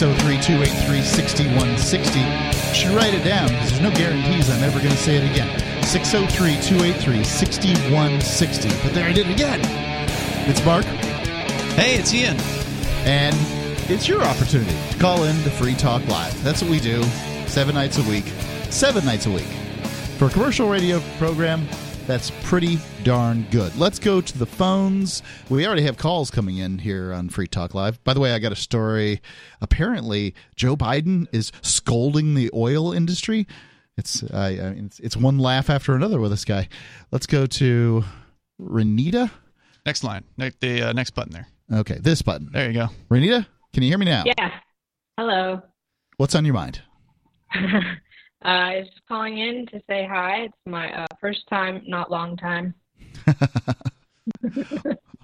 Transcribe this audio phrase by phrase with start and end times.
[0.00, 2.72] 603 283 6160.
[2.72, 5.84] Should write it down because there's no guarantees I'm ever going to say it again.
[5.84, 8.68] 603 283 6160.
[8.82, 9.60] But there I did it again.
[10.48, 10.86] It's Mark.
[11.76, 12.38] Hey, it's Ian.
[13.04, 13.36] And
[13.90, 16.42] it's your opportunity to call in to Free Talk Live.
[16.42, 17.02] That's what we do
[17.46, 18.24] seven nights a week.
[18.70, 19.52] Seven nights a week.
[20.16, 21.68] For a commercial radio program,
[22.10, 23.76] that's pretty darn good.
[23.76, 25.22] Let's go to the phones.
[25.48, 28.02] We already have calls coming in here on Free Talk Live.
[28.02, 29.22] By the way, I got a story.
[29.60, 33.46] Apparently, Joe Biden is scolding the oil industry.
[33.96, 36.68] It's I, I mean, it's, it's one laugh after another with this guy.
[37.12, 38.02] Let's go to
[38.60, 39.30] Renita.
[39.86, 40.24] Next line.
[40.36, 41.46] Ne- the uh, next button there.
[41.72, 42.50] Okay, this button.
[42.50, 42.88] There you go.
[43.08, 44.24] Renita, can you hear me now?
[44.26, 44.50] Yeah.
[45.16, 45.62] Hello.
[46.16, 46.82] What's on your mind?
[48.44, 50.44] uh, I was just calling in to say hi.
[50.44, 52.74] It's my uh, first time, not long time.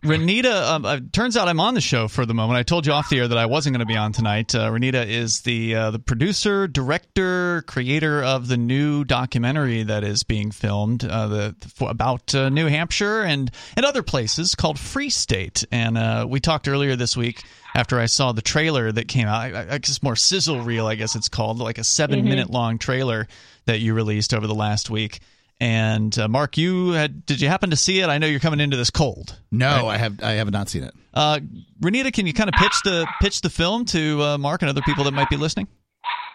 [0.06, 2.58] Renita, um, uh, turns out I'm on the show for the moment.
[2.58, 4.54] I told you off the air that I wasn't going to be on tonight.
[4.54, 10.22] Uh, Renita is the uh, the producer, director, creator of the new documentary that is
[10.22, 15.10] being filmed uh, the, for, about uh, New Hampshire and and other places called Free
[15.10, 15.64] State.
[15.72, 17.42] And we talked earlier this week
[17.76, 19.54] after I saw the trailer that came out.
[19.54, 22.24] I, I guess more sizzle reel, I guess it's called, like a 7 Mhm.
[22.24, 23.28] minute long trailer
[23.66, 25.20] that you released over the last week.
[25.60, 28.08] And uh, Mark, you had did you happen to see it?
[28.08, 29.38] I know you're coming into this cold.
[29.50, 30.94] No, I have I have not seen it.
[31.14, 31.40] Uh,
[31.82, 34.82] Renita, can you kind of pitch the pitch the film to uh, Mark and other
[34.82, 35.66] people that might be listening?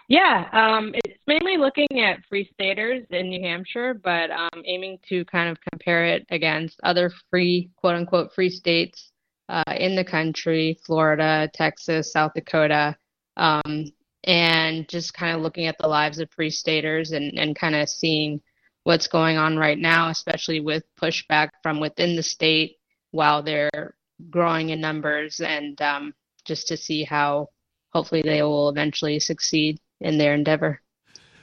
[0.08, 5.24] Yeah, um, it's mainly looking at free staters in New Hampshire, but um, aiming to
[5.26, 9.11] kind of compare it against other free, quote unquote, free states
[9.52, 12.96] uh, in the country Florida, Texas, South Dakota,
[13.36, 13.84] um,
[14.24, 17.88] and just kind of looking at the lives of free staters and, and kind of
[17.88, 18.40] seeing
[18.84, 22.76] what's going on right now, especially with pushback from within the state
[23.10, 23.94] while they're
[24.30, 26.14] growing in numbers, and um,
[26.46, 27.48] just to see how
[27.92, 30.81] hopefully they will eventually succeed in their endeavor.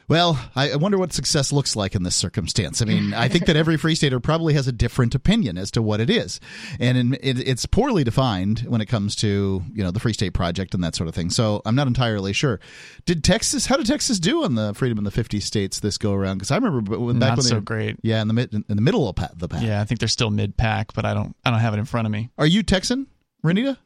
[0.10, 2.82] Well, I I wonder what success looks like in this circumstance.
[2.82, 5.84] I mean, I think that every free stater probably has a different opinion as to
[5.84, 6.40] what it is,
[6.80, 10.34] and in, it, it's poorly defined when it comes to you know the Free State
[10.34, 11.30] Project and that sort of thing.
[11.30, 12.60] So I'm not entirely sure.
[13.06, 13.68] Did Texas?
[13.68, 16.40] How did Texas do on the freedom in the 50 states this go around?
[16.40, 17.98] Because I remember b- when back Not when so they, great.
[18.02, 19.62] Yeah, in the mid, in the middle of the pack.
[19.62, 21.86] Yeah, I think they're still mid pack, but I don't I don't have it in
[21.86, 22.32] front of me.
[22.40, 23.06] Are you Texan,
[23.46, 23.78] Renita?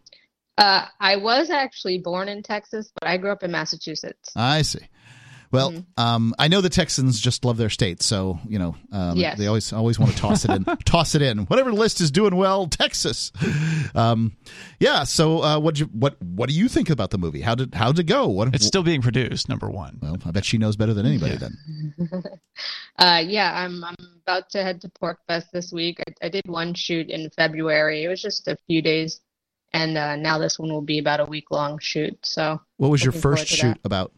[0.58, 4.32] Uh, I was actually born in Texas, but I grew up in Massachusetts.
[4.36, 4.82] I see.
[5.54, 6.04] Well, Mm-hmm.
[6.04, 9.38] um, I know the Texans just love their state, so you know um, Yes.
[9.38, 11.40] they always always want to toss it in, toss it in.
[11.46, 13.32] Whatever list is doing well, Texas.
[13.96, 14.36] Um,
[14.80, 15.04] yeah.
[15.04, 17.42] So, uh, what what what do you think about the movie?
[17.42, 18.28] How did how did it go?
[18.28, 19.48] What It's still being produced.
[19.48, 20.00] Number one.
[20.02, 21.38] well, I bet she knows better than anybody.
[21.38, 21.56] Then
[23.00, 26.00] Uh, yeah, I'm I'm about to head to Pork Fest this week.
[26.08, 28.04] I, I did one shoot in February.
[28.04, 29.22] It was just a few days,
[29.74, 32.18] and uh, now this one will be about a week long shoot.
[32.26, 34.12] So, what was your first shoot about?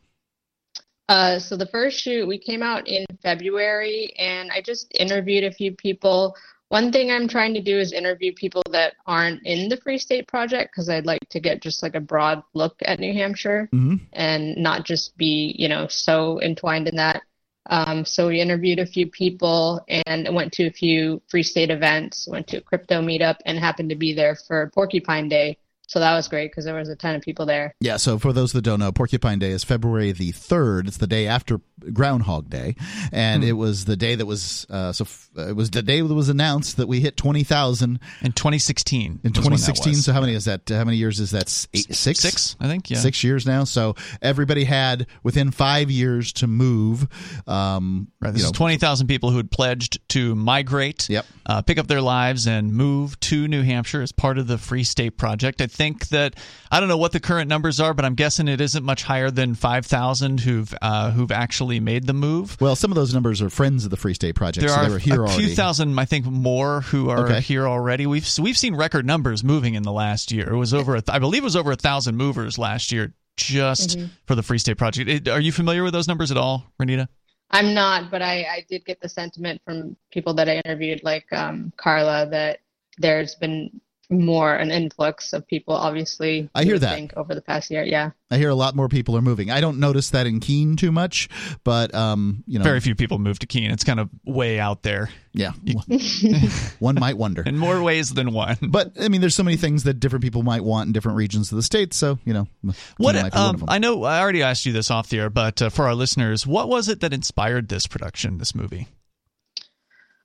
[1.10, 5.52] Uh, so the first shoot we came out in February, and I just interviewed a
[5.52, 6.36] few people.
[6.70, 10.28] One thing I'm trying to do is interview people that aren't in the Free State
[10.28, 13.70] Project because I'd like to get just like a broad look at New Hampshire.
[13.72, 17.22] hmm and not just be, you know, so entwined in that.
[17.68, 22.28] Um, so we interviewed a few people and went to a few free state events,
[22.28, 25.58] went to a crypto meetup, and happened to be there for Porcupine Day.
[25.96, 27.74] So that was great because there was a ton of people there.
[27.80, 27.96] Yeah.
[27.96, 30.90] So for those that don't know, Porcupine Day is February the third.
[30.90, 31.62] It's the day after
[31.94, 32.76] Groundhog Day,
[33.14, 33.50] and Hmm.
[33.50, 36.14] it was the day that was uh, so f- uh, it was the day that
[36.14, 39.02] was announced that we hit twenty thousand In 2016.
[39.02, 41.44] in was when that 2016 so how many is that how many years is that
[41.44, 42.90] S- eight, six Six, I think.
[42.90, 42.98] Yeah.
[42.98, 47.08] six years now so everybody had within five years to move
[47.48, 48.30] um Right.
[48.30, 51.26] you This know, is 20,000 people who had pledged to migrate, Yep.
[51.46, 54.84] uh, pick up their lives, and move to New Hampshire as part of the Free
[54.84, 55.62] State Project.
[55.62, 56.36] I think that
[56.72, 59.32] I don't know what the current numbers are, but I'm guessing it isn't much higher
[59.32, 62.60] than 5,000 who've uh, who've actually made the move.
[62.60, 64.86] well some of those numbers are friends of the free state project There so are
[64.86, 67.42] they were here a already few thousand, I think, more who are Okay.
[67.42, 68.06] here already.
[68.06, 70.50] We've we've seen record numbers moving in the last year.
[70.52, 73.14] It was over, a th- I believe, it was over a thousand movers last year
[73.38, 74.10] just Mhm.
[74.26, 75.10] for the Free State Project.
[75.10, 77.08] It- are you familiar with those numbers at all, Renita?
[77.52, 81.32] I'm not, but I, I did get the sentiment from people that I interviewed, like
[81.32, 82.60] um, Carla, that
[82.98, 83.70] there's been
[84.10, 86.50] more an influx of people, obviously.
[86.54, 86.96] I hear would that.
[86.96, 87.84] think, over the past year.
[87.84, 88.12] Yeah.
[88.32, 90.92] i hear a lot more people are moving i don't notice that in keene too
[90.92, 91.30] much
[91.64, 93.70] but um you know Very few people move to Keene.
[93.70, 95.52] It's kind of way out there yeah
[96.80, 98.58] one might wonder in more ways than one.
[98.62, 101.52] but i mean there's so many things that different people might want in different regions
[101.52, 103.70] of the state so you know Keene What might be one um, of them.
[103.70, 106.46] I know I already asked you this off the air, but uh, for our listeners,
[106.48, 108.88] what was it that inspired this production, this movie?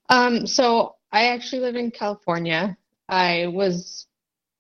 [0.09, 2.77] Um, so I actually live in California.
[3.11, 4.07] I was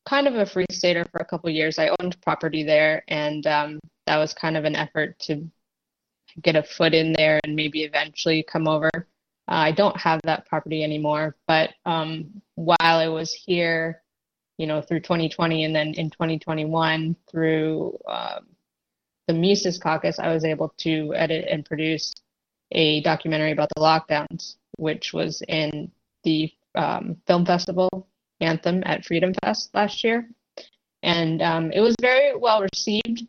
[0.08, 1.78] kind of a free stater for a couple years.
[1.78, 5.48] I owned property there, and um, that was kind of an effort to
[6.42, 8.90] get a foot in there and maybe eventually come over.
[8.94, 9.04] Uh,
[9.46, 14.02] I don't have that property anymore, but um, while I was here,
[14.58, 18.46] you know, through 2020 and then in 2021 through um,
[19.26, 22.12] the Mises Caucus, I was able to edit and produce
[22.72, 25.90] a documentary about the lockdowns, which was in
[26.24, 28.08] the um, film festival
[28.40, 30.28] anthem at Freedom Fest last year.
[31.02, 33.22] And um, it was very well received,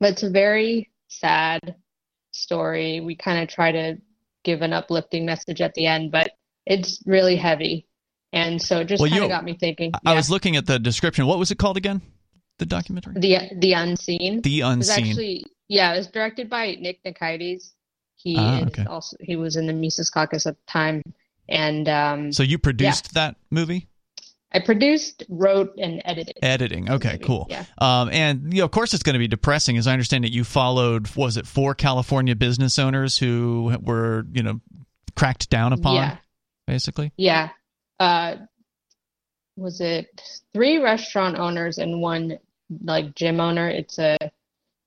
[0.00, 1.74] but it's a very sad
[2.32, 3.00] story.
[3.00, 3.96] We kind of try to
[4.44, 6.30] give an uplifting message at the end, but
[6.66, 7.86] it's really heavy.
[8.32, 9.92] And so it just Well, kind of got me thinking.
[10.04, 10.16] I yeah.
[10.16, 11.26] was looking at the description.
[11.26, 12.00] What was it called again?
[12.58, 13.14] The documentary?
[13.20, 14.42] the the unseen.
[14.42, 15.06] The It was Unseen.
[15.06, 17.72] actually yeah, it was directed by Nick Nikides.
[18.16, 18.84] He Ah, is okay.
[18.84, 21.02] also he was in the Mises Caucus at the time,
[21.48, 23.86] and um, so you produced that movie?
[24.52, 26.38] I produced, wrote, and edited.
[26.42, 26.90] Editing.
[26.90, 27.46] Okay, cool.
[27.50, 27.64] yeah.
[27.78, 29.76] Um, and you know, of course, it's going to be depressing.
[29.76, 34.42] As I understand it, you followed was it four California business owners who were you
[34.42, 34.60] know
[35.16, 36.16] cracked down upon, Yeah,
[36.66, 37.12] basically.
[37.16, 37.50] yeah.
[38.00, 38.36] Uh,
[39.56, 40.22] was it
[40.52, 42.38] three restaurant owners and one
[42.82, 43.68] like gym owner?
[43.68, 44.16] It's a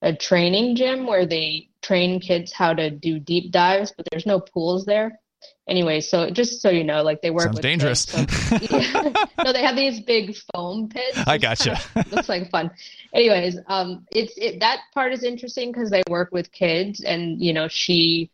[0.01, 4.39] a training gym where they train kids how to do deep dives, but there's no
[4.39, 5.19] pools there.
[5.67, 8.01] Anyway, so just so you know, like they work Sounds with dangerous.
[8.01, 8.25] so-
[8.61, 9.13] Yeah.
[9.43, 11.17] no, they have these big foam pits.
[11.27, 11.75] I gotcha.
[11.93, 12.71] kind of- looks like fun.
[13.13, 17.53] Anyways, um, it's it that part is interesting because they work with kids, and you
[17.53, 18.31] know she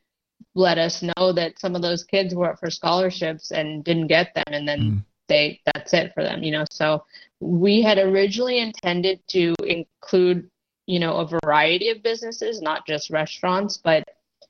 [0.55, 4.33] let us know that some of those kids were up for scholarships and didn't get
[4.33, 5.03] them, and then Mm.
[5.27, 6.65] they that's it for them, you know.
[6.71, 7.03] So
[7.39, 10.49] we had originally intended to include
[10.87, 14.03] you know a variety of businesses, not just restaurants, but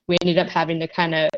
[0.07, 1.29] we ended up having to kind of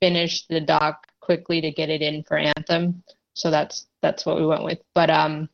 [0.00, 3.02] finish the doc quickly to get it in for Anthem.
[3.34, 4.78] So that's that's what we went with.
[4.94, 5.48] But um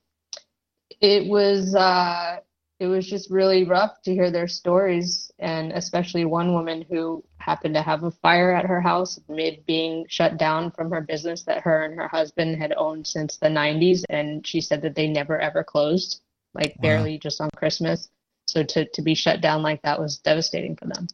[1.00, 2.38] it was uh
[2.80, 7.74] it was just really rough to hear their stories and especially one woman who happened
[7.74, 11.62] to have a fire at her house mid being shut down from her business that
[11.62, 15.38] her and her husband had owned since the 90s and she said that they never
[15.40, 16.20] ever closed
[16.54, 16.82] like Wow.
[16.82, 18.08] barely just on Christmas.
[18.46, 21.06] So to to be shut down like that was devastating for them.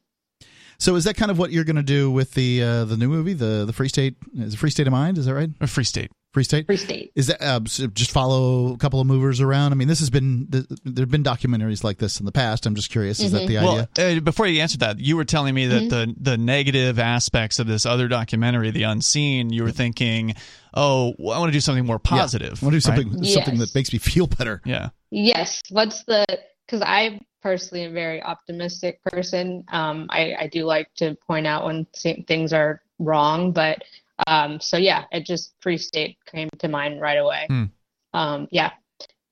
[0.81, 3.09] So is that kind of what you're going to do with the uh, the new
[3.09, 4.15] movie, the the Free State?
[4.37, 5.19] Is it Free State of Mind?
[5.19, 5.51] Is that right?
[5.61, 6.13] A free state.
[6.35, 6.67] Free State.
[6.67, 7.11] Free state.
[7.17, 9.73] Is that uh, so just follow a couple of movers around?
[9.73, 12.65] I mean, this has been th- there've been documentaries like this in the past.
[12.67, 13.19] I'm just curious.
[13.19, 13.63] Is that the idea?
[13.63, 17.59] Well, uh, before you answer that, you were telling me that the the negative aspects
[17.59, 20.35] of this other documentary, The Unseen, you were thinking,
[20.75, 22.63] oh, well, I want to do something more positive.
[22.63, 22.99] I want to do right?
[23.11, 23.73] something something Yes.
[23.73, 24.61] that makes me feel better.
[24.65, 24.91] Yeah.
[25.11, 25.61] Yes.
[25.71, 26.25] What's the,
[26.67, 29.65] because I personally a very optimistic person.
[29.69, 31.87] Um, I, I do like to point out when
[32.27, 33.83] things are wrong, but
[34.27, 37.47] um, so yeah, it just Free State came to mind right away.
[37.49, 37.65] Hmm.
[38.13, 38.73] Um, yeah.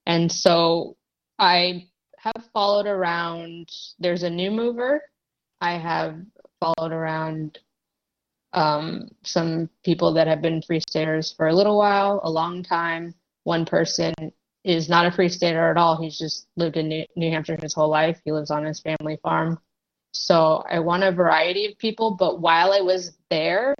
[0.07, 0.97] And so
[1.39, 1.89] I
[2.19, 3.69] have followed around,
[3.99, 5.03] there's a new mover.
[5.61, 6.21] I have
[6.61, 7.59] followed around
[8.53, 13.15] um, some people that have been free staters for a little while, a long time.
[13.45, 14.15] One person
[14.67, 15.97] is not a free stater at all.
[15.97, 18.21] He's just lived in New, Hampshire his whole life.
[18.25, 19.61] He lives on his family farm.
[20.13, 23.77] So I want a variety of people, but while I was there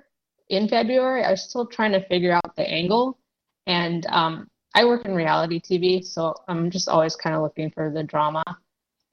[0.49, 3.19] in February, I was still trying to figure out the angle.
[3.67, 4.47] And um,
[4.77, 8.45] I work in reality TV, so I'm just always kind of looking for the drama.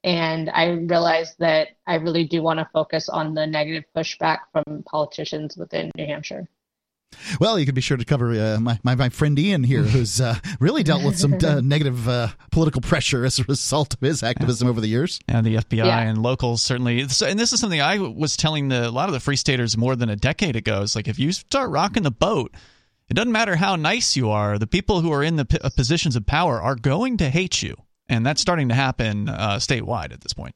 [0.04, 4.84] And I realized that I really do want to focus on the negative pushback from
[4.84, 6.46] politicians within New Hampshire.
[7.40, 10.20] Well, you could be sure to cover uh, my, my my friend Ian here, who's
[10.20, 14.22] uh, really dealt with some uh, negative uh, political pressure as a result of his
[14.22, 15.20] activism over the years.
[15.28, 16.00] And the FBI Yeah.
[16.00, 17.08] and locals certainly.
[17.08, 19.76] So, and this is something I was telling the, a lot of the free staters
[19.76, 20.82] more than a decade ago.
[20.82, 22.52] It's like if you start rocking the boat,
[23.08, 24.58] it doesn't matter how nice you are.
[24.58, 27.62] The people who are in the p- uh, positions of power are going to hate
[27.62, 27.76] you,
[28.08, 30.54] and that's starting to happen uh, statewide at this point.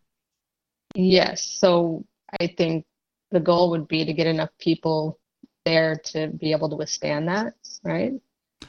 [0.94, 2.04] Yes, so
[2.40, 2.84] I think
[3.30, 5.18] the goal would be to get enough people
[5.68, 7.52] there to be able to withstand that,
[7.84, 8.12] right?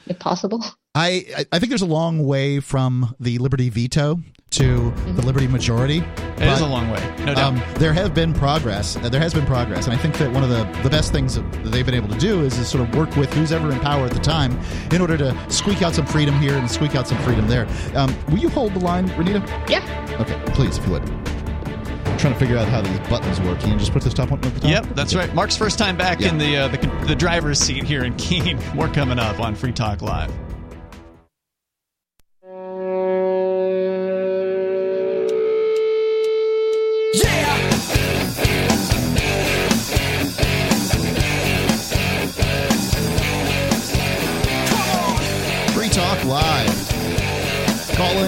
[0.06, 0.62] If possible.
[0.94, 5.46] I I- I think there's a long way from the Liberty veto to the Liberty
[5.46, 5.98] majority.
[6.38, 7.38] It is a long way, no doubt.
[7.38, 8.96] Um, there have been progress.
[8.96, 11.34] Uh, there has been progress, and I think that one of the, the best things
[11.36, 13.78] that they've been able to do is, is sort of work with who's ever in
[13.80, 14.58] power at the time
[14.90, 17.66] in order to squeak out some freedom here and squeak out some freedom there.
[17.94, 19.40] Um, will you hold the line, Renita?
[19.70, 19.84] Yeah.
[20.20, 21.04] Okay, please, if you would.
[22.20, 23.60] Trying to figure out how these buttons work.
[23.60, 24.70] Can you just put this top one at the top?
[24.70, 25.34] Yep, that's right.
[25.34, 26.28] Mark's first time back Yeah.
[26.28, 28.58] in the, uh, the the driver's seat here in Keene.
[28.74, 30.30] More coming up on Free Talk Live.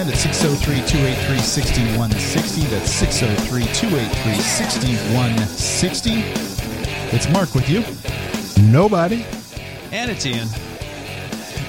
[0.03, 2.61] In at 603 283 6160.
[2.63, 6.11] That's 603 283 6160.
[7.15, 7.85] It's Mark with you.
[8.69, 9.25] Nobody.
[9.93, 10.49] And it's Ian.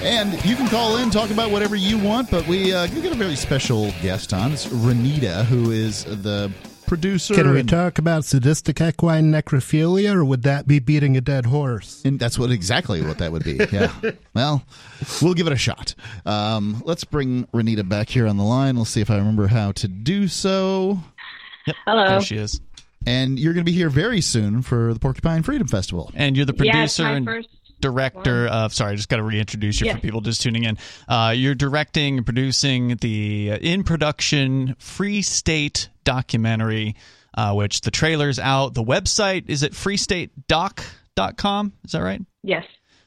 [0.01, 3.13] And you can call in, talk about whatever you want, but we uh, we got
[3.13, 4.51] a very special guest on.
[4.51, 6.51] It's Renita, who is the
[6.87, 7.33] producer.
[7.33, 11.45] Can we and, talk about sadistic equine necrophilia, or would that be beating a dead
[11.45, 12.01] horse?
[12.05, 13.59] and that's what exactly what that would be.
[13.71, 13.91] Yeah.
[14.33, 14.63] well,
[15.21, 15.95] we'll give it a shot.
[16.25, 18.75] Um, let's bring Renita back here on the line.
[18.75, 20.99] We'll see if I remember how to do so.
[21.85, 22.07] Hello.
[22.07, 22.61] There she is.
[23.07, 26.11] And you're going to be here very soon for the Porcupine Freedom Festival.
[26.15, 27.49] And you're the Yeah, it's producer my and first
[27.89, 28.53] director one.
[28.53, 28.73] of.
[28.73, 29.95] Sorry, I just got to reintroduce you Yeah.
[29.95, 30.77] for people just tuning in.
[31.07, 36.95] Uh, you're directing and producing the uh, in production Free State documentary,
[37.35, 38.73] uh, which the trailer's out.
[38.73, 41.73] The website is at freestatedoc.com.
[41.85, 42.21] Is that right?
[42.43, 42.63] Yes.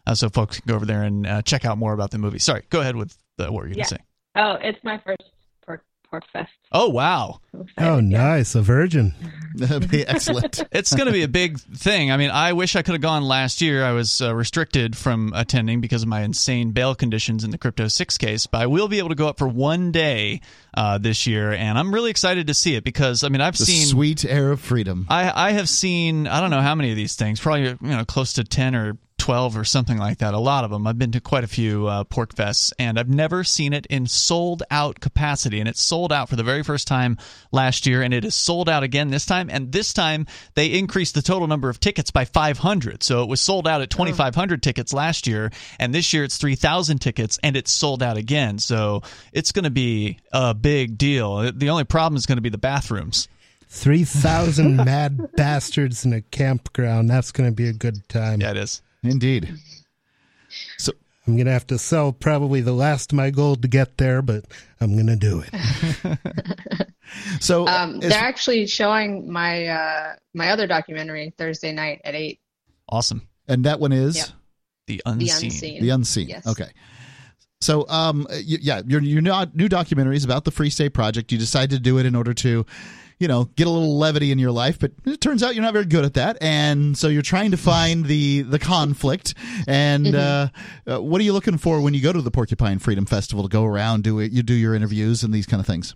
[0.06, 2.38] Uh, so folks can go over there and uh, check out more about the movie.
[2.38, 3.84] Sorry, go ahead with the, what were you going Yeah.
[3.84, 3.98] to say?
[4.36, 5.22] Oh, it's my first
[5.66, 6.50] pork pork fest.
[6.72, 7.40] Oh, wow.
[7.52, 7.90] I'm excited.
[7.90, 8.18] Oh, Yeah.
[8.18, 8.54] nice.
[8.54, 9.14] A virgin.
[9.58, 10.62] That'd be excellent.
[10.72, 12.10] it's going to be a big thing.
[12.10, 13.84] I mean, I wish I could have gone last year.
[13.84, 17.88] I was uh, restricted from attending because of my insane bail conditions in the Crypto
[17.88, 20.40] 6 case, but I will be able to go up for one day
[20.74, 23.64] uh, this year, and I'm really excited to see it because, I mean, I've The
[23.66, 23.86] seen.
[23.86, 25.06] sweet air of freedom.
[25.08, 28.04] I, I have seen I don't know how many of these things probably you know
[28.04, 28.96] close to 10 or
[29.28, 31.86] 12 or something like that a lot of them I've been to quite a few
[31.86, 36.14] uh, pork fests and I've never seen it in sold out capacity and it's sold
[36.14, 37.18] out for the very first time
[37.52, 41.14] last year and it is sold out again this time and this time they increased
[41.14, 44.94] the total number of tickets by 500 so it was sold out at 2500 tickets
[44.94, 48.58] last year and this year it's 3000 tickets and it's sold out again.
[48.58, 51.52] So it's going to be a big deal.
[51.52, 53.28] The only problem is going to be the bathrooms.
[53.68, 57.10] 3,000 mad bastards in a campground.
[57.10, 58.40] That's going to be a good time.
[58.40, 59.54] yeah it is Indeed.
[60.78, 60.92] So
[61.26, 64.22] I'm going to have to sell probably the last of my gold to get there,
[64.22, 64.44] but
[64.80, 66.88] I'm going to do it.
[67.40, 72.38] So Um, as- they're actually showing my uh, my other documentary Thursday night at eight.
[72.86, 74.26] awesome and that one is Yep.
[74.88, 75.46] the The unseen.
[75.50, 75.82] unseen.
[75.82, 76.28] the unseen.
[76.28, 76.46] Yes.
[76.46, 76.68] Okay.
[77.62, 81.32] So, um, y- yeah, your your new new documentary is about the Free State Project.
[81.32, 82.66] You decided to do it in order to,
[83.18, 85.72] you know, get a little levity in your life, but it turns out you're not
[85.72, 89.34] very good at that, and so you're trying to find the the conflict.
[89.66, 90.48] And uh,
[90.86, 93.48] uh, what are you looking for when you go to the Porcupine Freedom Festival to
[93.48, 94.32] go around do it?
[94.32, 95.94] You do your interviews and these kind of things.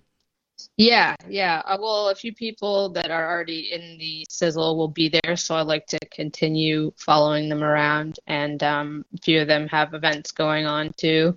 [0.76, 1.62] Yeah, yeah.
[1.64, 5.54] Uh, well, a few people that are already in the sizzle will be there, so
[5.54, 10.32] I like to continue following them around, and um, a few of them have events
[10.32, 11.36] going on too.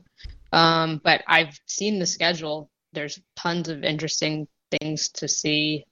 [0.52, 2.70] Um, but I've seen the schedule.
[2.94, 4.48] There's tons of interesting
[4.80, 5.86] things to see,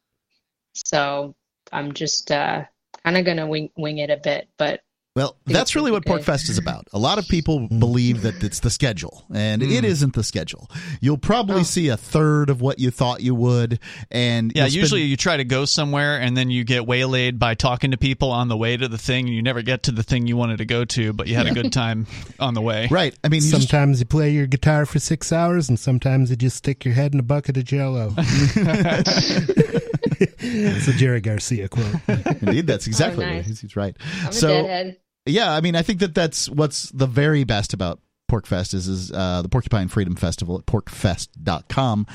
[0.73, 1.35] so
[1.71, 2.65] I'm just uh,
[3.03, 4.81] kind of gonna wing wing it a bit, but
[5.15, 6.22] Well, that's really what be good.
[6.22, 6.88] Porkfest is about.
[6.91, 7.79] A lot of people mm.
[7.79, 9.84] believe that it's the schedule, and it mm.
[9.84, 10.67] isn't the schedule.
[11.01, 11.63] You'll probably Oh.
[11.63, 13.77] see a third of what you thought you would,
[14.10, 17.53] and Yeah, spend- usually you try to go somewhere and then you get waylaid by
[17.53, 20.01] talking to people on the way to the thing and you never get to the
[20.01, 22.08] thing you wanted to go to, but you had a good time
[22.39, 22.88] on the way.
[22.91, 23.15] right.
[23.24, 26.38] I mean, you just, Sometimes you play your guitar for six hours, and sometimes you
[26.38, 28.15] just stick your head in a bucket of jello.
[28.17, 28.58] it's
[30.88, 31.86] a Jerry Garcia quote.
[32.41, 33.36] indeed, that's oh, exactly Oh, nice.
[33.38, 33.46] right.
[33.46, 33.96] He's, he's right.
[34.24, 34.98] I'm a so, deadhead.
[35.25, 37.99] Yeah, I mean, I think that that's what's the very best about
[38.31, 42.07] Porkfest is is uh, the Porcupine Freedom Festival at porkfest.com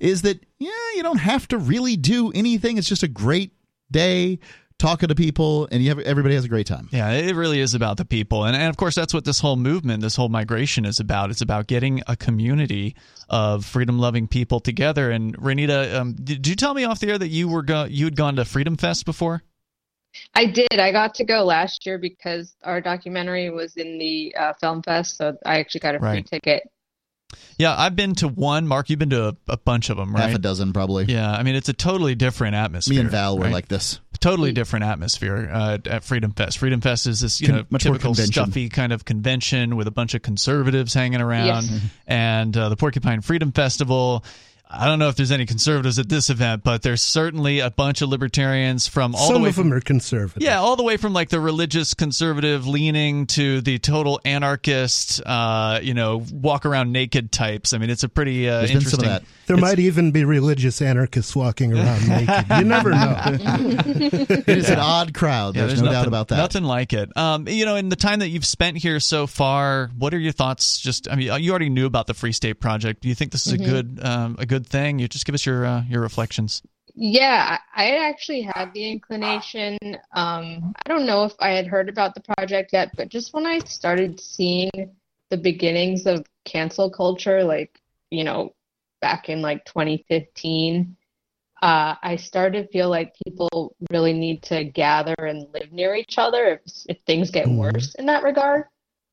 [0.00, 2.78] is that yeah, you don't have to really do anything.
[2.78, 3.52] It's just a great
[3.90, 4.38] day
[4.78, 6.88] talking to people, and you have everybody has a great time.
[6.92, 8.44] Yeah, it really is about the people.
[8.44, 11.30] And, and of course, that's what this whole movement, this whole migration is about.
[11.30, 12.94] It's about getting a community
[13.28, 15.10] of freedom loving people together.
[15.10, 18.04] And Renita, um, did you tell me off the air that you were go- you
[18.04, 19.42] had gone to Freedom Fest before?
[20.34, 20.78] I did.
[20.78, 25.16] I got to go last year because our documentary was in the uh, film fest,
[25.16, 26.26] so I actually got a free Right.
[26.26, 26.62] ticket.
[27.58, 28.66] Yeah, I've been to one.
[28.66, 30.24] Mark, you've been to a, a bunch of them, right?
[30.26, 31.06] Half a dozen, probably.
[31.06, 32.94] Yeah, I mean, it's a totally different atmosphere.
[32.96, 33.52] Me and Val were right?
[33.52, 34.00] like this.
[34.20, 36.58] totally different atmosphere uh, at Freedom Fest.
[36.58, 39.86] Freedom Fest is this you Con- know much more typical stuffy kind of convention with
[39.88, 41.80] a bunch of conservatives hanging around, Yes.
[42.06, 44.24] and uh, the Porcupine Freedom Festival.
[44.74, 48.00] I don't know if there's any conservatives at this event, but there's certainly a bunch
[48.02, 50.42] of libertarians from all Some the way of from them are conservative.
[50.42, 55.80] yeah, all the way from like the religious conservative leaning to the total anarchist, uh,
[55.82, 57.72] you know, walk around naked types.
[57.74, 59.04] I mean, it's a pretty uh, There's been some interesting.
[59.04, 59.28] of that.
[59.46, 62.44] There It's- might even be religious anarchists walking around naked.
[62.58, 63.16] You never know.
[64.42, 65.56] It is an odd crowd.
[65.56, 66.36] Yeah, There's, no nothing, doubt about that.
[66.36, 67.14] Nothing like it.
[67.16, 70.32] Um, you know, in the time that you've spent here so far, what are your
[70.32, 70.78] thoughts?
[70.80, 73.02] Just, I mean, you already knew about the Free State Project.
[73.02, 73.62] Do you think this is Mm-hmm.
[73.64, 74.98] a good, um, a good thing?
[74.98, 76.62] You just give us your uh, your reflections.
[76.94, 79.78] Yeah, I I actually had the inclination.
[80.12, 83.46] Um, I don't know if I had heard about the project yet, but just when
[83.46, 84.70] I started seeing
[85.30, 88.54] the beginnings of cancel culture, like, you know,
[89.00, 90.96] back in like 2015,
[91.62, 96.18] uh, I started to feel like people really need to gather and live near each
[96.18, 97.56] other if, if things get Mhm.
[97.56, 98.64] worse in that regard.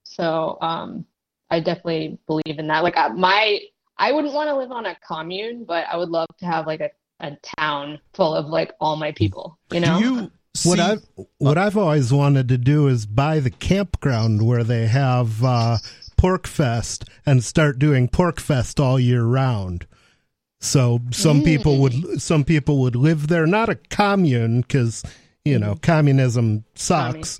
[0.03, 1.05] So um,
[1.49, 2.83] I definitely believe in that.
[2.83, 3.59] Like uh, my,
[3.99, 6.79] I wouldn't want to live on a commune, but I would love to have like
[6.79, 6.89] a,
[7.19, 9.59] a town full of like all my people.
[9.71, 9.99] You know?
[9.99, 11.03] Do you see, What I've
[11.37, 15.77] what I've always wanted to do is buy the campground where they have uh,
[16.17, 19.85] Pork Fest and start doing Pork Fest all year round.
[20.61, 25.03] So some people would some people would live there, not a commune because
[25.45, 27.39] you know communism sucks,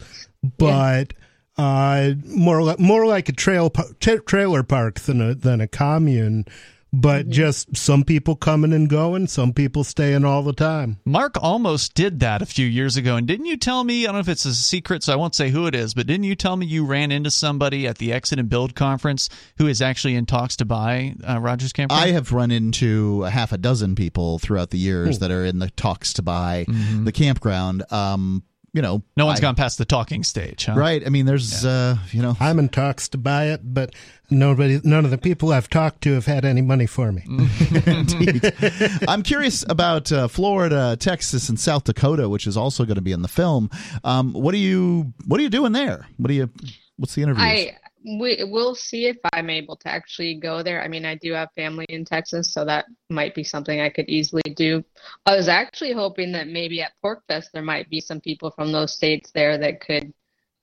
[0.58, 1.14] but
[1.60, 6.46] uh, more li- more like a trail tra- trailer park than a than a commune.
[6.92, 10.98] But just some people coming and going, some people staying all the time.
[11.06, 14.06] Mark almost did that a few years ago, and didn't you tell me?
[14.06, 16.08] I don't know if it's a secret, so I won't say who it is, but
[16.08, 19.68] didn't you tell me you ran into somebody at the Exit and Build conference who
[19.68, 22.04] is actually in talks to buy uh, Rogers Campground?
[22.04, 25.60] I have run into a half a dozen people throughout the years that are in
[25.60, 26.66] the talks to buy
[27.04, 27.84] the campground.
[27.92, 28.42] Um,
[28.74, 30.74] you know, no one's I- gone past the talking stage, huh?
[30.76, 31.06] right.
[31.06, 33.94] I mean, there's, uh, you know, I'm in talks to buy it, but
[34.30, 37.24] nobody, none of the people I've talked to have had any money for me.
[39.08, 43.12] I'm curious about uh, Florida, Texas, and South Dakota, which is also going to be
[43.12, 43.70] in the film.
[44.04, 46.08] Um, what are you What are you doing there?
[46.18, 46.50] What do you
[46.98, 47.44] What's the interview?
[47.44, 50.82] I we we'll see if I'm able to actually go there.
[50.82, 54.08] I mean, I do have family in Texas, so that might be something I could
[54.08, 54.84] easily do.
[55.26, 58.72] I was actually hoping that maybe at Pork Fest there might be some people from
[58.72, 60.04] those states there that could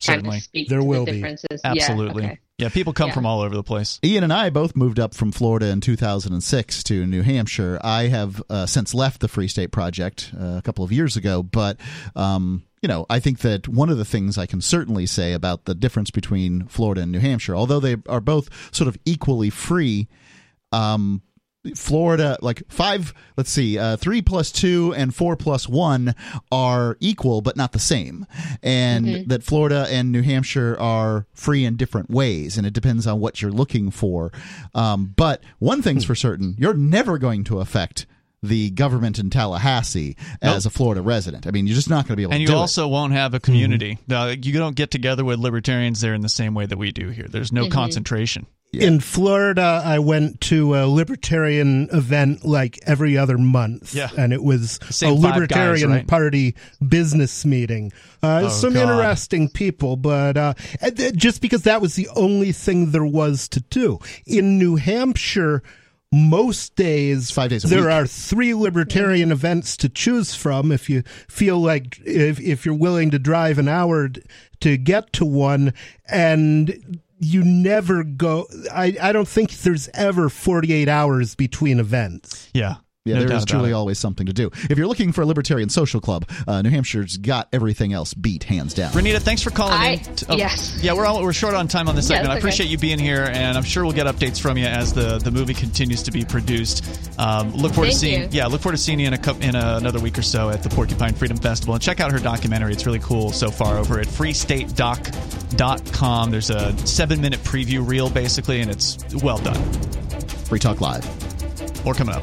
[0.05, 0.37] kind Certainly.
[0.39, 1.17] of speak There to will the be.
[1.19, 1.61] differences.
[1.65, 2.23] Absolutely.
[2.25, 2.39] Yeah, okay.
[2.59, 3.15] Yeah, people come Yeah.
[3.15, 3.99] from all over the place.
[4.05, 7.79] Ian and I both moved up from Florida in 2006 to New Hampshire.
[7.83, 11.43] I have uh, since left the Free State Project uh, a couple of years ago,
[11.43, 11.79] but
[12.15, 15.65] um, you know, I think that one of the things I can certainly say about
[15.65, 20.07] the difference between Florida and New Hampshire, although they are both sort of equally free,
[20.71, 21.21] um,
[21.75, 26.15] Florida, like five, let's see, uh, three plus two and four plus one
[26.53, 28.25] are equal, but not the same.
[28.63, 33.19] And that Florida and New Hampshire are free in different ways, and it depends on
[33.19, 34.31] what you're looking for.
[34.77, 38.07] Um, but one thing's for certain you're never going to affect
[38.47, 41.47] the government in Tallahassee as a Florida resident.
[41.47, 42.57] I mean, you're just not going to be able And to you do it.
[42.57, 43.99] also won't have a community.
[44.09, 47.09] Now, you don't get together with libertarians there in the same way that we do
[47.11, 47.27] here.
[47.29, 48.47] There's no concentration.
[48.73, 53.95] In Florida, I went to a libertarian event like every other month.
[53.95, 54.11] Yeah.
[54.19, 56.07] And it was same a five guys, libertarian right?
[56.07, 56.55] party
[56.87, 57.93] business meeting.
[58.23, 58.83] Uh, Oh, some God.
[58.91, 60.53] interesting people, but uh,
[61.15, 63.99] just because that was the only thing there was to do.
[64.27, 65.63] In New Hampshire,
[66.13, 67.91] most days Five days a there week.
[67.91, 73.11] are three libertarian events to choose from if you feel like if, if you're willing
[73.11, 74.11] to drive an hour
[74.61, 75.75] to get to one
[76.09, 82.77] and you never go I, I don't think there's ever 48 hours between events Yeah.
[83.07, 83.75] Yeah, no there doubt is about truly it.
[83.75, 84.51] always something to do.
[84.69, 88.45] If you're looking for a libertarian social club, uh, New Hampshire's got everything else beat,
[88.45, 88.93] hands down.
[88.93, 89.99] Renita, thanks for calling I- in.
[90.17, 90.79] T- oh, yes.
[90.83, 92.35] Yeah, we're all, we're short on time on this Yes, segment.
[92.35, 95.19] I appreciate you being here, and I'm sure we'll get updates from you as the,
[95.19, 96.85] the movie continues to be produced.
[97.19, 98.29] Um, look forward to seeing you.
[98.33, 100.63] yeah, look forward to seeing you in a in a, another week or so at
[100.63, 102.73] the Porcupine Freedom Festival, and check out her documentary.
[102.73, 106.31] It's really cool so far over at freestatedoc.com.
[106.31, 109.63] There's a seven minute preview reel basically, and it's well done.
[110.49, 111.05] Free Talk Live.
[111.85, 112.23] More coming up.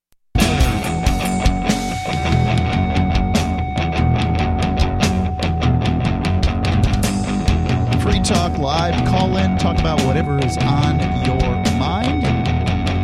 [8.01, 9.07] Free Talk Live.
[9.07, 12.23] Call in, talk about whatever is on your mind.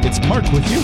[0.06, 0.80] It's Mark with you.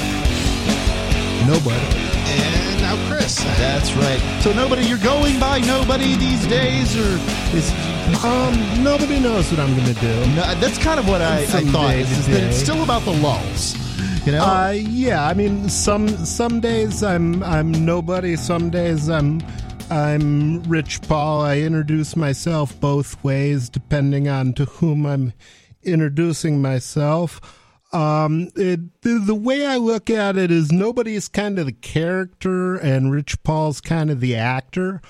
[1.48, 1.86] nobody
[2.28, 3.44] And now Chris.
[3.58, 4.20] That's right.
[4.42, 7.20] So nobody, you're going by nobody these days, or
[7.56, 7.72] is
[8.24, 11.96] um nobody knows what i'm gonna do no, that's kind of what I, I thought.
[11.96, 13.76] Is, is that it's still about the lulls.
[14.26, 18.38] You know, Uh, yeah, I mean, some some days I'm I'm nobody.
[18.38, 19.42] Some days I'm
[19.90, 21.42] I'm Rich Paul.
[21.42, 25.34] I introduce myself both ways, depending on to whom I'm
[25.84, 27.42] introducing myself.
[27.92, 32.76] Um, it, the, the way I look at it is nobody's kind of the character,
[32.76, 35.02] and Rich Paul's kind of the actor.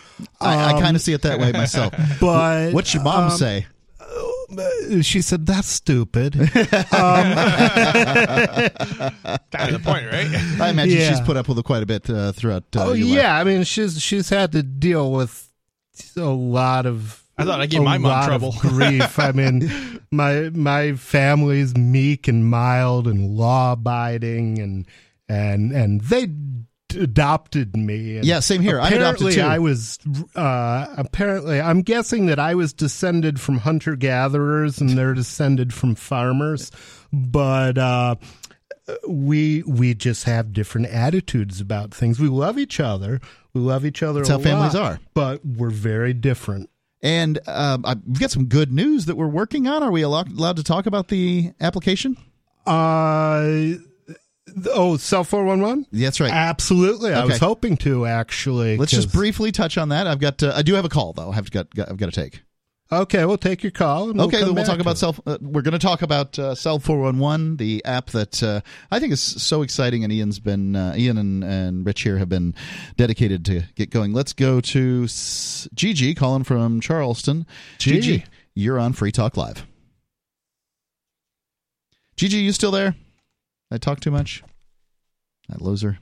[0.41, 1.93] I, I um, kind of see it that way myself.
[2.19, 3.67] But What's your mom um, say?
[4.57, 6.47] Uh, she said, "That's stupid." um,
[9.51, 10.27] kind of the point, right?
[10.61, 11.09] I imagine Yeah.
[11.09, 12.63] she's put up with it quite a bit uh, throughout.
[12.75, 13.15] Uh, oh your life.
[13.17, 15.49] yeah, I mean she's she's had to deal with
[16.17, 17.23] a lot of.
[17.37, 18.53] I thought I gave a my mom trouble.
[18.59, 19.17] grief.
[19.19, 24.85] I mean, my my family's meek and mild and law abiding, and
[25.27, 26.35] and and they d-
[26.95, 28.17] adopted me.
[28.17, 28.79] And Yeah, same here.
[28.79, 29.41] I'm adopted, too.
[29.41, 29.99] I was
[30.35, 35.95] uh, apparently I'm guessing that I was descended from hunter gatherers, and they're descended from
[35.95, 36.71] farmers,
[37.11, 37.77] but.
[37.77, 38.15] uh
[39.07, 42.19] we we just have different attitudes about things.
[42.19, 43.21] We love each other.
[43.53, 44.19] We love each other.
[44.19, 44.99] That's how families are.
[45.13, 46.69] but we're very different.
[47.01, 49.83] And um, I- we've got some good news that we're working on.
[49.83, 52.17] Are we allowed, allowed to talk about the application?
[52.65, 53.75] Uh
[54.67, 55.85] oh, cell four one one.
[55.91, 56.31] That's right.
[56.31, 58.77] Absolutely, I was hoping to actually.
[58.77, 60.07] Let's just briefly touch on that.
[60.07, 60.41] I've got.
[60.41, 61.31] Uh, I do have a call though.
[61.31, 61.73] I've got.
[61.73, 62.41] got I've got to take.
[62.91, 64.09] Okay, we'll take your call.
[64.09, 65.19] And we'll okay, then we'll talk about self.
[65.25, 68.61] Uh, we're going to talk about uh, Cell Four One One, the app that uh,
[68.91, 72.29] I think is so exciting, and Ian's been uh, Ian and, and Rich here have
[72.29, 72.53] been
[72.95, 74.13] dedicated to get going.
[74.13, 77.47] Let's go to S- Gigi calling from Charleston.
[77.79, 78.25] Gigi.
[78.53, 79.65] you're on Free Talk Live.
[82.15, 82.95] Gigi, you still there?
[83.73, 84.43] I talk too much.
[85.49, 85.97] That loser.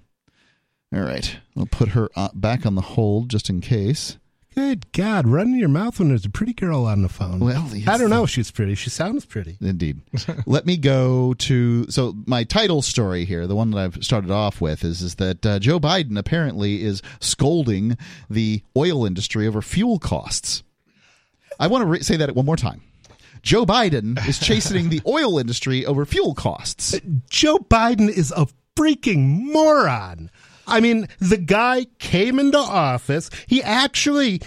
[0.94, 4.18] All right, we'll put her uh, back on the hold just in case.
[4.54, 7.40] Good God, running your mouth when there's a pretty girl on the phone.
[7.40, 7.88] Well, yes.
[7.88, 8.26] I don't know.
[8.26, 8.76] if She's pretty.
[8.76, 9.58] She sounds pretty.
[9.62, 10.02] Indeed.
[10.46, 13.48] Let me go to so my title story here.
[13.48, 17.02] The one that I've started off with is is that uh, Joe Biden apparently is
[17.22, 17.98] scolding
[18.30, 20.64] the oil industry over fuel costs.
[21.58, 22.82] I want to re- say that one more time.
[23.42, 26.94] Joe Biden is chastening the oil industry over fuel costs.
[26.94, 27.00] Uh,
[27.30, 30.30] Joe Biden is a freaking moron.
[30.68, 33.30] I mean, the guy came into office.
[33.48, 34.42] He actually,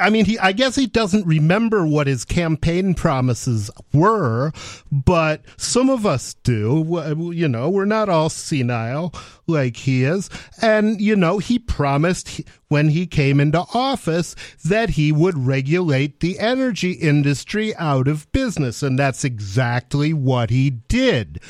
[0.00, 4.52] I mean, he, I guess he doesn't remember what his campaign promises were,
[4.90, 7.30] but some of us do.
[7.34, 9.14] You know, we're not all senile
[9.46, 10.30] like he is.
[10.62, 16.38] And, you know, he promised when he came into office that he would regulate the
[16.38, 18.82] energy industry out of business.
[18.82, 21.40] And that's exactly what he did.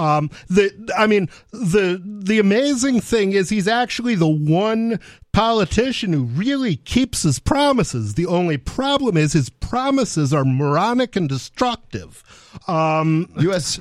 [0.00, 4.98] Um, the I mean the the amazing thing is he's actually the one
[5.32, 8.14] politician who really keeps his promises.
[8.14, 12.24] The only problem is his promises are moronic and destructive.
[12.66, 13.80] Um, U.S.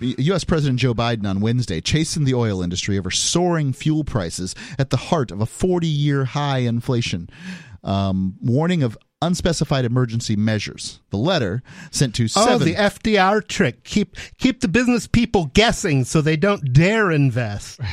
[0.00, 0.44] U.S.
[0.44, 4.96] President Joe Biden on Wednesday chastened the oil industry over soaring fuel prices at the
[4.96, 7.28] heart of a 40 year high inflation,
[7.84, 11.00] um, warning of unspecified emergency measures.
[11.10, 12.66] The letter sent to oh, seven.
[12.66, 17.80] the FDR trick keep keep the business people guessing so they don't dare invest.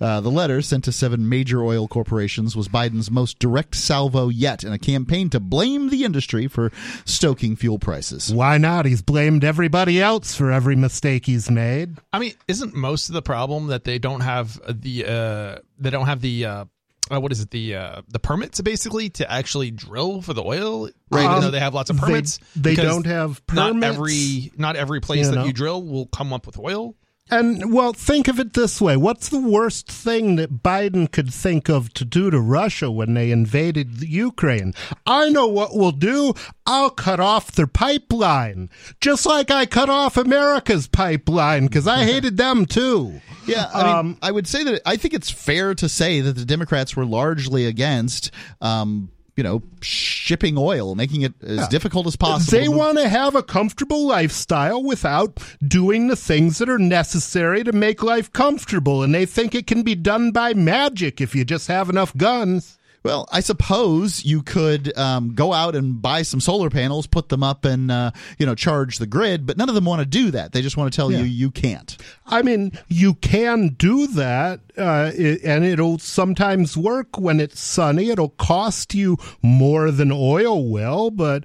[0.00, 4.62] Uh, the letter sent to seven major oil corporations was Biden's most direct salvo yet
[4.62, 6.70] in a campaign to blame the industry for
[7.04, 8.32] stoking fuel prices.
[8.32, 8.86] Why not?
[8.86, 11.98] He's blamed everybody else for every mistake he's made.
[12.12, 16.06] I mean, isn't most of the problem that they don't have the uh, they don't
[16.06, 16.64] have the uh,
[17.10, 20.88] uh, what is it the uh, the permits basically to actually drill for the oil?
[21.10, 21.22] Right.
[21.24, 23.74] Even Um, though they have lots of permits, they because don't have permits.
[23.74, 25.44] Not every not every place you that know.
[25.46, 26.94] you drill will come up with oil.
[27.30, 31.68] And well, think of it this way: What's the worst thing that Biden could think
[31.68, 34.72] of to do to Russia when they invaded Ukraine?
[35.06, 36.34] I know what we'll do.
[36.66, 42.36] I'll cut off their pipeline, just like I cut off America's pipeline because I hated
[42.36, 43.20] them too.
[43.46, 46.34] Yeah, I mean, Um, I would say that I think it's fair to say that
[46.34, 52.16] the Democrats were largely against, um, you know, shipping oil, making it as difficult as
[52.16, 52.58] possible.
[52.58, 57.70] They want to have a comfortable lifestyle without doing the things that are necessary to
[57.70, 61.68] make life comfortable, and they think it can be done by magic if you just
[61.68, 62.77] have enough guns.
[63.04, 67.42] Well, I suppose you could um, go out and buy some solar panels, put them
[67.42, 69.46] up, and uh, you know charge the grid.
[69.46, 70.52] But none of them want to do that.
[70.52, 71.18] They just want to tell Yeah.
[71.20, 71.96] you you can't.
[72.26, 78.10] I mean, you can do that, uh, it, and it'll sometimes work when it's sunny.
[78.10, 81.44] It'll cost you more than oil will, but.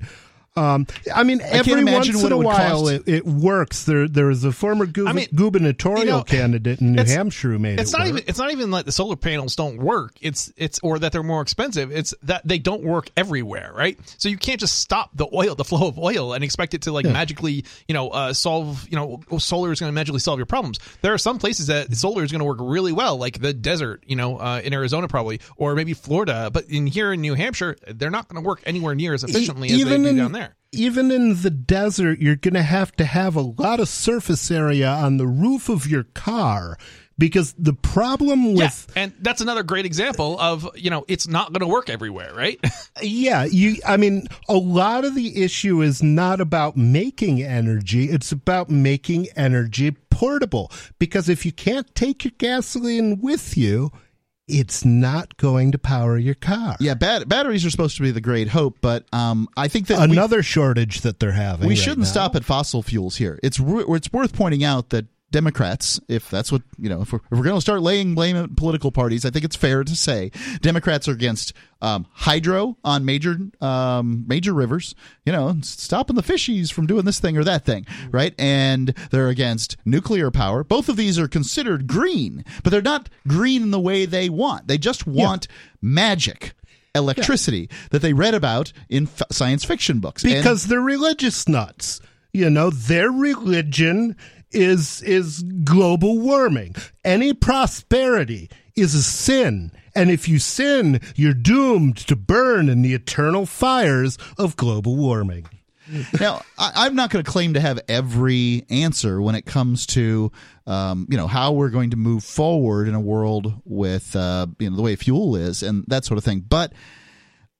[0.55, 3.85] Um, I mean, can't every once in a it while it, it works.
[3.85, 7.49] There, there was a former gu- I mean, gubernatorial you know, candidate in New Hampshire
[7.51, 8.09] who made It's it not work.
[8.09, 10.13] even it's not even like the solar panels don't work.
[10.21, 11.91] It's it's or that they're more expensive.
[11.91, 13.97] It's that they don't work everywhere, right?
[14.19, 16.91] So you can't just stop the oil, the flow of oil, and expect it to
[16.91, 18.87] like magically, you know, uh, solve.
[18.89, 20.79] You know, oh, solar is going to magically solve your problems.
[21.01, 24.03] There are some places that solar is going to work really well, like the desert,
[24.05, 26.51] you know, uh, in Arizona probably, or maybe Florida.
[26.53, 29.69] But in here in New Hampshire, they're not going to work anywhere near as efficiently
[29.71, 30.42] as they do in, down there.
[30.73, 34.89] Even in the desert, you're going to have to have a lot of surface area
[34.89, 36.77] on the roof of your car
[37.17, 41.53] because the problem with yeah, and that's another great example of you know it's not
[41.53, 42.59] going to work everywhere, right?
[43.01, 43.75] yeah, you.
[43.85, 49.27] I mean, a lot of the issue is not about making energy; it's about making
[49.35, 50.71] energy portable.
[50.99, 53.91] Because if you can't take your gasoline with you,
[54.47, 56.75] it's not going to power your car.
[56.79, 60.01] Yeah, bat- batteries are supposed to be the great hope, but um, I think that
[60.01, 61.67] another we, shortage that they're having.
[61.67, 63.39] We shouldn't stop at fossil fuels here.
[63.41, 67.19] It's re- it's worth pointing out that Democrats, if that's what you know, if we're,
[67.19, 69.95] if we're going to start laying blame at political parties, I think it's fair to
[69.95, 74.93] say Democrats are against um, hydro on major um, major rivers.
[75.25, 78.35] You know, stopping the fishies from doing this thing or that thing, right?
[78.37, 80.63] And they're against nuclear power.
[80.63, 84.67] Both of these are considered green, but they're not green in the way they want.
[84.67, 85.55] They just want yeah.
[85.81, 86.53] magic
[86.93, 87.77] electricity yeah.
[87.89, 92.01] that they read about in f- science fiction books because and, they're religious nuts.
[92.33, 94.15] You know, their religion
[94.53, 96.75] is is global warming.
[97.03, 99.71] Any prosperity is a sin.
[99.95, 105.45] And if you sin, you're doomed to burn in the eternal fires of global warming.
[106.19, 110.31] now, I, am not going to claim to have every answer when it comes to,
[110.65, 114.69] um, you know, how we're going to move forward in a world with, uh, you
[114.69, 116.39] know, the way fuel is and that sort of thing.
[116.39, 116.73] But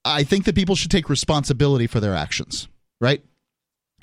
[0.05, 2.67] I think that people should take responsibility for their actions,
[2.99, 3.23] right?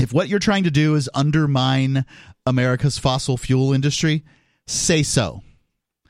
[0.01, 2.07] If what you're trying to do is undermine
[2.47, 4.25] America's fossil fuel industry,
[4.67, 5.43] say so.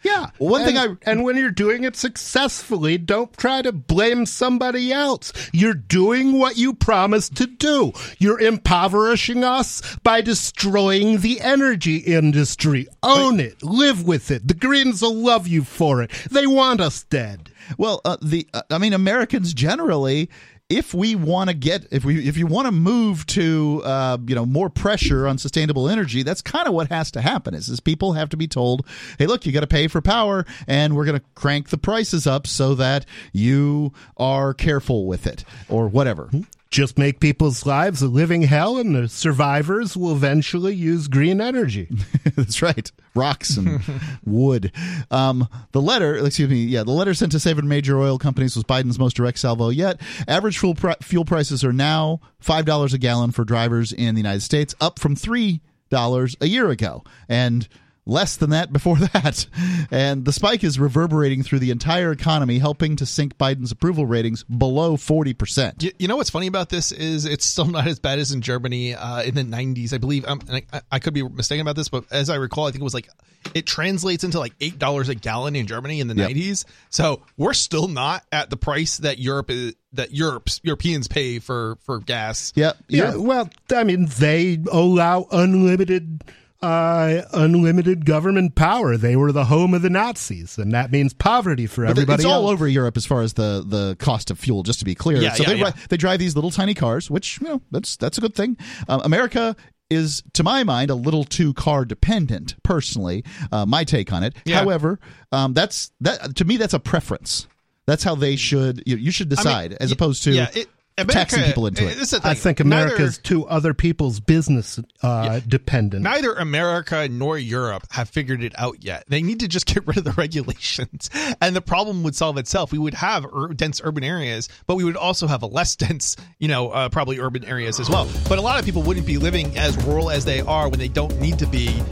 [0.02, 0.30] Yeah.
[0.38, 4.92] One and, thing I and when you're doing it successfully, don't try to blame somebody
[4.92, 5.32] else.
[5.52, 7.92] You're doing what you promised to do.
[8.18, 12.86] You're impoverishing us by destroying the energy industry.
[13.02, 13.62] Own but, it.
[13.62, 14.48] Live with it.
[14.48, 16.10] The Greens will love you for it.
[16.30, 17.50] They want us dead.
[17.76, 20.30] Well, uh, the uh, I mean Americans generally
[20.70, 24.34] if we want to get if we if you want to move to uh, you
[24.34, 27.80] know more pressure on sustainable energy that's kind of what has to happen is, is
[27.80, 28.86] people have to be told
[29.18, 32.26] hey look you got to pay for power and we're going to crank the prices
[32.26, 36.26] up so that you are careful with it or whatever.
[36.26, 41.40] Hmm just make people's lives a living hell, and the survivors will eventually use green
[41.40, 41.88] energy.
[42.36, 43.80] That's right, rocks and
[44.24, 44.72] wood.
[45.10, 48.64] Um, the letter, excuse me, yeah, the letter sent to seven major oil companies was
[48.64, 50.00] Biden's most direct salvo yet.
[50.28, 54.42] Average fuel fuel prices are now five dollars a gallon for drivers in the United
[54.42, 57.66] States, up from three dollars a year ago, and
[58.10, 59.46] less than that before that.
[59.90, 64.42] And the spike is reverberating through the entire economy, helping to sink Biden's approval ratings
[64.44, 65.82] below 40%.
[65.82, 68.42] You, you know what's funny about this is it's still not as bad as in
[68.42, 70.26] Germany uh, in the 90s, I believe.
[70.26, 72.84] Um, I, I, could be mistaken about this, but as I recall, I think it
[72.84, 73.08] was like
[73.54, 76.30] it translates into like $8 a gallon in Germany in the yep.
[76.30, 76.64] 90s.
[76.90, 81.76] So we're still not at the price that Europe is, that Europe's Europeans pay for
[81.82, 82.52] for gas.
[82.54, 82.76] Yep.
[82.88, 83.16] Yeah.
[83.16, 86.22] Well, I mean, they allow unlimited
[86.62, 88.96] uh, unlimited government power.
[88.96, 92.22] They were the home of the Nazis, and that means poverty for but everybody.
[92.22, 94.62] It's all over Europe as far as the, the cost of fuel.
[94.62, 95.72] Just to be clear, yeah, so yeah, they yeah.
[95.88, 98.56] they drive these little tiny cars, which you know that's that's a good thing.
[98.88, 99.56] Um, America
[99.88, 102.62] is, to my mind, a little too car dependent.
[102.62, 104.34] Personally, uh, my take on it.
[104.44, 104.60] Yeah.
[104.60, 105.00] However,
[105.32, 107.46] um, that's that to me that's a preference.
[107.86, 108.82] That's how they should.
[108.86, 110.32] You, you should decide, I mean, as opposed to.
[110.32, 110.68] Yeah, it,
[111.00, 112.24] America, taxing people into it.
[112.24, 116.02] I think America's neither, to other people's business uh, yeah, dependent.
[116.02, 119.04] Neither America nor Europe have figured it out yet.
[119.08, 121.10] They need to just get rid of the regulations,
[121.40, 122.72] and the problem would solve itself.
[122.72, 126.16] We would have ur- dense urban areas, but we would also have a less dense,
[126.38, 128.08] you know, uh, probably urban areas as well.
[128.28, 130.88] But a lot of people wouldn't be living as rural as they are when they
[130.88, 131.82] don't need to be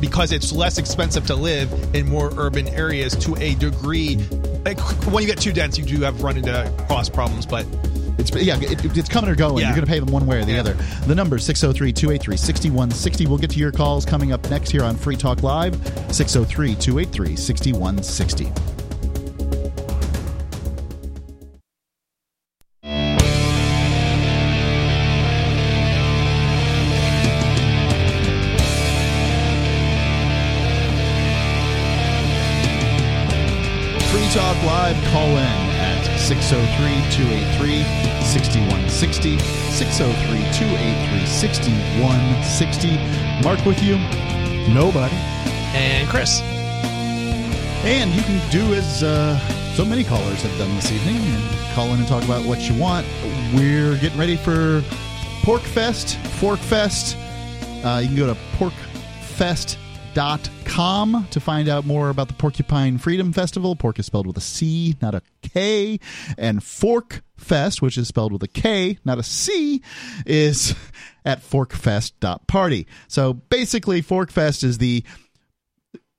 [0.00, 4.16] because it's less expensive to live in more urban areas to a degree.
[4.64, 7.66] Like when you get too dense, you do have run into cost problems, but
[8.18, 9.58] it's yeah, it, it's coming or going.
[9.58, 9.68] Yeah.
[9.68, 10.60] You're going to pay them one way or the yeah.
[10.60, 10.74] other.
[11.06, 13.28] The number 603-283-6160.
[13.28, 15.76] We'll get to your calls coming up next here on Free Talk Live.
[15.76, 18.58] 603-283-6160.
[34.10, 35.77] Free Talk Live call in
[36.18, 37.82] 603 283
[38.22, 39.38] 6160.
[39.38, 43.42] 603 283 6160.
[43.42, 43.96] Mark with you.
[44.72, 45.14] Nobody.
[45.74, 46.40] And Chris.
[47.84, 49.38] And you can do as uh,
[49.74, 52.78] so many callers have done this evening and call in and talk about what you
[52.78, 53.06] want.
[53.54, 54.82] We're getting ready for
[55.42, 57.16] Pork Fest, Fork Fest.
[57.84, 59.87] Uh, you can go to porkfest.com
[60.64, 63.76] com to find out more about the Porcupine Freedom Festival.
[63.76, 66.00] Pork is spelled with a C, not a K.
[66.36, 69.80] And Fork Fest, which is spelled with a K, not a C,
[70.26, 70.74] is
[71.24, 72.86] at forkfest.party.
[73.06, 75.04] So basically, Fork Fest is the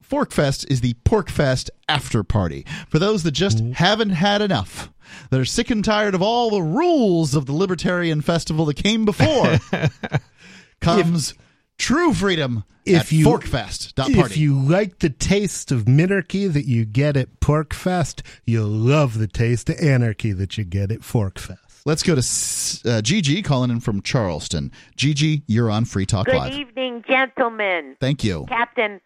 [0.10, 2.66] Forkfest is the Porkfest after party.
[2.88, 3.74] For those that just mm-hmm.
[3.74, 4.92] haven't had enough,
[5.30, 9.04] that are sick and tired of all the rules of the Libertarian Festival that came
[9.04, 9.60] before,
[10.80, 11.34] comes
[11.80, 14.20] true freedom If at you- Forkfest.party.
[14.20, 19.28] If you like the taste of minarchy that you get at Porkfest, you'll love the
[19.28, 21.58] taste of anarchy that you get at Forkfest.
[21.86, 24.72] Let's go to S- uh, Gigi calling in from Charleston.
[24.98, 26.52] Gigi, you're on Free Talk Good Live.
[26.52, 27.96] Good evening, gentlemen.
[28.00, 28.46] Thank you.
[28.50, 29.00] Captain,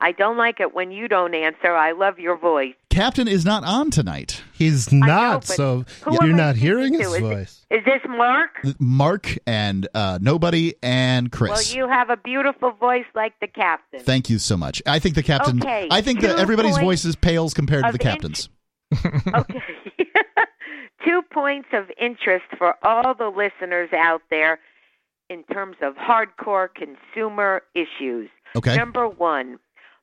[0.00, 1.72] I don't like it when you don't answer.
[1.74, 2.74] I love your voice.
[2.92, 4.42] Captain is not on tonight.
[4.52, 7.14] He's not, but so you're am not hearing his to?
[7.14, 7.66] Is voice.
[7.70, 8.50] Is this Mark?
[8.78, 11.72] Mark and uh, Nobody and Chris.
[11.72, 14.00] Well, you have a beautiful voice like the captain.
[14.00, 14.82] Thank you so much.
[14.84, 15.58] I think the captain.
[15.62, 18.50] Okay, I think that two everybody's points voices pales compared to the captain's.
[19.34, 19.62] okay.
[21.04, 24.60] Two points of interest for all the listeners out there
[25.28, 28.28] in terms of hardcore consumer issues.
[28.54, 28.76] Okay.
[28.76, 29.58] Number one,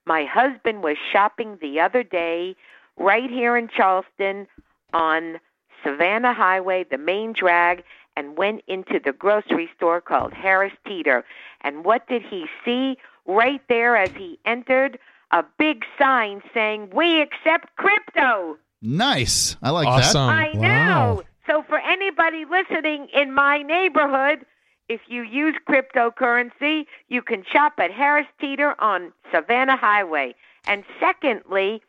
[0.05, 2.55] my husband was shopping the other day
[2.99, 4.47] right here in Charleston
[4.93, 5.39] on
[5.83, 7.83] Savannah Highway, the main drag,
[8.15, 11.23] and went into the grocery store called Harris Teeter.
[11.61, 14.99] And what did he see right there as he entered?
[15.31, 18.57] A big sign saying, We accept crypto.
[18.81, 19.55] Nice.
[19.61, 20.29] I like that awesome.
[20.29, 20.61] I Wow.
[20.61, 21.23] know.
[21.47, 24.45] So for anybody listening in my neighborhood,
[24.87, 30.35] if you use cryptocurrency, you can shop at Harris Teeter on Savannah Highway.
[30.67, 31.81] And secondly,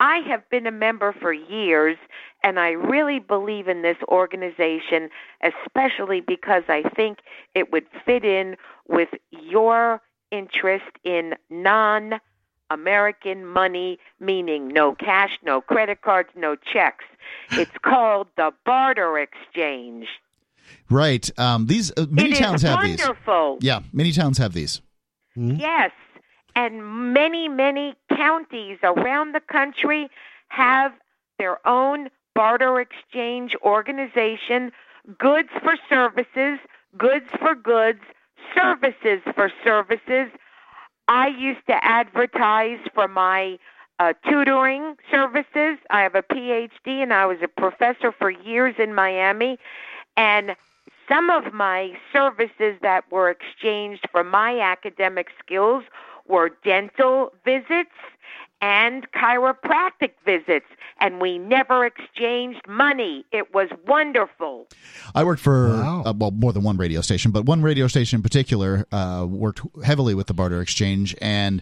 [0.00, 1.96] I have been a member for years,
[2.42, 5.08] and I really believe in this organization,
[5.42, 7.18] especially because I think
[7.54, 8.56] it would fit in
[8.88, 12.20] with your interest in non
[12.70, 17.04] American money, meaning no cash, no credit cards, no checks.
[17.52, 20.06] It's called the barter exchange.
[20.90, 21.28] Right.
[21.38, 22.98] Um, these uh, many It is towns have these.
[22.98, 23.58] wonderful.
[23.60, 24.80] Yeah, many towns have these.
[25.36, 25.90] Yes.
[26.56, 30.08] And many, many counties around the country
[30.48, 30.92] have
[31.38, 34.72] their own barter exchange organization,
[35.18, 36.58] goods for services,
[36.96, 38.00] goods for goods,
[38.54, 40.28] services for services.
[41.08, 43.58] I used to advertise for my
[43.98, 45.78] uh, tutoring services.
[45.90, 49.58] I have a PhD and I was a professor for years in Miami.
[50.16, 50.56] And
[51.08, 55.84] some of my services that were exchanged for my academic skills
[56.28, 57.90] were dental visits
[58.62, 60.64] and chiropractic visits,
[60.98, 63.24] and we never exchanged money.
[63.30, 64.66] It was wonderful.
[65.14, 66.02] I worked for Wow.
[66.06, 69.60] uh, well more than one radio station, but one radio station in particular uh, worked
[69.84, 71.60] heavily with the barter exchange, and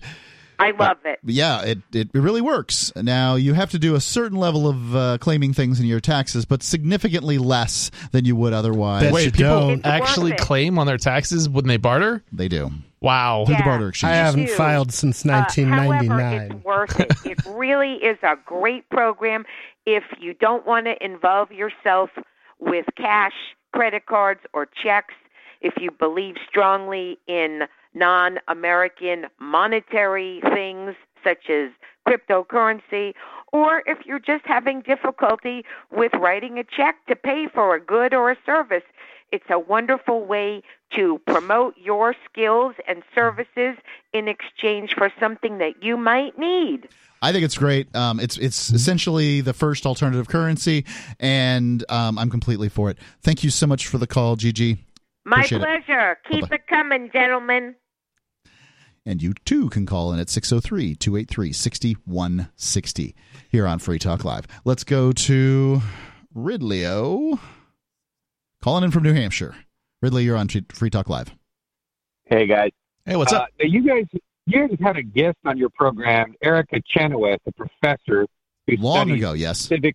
[0.58, 1.18] I love it.
[1.24, 2.92] yeah, it, it it really works.
[2.96, 6.44] Now you have to do a certain level of uh, claiming things in your taxes,
[6.44, 9.02] but significantly less than you would otherwise.
[9.02, 9.86] Bet Wait, people don't.
[9.86, 12.22] Actually claim on their taxes when they barter?
[12.32, 13.44] They do Wow.
[13.46, 13.64] through the Yeah.
[13.66, 14.54] barter I haven't do.
[14.54, 16.52] filed since Uh, however, 1999.
[16.56, 17.12] it's worth it.
[17.24, 19.44] It really is a great program
[19.86, 22.10] if you don't want to involve yourself
[22.58, 23.34] with cash,
[23.72, 25.12] credit cards, or checks.
[25.60, 27.62] If you believe strongly in
[27.94, 31.70] non American monetary things such as
[32.06, 33.14] cryptocurrency,
[33.52, 38.12] or if you're just having difficulty with writing a check to pay for a good
[38.12, 38.82] or a service,
[39.32, 40.62] it's a wonderful way
[40.94, 43.76] to promote your skills and services
[44.12, 46.88] in exchange for something that you might need.
[47.22, 47.94] I think it's great.
[47.96, 50.84] Um, it's it's essentially the first alternative currency,
[51.18, 52.98] and um, I'm completely for it.
[53.22, 54.84] Thank you so much for the call, Gigi.
[55.24, 55.86] My Appreciate it.
[55.86, 56.18] pleasure.
[56.30, 56.56] Keep Bye-bye.
[56.56, 57.74] it coming, gentlemen.
[59.06, 63.14] And you too can call in at 603 283 6160
[63.50, 64.46] here on Free Talk Live.
[64.64, 65.82] Let's go to
[66.34, 67.38] Ridley-O.
[68.62, 69.54] Calling in from New Hampshire.
[70.00, 71.34] Ridley, you're on Free Talk Live.
[72.24, 72.70] Hey guys,
[73.06, 73.48] Hey, what's uh, up?
[73.60, 74.06] You guys,
[74.46, 78.26] you guys had a guest on your program, Erica Chenoweth, a professor
[78.66, 79.60] who Long ago, yes.
[79.60, 79.94] civic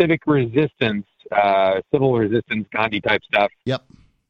[0.00, 3.50] civic resistance, uh, civil resistance, Gandhi type stuff.
[3.66, 3.84] Yep.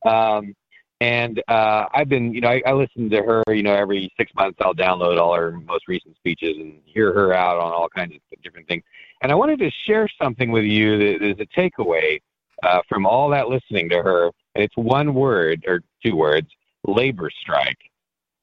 [0.04, 0.54] Um,
[1.01, 3.42] and uh, I've been, you know, I, I listen to her.
[3.48, 7.32] You know, every six months I'll download all her most recent speeches and hear her
[7.32, 8.82] out on all kinds of different things.
[9.22, 12.20] And I wanted to share something with you that is a takeaway
[12.62, 14.26] uh, from all that listening to her.
[14.55, 16.48] And it's one word or two words:
[16.86, 17.78] labor strike.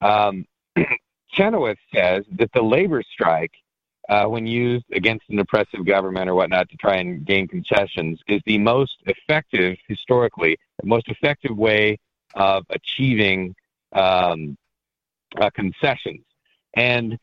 [0.00, 0.44] Um,
[1.30, 3.52] Chenoweth says that the labor strike,
[4.08, 8.40] uh, when used against an oppressive government or whatnot to try and gain concessions, is
[8.46, 11.98] the most effective, historically, the most effective way
[12.34, 13.54] of achieving
[13.92, 14.56] um,
[15.36, 16.24] uh, concessions.
[16.74, 17.18] And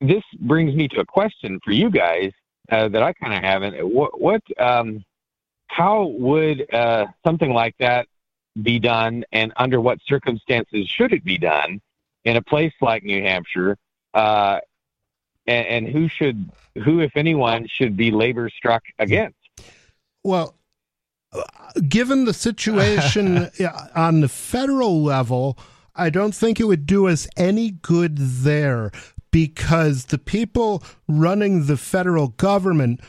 [0.00, 2.32] this brings me to a question for you guys
[2.70, 3.88] uh, that I kind of haven't.
[3.88, 5.04] What, what um,
[5.66, 8.06] how would uh, something like that
[8.60, 11.80] be done, and under what circumstances should it be done
[12.24, 13.76] in a place like New Hampshire,
[14.12, 14.58] uh,
[15.46, 16.50] and, and who should,
[16.84, 19.36] who if anyone, should be labor struck against?
[20.24, 20.54] Well,
[21.88, 23.50] given the situation
[23.94, 25.58] on the federal level,
[25.94, 28.90] I don't think it would do us any good there
[29.30, 33.00] because the people running the federal government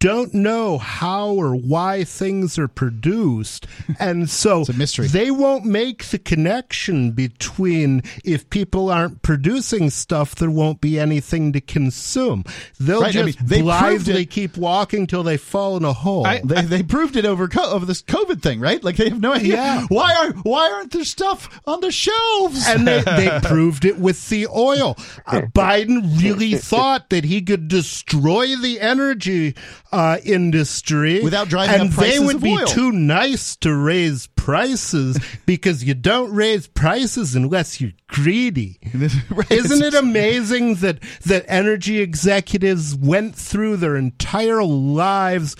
[0.00, 3.66] don't know how or why things are produced.
[3.98, 5.06] And so it's a mystery.
[5.06, 11.52] they won't make the connection between if people aren't producing stuff, there won't be anything
[11.52, 12.44] to consume.
[12.80, 16.24] They'll Right, I just mean, they blithely keep walking till they fall in a hole.
[16.24, 18.82] they, they proved it over co- over this COVID thing, right?
[18.82, 19.86] Like they have no idea Yeah.
[19.88, 22.66] why are why aren't there stuff on the shelves?
[22.66, 24.96] and they, they proved it with the oil.
[25.26, 29.54] Uh, Biden really thought that he could destroy the energy
[29.90, 32.66] uh, industry Without driving and up prices they would of be oil.
[32.66, 38.78] too nice to raise prices because you don't raise prices unless you're greedy.
[39.50, 45.56] Isn't it amazing that that energy executives went through their entire lives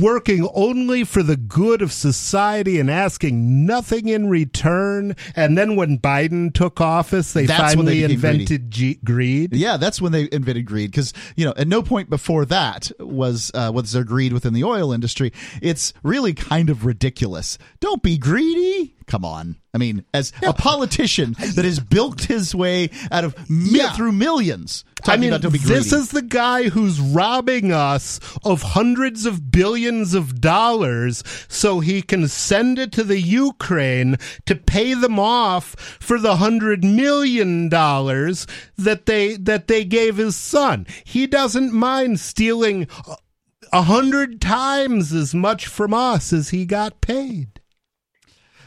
[0.00, 5.98] working only for the good of society and asking nothing in return and then when
[5.98, 8.14] Biden took office they That's they finally greedy.
[8.14, 9.54] invented G- greed.
[9.54, 13.50] Yeah, that's when they invented greed because you know at no point before that was
[13.54, 15.32] uh, was there greed within the oil industry.
[15.60, 17.58] It's really kind of ridiculous.
[17.80, 18.94] Don't be greedy.
[19.06, 19.56] Come on.
[19.74, 23.92] I mean, as a politician that has built his way out of mi- Yeah.
[23.92, 25.74] through millions, I mean, about don't be greedy.
[25.74, 32.02] this is the guy who's robbing us of hundreds of billions of dollars so he
[32.02, 38.46] can send it to the Ukraine to pay them off for the hundred million dollars
[38.76, 40.86] that they that they gave his son.
[41.04, 42.86] He doesn't mind stealing
[43.72, 47.51] a hundred times as much from us as he got paid.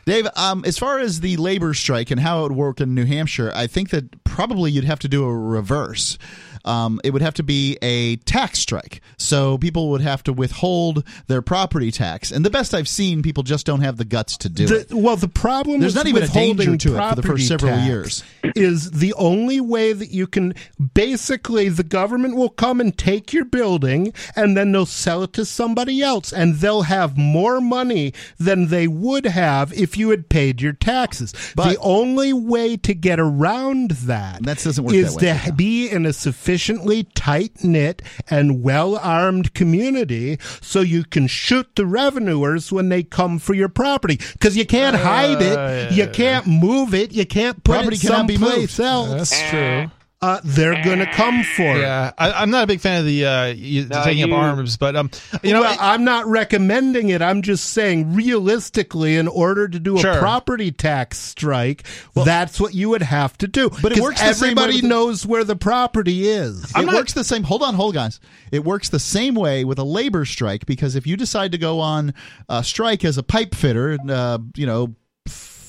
[0.06, 3.06] Dave, um, as far as the labor strike and how it would work in New
[3.06, 6.20] Hampshire, I think that probably you'd have to do a reverse.
[6.66, 9.02] Um, it would have to be a tax strike.
[9.18, 12.32] So people would have to withhold their property tax.
[12.32, 14.94] And the best I've seen, people just don't have the guts to do The- it.
[14.94, 18.24] Well, the problem There's not even a danger to it for the first several years.
[18.56, 20.54] Is the only way that you can
[20.94, 25.46] basically the government will come and take your building and then they'll sell it to
[25.46, 30.62] somebody else and they'll have more money than they would have if you had paid
[30.62, 31.34] your taxes.
[31.56, 35.50] But the only way to get around that That doesn't work is that way.
[35.50, 36.14] to be in a
[36.56, 43.04] sufficiently tight knit and well armed community so you can shoot the revenuers when they
[43.04, 47.62] come for your property because you can't hide it, you can't move it, you can't
[47.66, 48.80] put Property it cannot be someplace moved.
[48.80, 49.10] else.
[49.30, 49.92] That's true.
[50.26, 51.82] Uh, they're gonna come for it.
[51.82, 54.40] Yeah, I, I'm not a big fan of the uh, you, No, taking you- up
[54.42, 55.12] arms, but um,
[55.44, 57.22] you know, well, I'm not recommending it.
[57.22, 61.84] I'm just saying, realistically, in order to do a property tax strike,
[62.16, 63.70] that's what you would have to do.
[63.82, 66.72] But it 'Cause works the same way everybody the- knows where the property is.
[66.76, 67.44] it works the same.
[67.44, 68.20] Hold on, hold guys.
[68.52, 71.80] It works the same way with a labor strike because if you decide to go
[71.80, 72.14] on
[72.50, 74.96] a strike as a pipe fitter, uh, you know.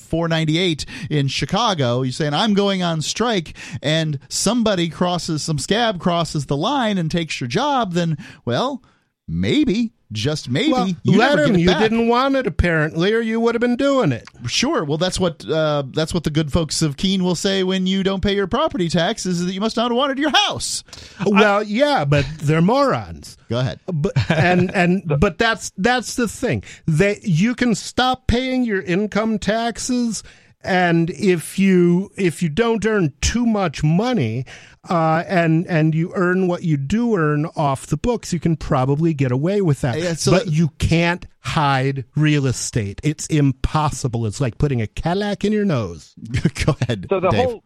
[0.07, 6.45] 498 in Chicago, you're saying I'm going on strike and somebody crosses some scab crosses
[6.45, 8.83] the line and takes your job, then well,
[9.27, 11.47] maybe, just maybe Well, you let never him.
[11.51, 11.79] get it You back.
[11.81, 14.27] didn't want it apparently, or you would have been doing it.
[14.47, 14.83] Sure.
[14.83, 18.03] Well, that's what uh, that's what the good folks of Keene will say when you
[18.03, 20.83] don't pay your property tax is that you must not have wanted your house.
[21.25, 23.37] Well, yeah, but they're morons.
[23.49, 23.79] Go ahead.
[23.85, 26.63] But and and but that's that's the thing.
[26.87, 30.23] that you can stop paying your income taxes
[30.67, 34.45] and if you if you don't earn too much money
[34.89, 39.13] uh, and and you earn what you do earn off the books, you can probably
[39.13, 39.99] get away with that.
[39.99, 42.99] Yeah, so but that- you can't hide real estate.
[43.03, 44.25] It's impossible.
[44.25, 46.13] It's like putting a Cadillac in your nose.
[46.65, 47.07] Go ahead.
[47.09, 47.45] So the Dave.
[47.45, 47.63] whole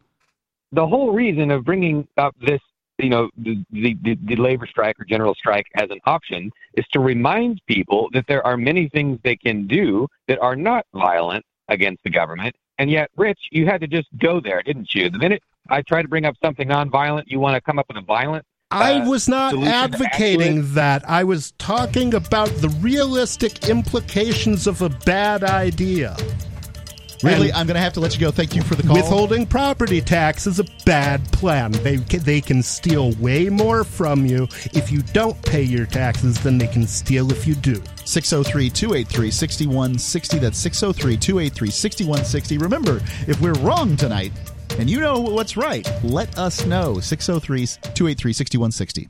[0.71, 2.61] the whole reason of bringing up this,
[2.99, 6.85] you know, the, the the the labor strike or general strike as an option is
[6.93, 11.43] to remind people that there are many things they can do that are not violent
[11.67, 12.55] against the government.
[12.81, 15.07] And yet, Rich, you had to just go there, didn't you?
[15.11, 17.97] The minute I try to bring up something nonviolent, you want to come up with
[17.97, 18.43] a violent.
[18.71, 21.07] I uh, was not advocating that.
[21.07, 26.17] I was talking about the realistic implications of a bad idea.
[27.23, 28.31] Really, And I'm going to have to let you go.
[28.31, 28.95] Thank you for the call.
[28.95, 31.71] withholding property tax is a bad plan.
[31.71, 36.41] They ca- they can steal way more from you if you don't pay your taxes
[36.41, 37.81] than they can steal if you do.
[38.05, 40.39] 603 283 6160.
[40.39, 42.57] That's 603 283 6160.
[42.57, 44.31] Remember, if we're wrong tonight
[44.79, 46.99] and you know what's right, let us know.
[46.99, 49.09] 603 283 6160.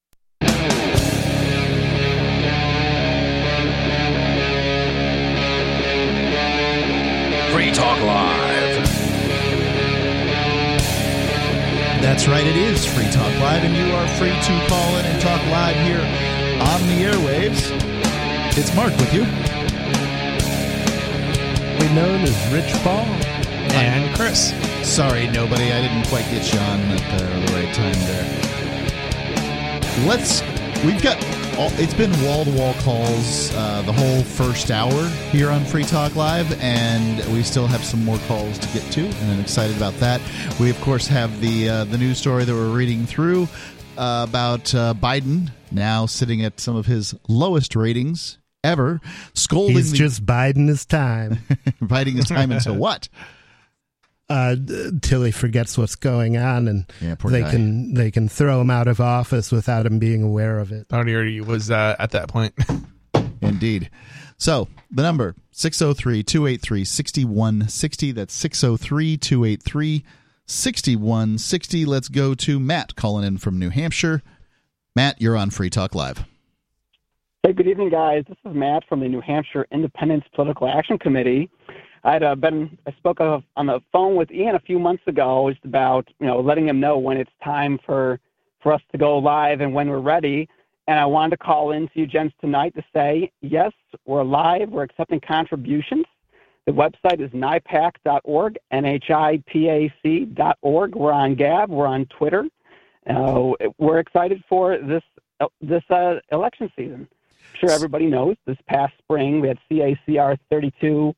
[7.51, 8.87] Free Talk Live.
[12.01, 15.21] That's right, it is Free Talk Live, and you are free to call in and
[15.21, 16.01] talk live here
[16.61, 17.69] on the airwaves.
[18.57, 19.21] It's Mark with you.
[21.79, 23.05] We known as Rich Paul.
[23.73, 24.53] And Chris.
[24.83, 28.60] Sorry, nobody, I didn't quite get you on at the right time there.
[29.99, 30.41] Let's.
[30.83, 31.23] We've got.
[31.57, 35.83] All, it's been wall to wall calls uh, the whole first hour here on Free
[35.83, 39.75] Talk Live, and we still have some more calls to get to, and I'm excited
[39.75, 40.21] about that.
[40.59, 43.49] We of course have the uh, the news story that we're reading through
[43.97, 49.01] uh, about uh, Biden now sitting at some of his lowest ratings ever,
[49.33, 51.39] scolding He's the, just biding his time
[51.81, 53.09] biding his time until what?
[54.31, 57.51] Uh, until he forgets what's going on, and Yeah, they guy.
[57.51, 60.87] can they can throw him out of office without him being aware of it.
[60.87, 62.53] Thought he already was uh, at that point.
[63.41, 63.89] Indeed.
[64.37, 68.15] So the number 603-283-6160.
[68.15, 68.35] That's
[70.47, 71.85] 603-283-6160.
[71.87, 74.21] Let's go to Matt calling in from New Hampshire.
[74.95, 76.25] Matt, you're on Free Talk Live.
[77.43, 78.23] Hey, good evening, guys.
[78.27, 81.49] This is Matt from the New Hampshire Independence Political Action Committee.
[82.03, 85.49] I'd uh, been I spoke of, on the phone with Ian a few months ago
[85.51, 88.19] just about you know letting him know when it's time for
[88.61, 90.49] for us to go live and when we're ready.
[90.87, 93.71] And I wanted to call in to you gents tonight to say yes,
[94.05, 94.69] we're live.
[94.69, 96.05] We're accepting contributions.
[96.65, 99.05] The website is NIPAC.org, N-H-I-P-A-C.org.
[100.95, 101.71] We're on Gab.
[101.71, 102.45] We're on Twitter.
[103.09, 105.03] Uh, we're excited for this
[105.61, 107.07] this uh, election season.
[107.09, 111.15] I'm sure everybody knows this past spring we had CACR 32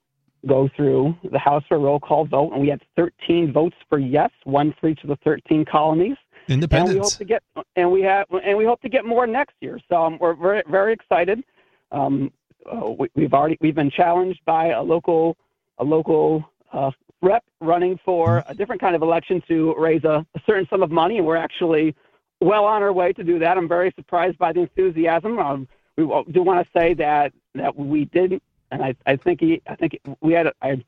[0.48, 4.00] go through the House for a roll call vote, and we had 13 votes for
[4.00, 6.18] yes, one for each of the 13 colonies.
[6.48, 6.90] Independence.
[6.90, 7.44] And we hope to get
[7.76, 9.80] and we have and we hope to get more next year.
[9.90, 11.44] So um, we're very very excited.
[11.92, 12.32] Um,
[12.70, 15.38] uh, we, we've already we've been challenged by a local
[15.78, 16.92] a local uh,
[17.22, 20.92] rep running for a different kind of election to raise a, a certain sum of
[20.92, 21.96] money, and we're actually
[22.42, 23.58] well on our way to do that.
[23.58, 25.40] I'm very surprised by the enthusiasm.
[25.40, 25.68] Um,
[25.98, 29.76] we do want to say that that we didn't, and I, I think he, I
[29.76, 30.84] think we had I,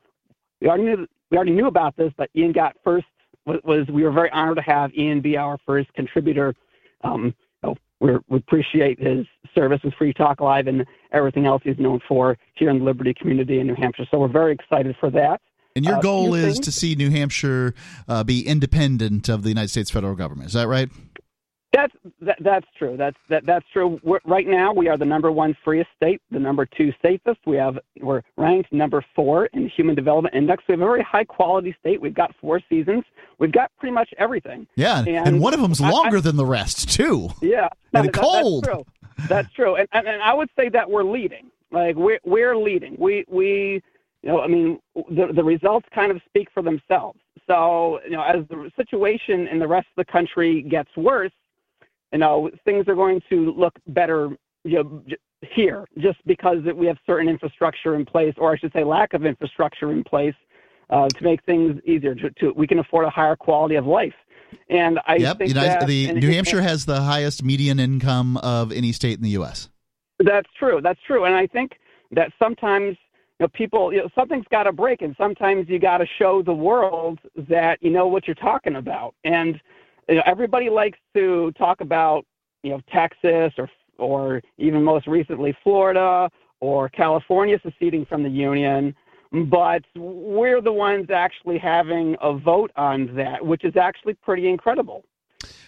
[0.60, 3.06] we already knew we already knew about this, but Ian got first.
[3.46, 6.54] Was, was we were very honored to have Ian be our first contributor.
[7.04, 7.34] Um,
[7.98, 9.24] we appreciate his
[9.54, 13.14] service with Free Talk Live and everything else he's known for here in the Liberty
[13.14, 14.04] community in New Hampshire.
[14.10, 15.40] So we're very excited for that.
[15.74, 17.74] And your Uh, goal is things- to see New Hampshire
[18.06, 20.48] uh, be independent of the United States federal government.
[20.48, 20.90] Is that right?
[21.76, 22.96] That's that, that's true.
[22.96, 24.00] That's that, that's true.
[24.02, 27.38] We're, right now, we are the number one freest state, the number two safest.
[27.46, 30.64] We have we're ranked number four in the Human Development Index.
[30.68, 32.00] We have a very high quality state.
[32.00, 33.04] We've got four seasons.
[33.38, 34.66] We've got pretty much everything.
[34.76, 37.28] Yeah, and, And one of them's I- I- longer than the rest too.
[37.42, 38.64] Yeah, And that- that- cold.
[38.64, 38.84] That's true.
[39.28, 39.76] That's true.
[39.76, 41.50] And, and and I would say that we're leading.
[41.70, 42.96] Like we're we're leading.
[42.98, 43.82] We we
[44.22, 44.78] you know I mean
[45.10, 47.18] the the results kind of speak for themselves.
[47.46, 51.32] So you know as the situation in the rest of the country gets worse,
[52.12, 54.30] you know things are going to look better
[54.64, 55.02] you know,
[55.42, 59.24] here just because we have certain infrastructure in place, or I should say lack of
[59.24, 60.34] infrastructure in place.
[60.88, 64.14] Uh, to make things easier, to, to we can afford a higher quality of life,
[64.68, 68.72] and I yep, think United, that the New Hampshire has the highest median income of
[68.72, 69.68] any state in the U.S.
[70.18, 70.80] That's true.
[70.80, 71.24] That's true.
[71.24, 71.72] And I think
[72.12, 72.96] that sometimes
[73.38, 76.42] you know people you know something's got to break, and sometimes you got to show
[76.42, 79.14] the world that you know what you're talking about.
[79.24, 79.60] And
[80.08, 82.24] you know everybody likes to talk about
[82.62, 86.30] you know Texas or or even most recently Florida
[86.60, 88.94] or California seceding from the union.
[89.32, 95.04] But we're the ones actually having a vote on that, which is actually pretty incredible.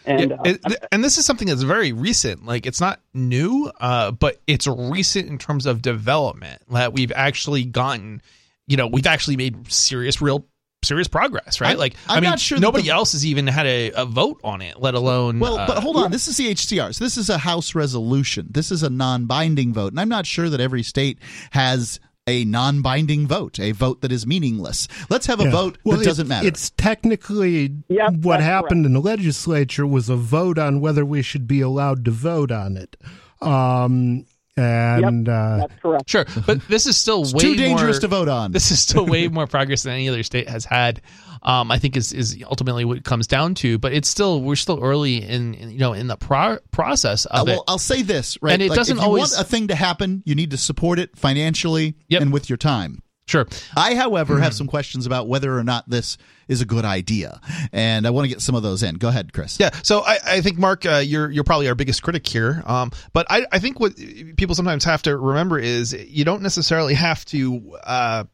[0.07, 2.47] And Yeah, uh, and this is something that's very recent.
[2.47, 7.65] Like it's not new, uh, but it's recent in terms of development that we've actually
[7.65, 8.23] gotten.
[8.67, 10.47] You know, we've actually made serious, real,
[10.83, 11.71] serious progress, right?
[11.71, 14.05] I'm- like, I'm I mean, not sure nobody the- else has even had a, a
[14.07, 15.39] vote on it, let alone.
[15.41, 16.11] Well, uh, but hold on.
[16.11, 16.95] This is the HCR.
[16.95, 18.49] So this is a House resolution.
[18.51, 21.19] This is a non-binding vote, and I'm not sure that every state
[21.51, 24.87] has a non-binding vote, a vote that is meaningless.
[25.09, 25.51] Let's have a Yeah.
[25.51, 26.47] vote Well, that it- doesn't matter.
[26.47, 31.23] It's technically Yep, what that's happened in the legislature was a vote on whether we
[31.23, 32.97] should be allowed to vote on it.
[33.41, 34.27] Um,
[34.59, 36.11] and uh, that's correct.
[36.11, 38.53] Sure, but this is still way too dangerous more- to vote on.
[38.53, 41.01] This is still way more progress than any other state has had.
[41.43, 43.79] Um, I think is is ultimately what it comes down to.
[43.79, 47.41] But it's still we're still early in, in you know in the pro- process Uh,
[47.43, 47.63] of well, it.
[47.69, 48.53] I'll say this, right?
[48.55, 50.57] And it Like, doesn't if you always- want a thing to happen, you need to
[50.57, 52.23] support it financially Yep.
[52.23, 53.03] and with your time.
[53.29, 53.47] Sure.
[53.77, 54.43] I, however, Mm-hmm.
[54.43, 56.19] have some questions about whether or not this
[56.49, 57.41] is a good idea,
[57.73, 58.95] and I want to get some of those in.
[58.97, 59.61] Go ahead, Chris.
[59.61, 62.63] Yeah, so I, I think Mark, uh, you're you're probably our biggest critic here.
[62.67, 63.93] Um, but I, I think what
[64.37, 68.25] people sometimes have to remember is you don't necessarily have to, uh,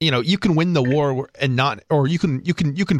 [0.00, 2.86] you know, you can win the war and not, or you can you can you
[2.86, 2.98] can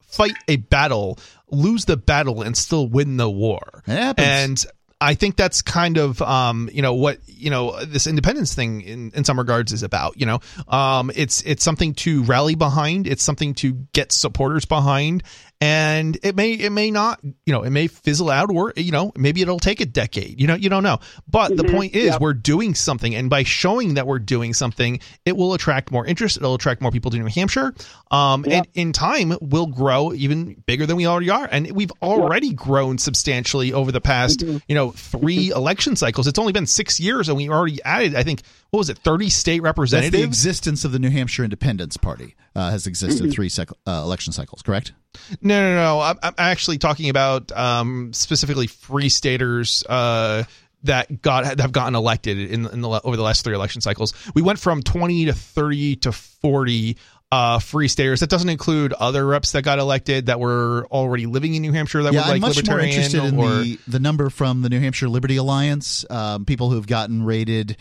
[0.00, 1.18] fight a battle,
[1.50, 3.82] lose the battle, and still win the war.
[3.86, 4.26] It happens.
[4.26, 4.66] And
[5.02, 9.10] I think that's kind of um, you know what you know this independence thing in,
[9.14, 10.18] in some regards is about.
[10.18, 13.08] You know, um, it's it's something to rally behind.
[13.08, 15.24] It's something to get supporters behind,
[15.62, 19.12] and it may it may not you know it may fizzle out or you know
[19.16, 20.40] maybe it'll take a decade.
[20.40, 20.98] You know you don't know.
[21.28, 22.20] But the point is Yep.
[22.20, 26.36] we're doing something, and by showing that we're doing something, it will attract more interest.
[26.36, 27.74] It'll attract more people to New Hampshire,
[28.10, 32.52] um, and in time we'll grow even bigger than we already are, and we've already
[32.52, 36.26] grown substantially over the past you know three election cycles.
[36.26, 38.42] It's only been six years, and we already added I think
[38.72, 42.70] what was it thirty state That's the existence of the New Hampshire Independence Party uh,
[42.70, 44.94] has existed three cyc- uh, election cycles, correct?
[45.42, 46.00] No, no, no.
[46.00, 50.44] I'm, I'm actually talking about um, specifically free staters uh,
[50.84, 54.14] that got have gotten elected in, in the over the last three election cycles.
[54.34, 56.96] We went from 20 to 30 to 40
[57.30, 58.20] uh, free staters.
[58.20, 62.04] That doesn't include other reps that got elected that were already living in New Hampshire
[62.04, 64.62] that yeah, were like I'm much more libertarian interested in or the, the number from
[64.62, 67.76] the New Hampshire Liberty Alliance, um, people who have gotten rated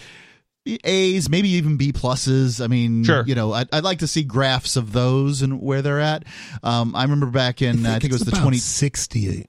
[0.65, 2.63] A's, maybe even B pluses.
[2.63, 3.23] I mean, Sure.
[3.25, 6.23] you know, I'd, I'd like to see graphs of those and where they're at.
[6.63, 8.57] Um, I remember back in, I think, it was the about 20.
[8.57, 9.45] 60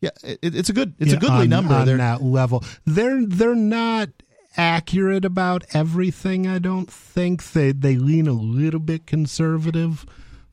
[0.00, 1.74] Yeah, it, it's a good, it's yeah, a goodly on, number.
[1.74, 2.64] on They're- that level.
[2.86, 4.08] They're they're not
[4.56, 6.46] accurate about everything.
[6.46, 10.06] I don't think they they lean a little bit conservative,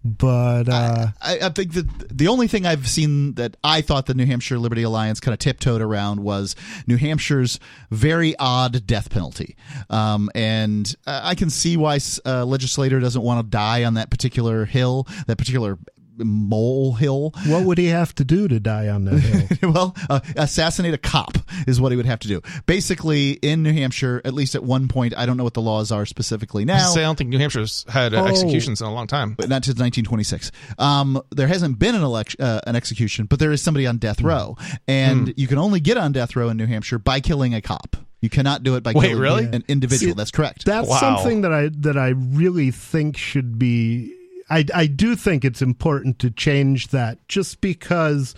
[0.04, 4.14] but uh, I, I think that the only thing I've seen that I thought the
[4.14, 6.56] New Hampshire Liberty Alliance kind of tiptoed around was
[6.88, 7.60] New Hampshire's
[7.92, 9.56] very odd death penalty.
[9.90, 14.10] Um, and uh, I can see why a legislator doesn't want to die on that
[14.10, 15.78] particular hill, that particular
[16.24, 17.34] mole hill.
[17.48, 19.72] what would he have to do to die on that hill?
[19.72, 22.42] well, uh, assassinate a cop is what he would have to do.
[22.66, 25.92] Basically, in New Hampshire, at least at one point, I don't know what the laws
[25.92, 26.90] are specifically I now.
[26.90, 28.28] say I don't think New Hampshire's had uh, Oh.
[28.28, 29.34] executions in a long time.
[29.38, 30.52] but not since 1926.
[30.80, 34.00] Um, there hasn't been an election, uh, an execution, but there is somebody on Hmm.
[34.00, 34.58] death row,
[34.88, 37.96] and you can only get on death row in New Hampshire by killing a cop.
[38.22, 39.46] You cannot do it by Wait, killing really?
[39.46, 40.12] an individual.
[40.12, 40.66] See, That's correct.
[40.66, 41.00] That's Wow.
[41.00, 44.14] something that I that I really think should be.
[44.52, 48.36] I I do think it's important to change that, just because,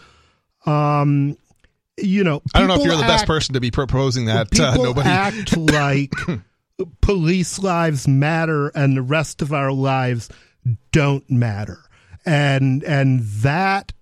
[0.66, 1.38] um,
[1.98, 4.60] you know, I don't know if you're the best person to be proposing that.
[4.60, 5.10] Uh, people nobody.
[5.10, 6.14] act like
[7.02, 10.30] police lives matter and the rest of our lives
[10.92, 11.80] don't matter
[12.26, 13.94] and and that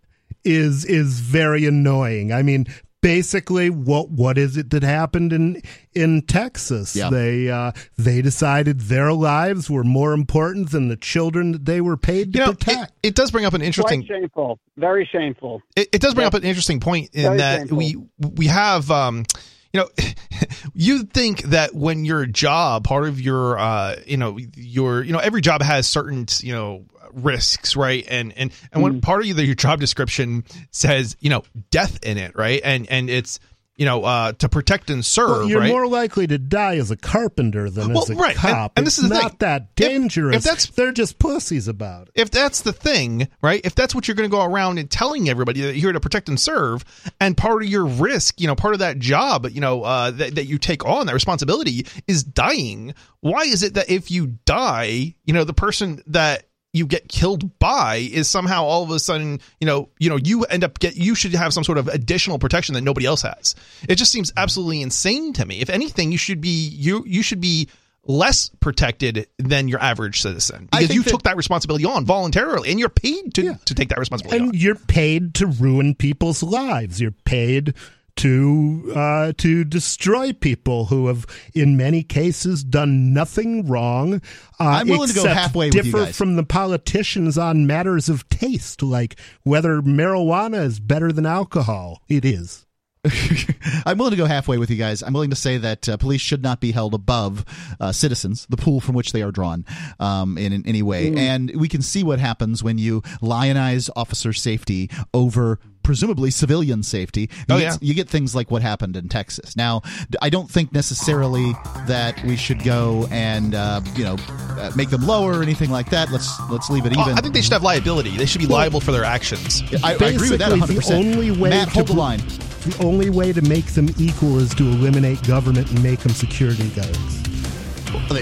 [0.43, 2.65] is is very annoying i mean
[3.01, 5.61] basically what what is it that happened in
[5.93, 7.09] in texas Yeah.
[7.09, 11.97] they uh they decided their lives were more important than the children that they were
[11.97, 14.59] paid to you know, protect it does bring up an interesting Quite shameful.
[14.77, 15.61] Very shameful.
[15.75, 16.27] it, it does bring Yeah.
[16.27, 17.77] up an interesting point in Very that painful.
[17.77, 17.95] we
[18.35, 19.25] we have um
[19.73, 19.87] you know
[20.73, 25.19] you think that when your job part of your uh you know your you know
[25.19, 29.39] every job has certain you know risks right and and and when part of your
[29.41, 33.39] your job description says you know death in it right and and it's
[33.77, 36.91] you know uh to protect and serve Well, you're right more likely to die as
[36.91, 38.73] a carpenter than Well, as a right, cop.
[38.75, 39.35] and this is not thing.
[39.39, 40.43] that If- if dangerous.
[40.43, 42.11] that's- they're just pussies about it.
[42.21, 43.61] if that's the thing, right?
[43.63, 45.99] If that's what you're going to go around and telling everybody that you're here to
[46.01, 46.83] protect and serve,
[47.19, 50.35] and part of your risk, you know, part of that job, you know, uh, that,
[50.35, 52.93] that you take on, that responsibility is dying.
[53.21, 56.43] Why is it that if you die, you know, the person that
[56.73, 60.43] you get killed by is somehow all of a sudden, you know, you know, you
[60.45, 63.55] end up get you should have some sort of additional protection that nobody else has.
[63.89, 65.59] It just seems absolutely insane to me.
[65.59, 67.67] If anything, you should be you you should be
[68.05, 72.79] less protected than your average citizen because you that- took that responsibility on voluntarily and
[72.79, 74.45] you're paid to, to take that responsibility on.
[74.49, 76.99] and you're paid to ruin people's lives.
[76.99, 77.75] You're paid
[78.17, 84.15] to uh, to destroy people who have, in many cases, done nothing wrong.
[84.59, 86.15] Uh, I'm willing to go halfway with you guys.
[86.15, 92.01] from the politicians on matters of taste, like whether marijuana is better than alcohol.
[92.07, 92.65] It is.
[93.85, 95.01] I'm willing to go halfway with you guys.
[95.01, 97.45] I'm willing to say that uh, police should not be held above
[97.79, 99.65] uh, citizens, the pool from which they are drawn,
[99.99, 101.15] um, in, in any way.
[101.15, 107.21] And we can see what happens when you lionize officer safety over presumably civilian safety.
[107.21, 107.77] You Oh, get, yeah.
[107.81, 109.55] you get things like what happened in Texas.
[109.55, 109.81] Now,
[110.21, 111.53] I don't think necessarily
[111.87, 114.15] that we should go and uh, you know
[114.57, 116.11] uh, make them lower or anything like that.
[116.11, 117.17] Let's let's leave it Oh, even.
[117.17, 118.17] I think they should have liability.
[118.17, 119.61] They should be liable for their actions.
[119.83, 120.87] I, I agree with that 100%.
[120.87, 122.19] The only way Matt, to hold the line.
[122.19, 126.69] The only way to make them equal is to eliminate government and make them security
[126.69, 127.17] guards.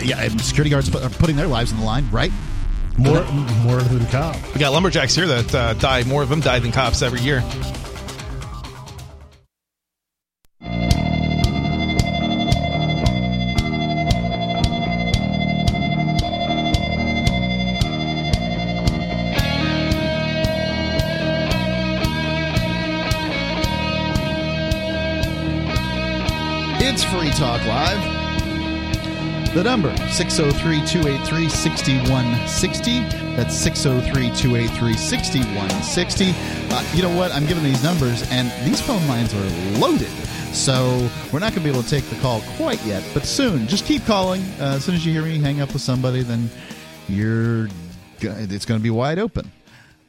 [0.03, 2.32] Yeah, and security guards are putting their lives on the line, right?
[3.00, 3.24] More,
[3.64, 4.54] more than cops.
[4.54, 6.04] We got lumberjacks here that uh, die.
[6.04, 7.41] More of them die than cops every year.
[26.82, 28.18] It's Free Talk Live.
[29.54, 33.00] The number 603 283 6160.
[33.36, 36.95] That's 603 283 6160.
[36.95, 37.32] You know what?
[37.32, 40.12] I'm giving these numbers, and these phone lines are loaded.
[40.54, 43.68] So we're not going to be able to take the call quite yet, but soon.
[43.68, 44.41] Just keep calling.
[44.60, 46.47] Uh, as soon as you hear me hang up with somebody, then
[47.08, 47.70] you're
[48.22, 49.52] it's going to be wide open.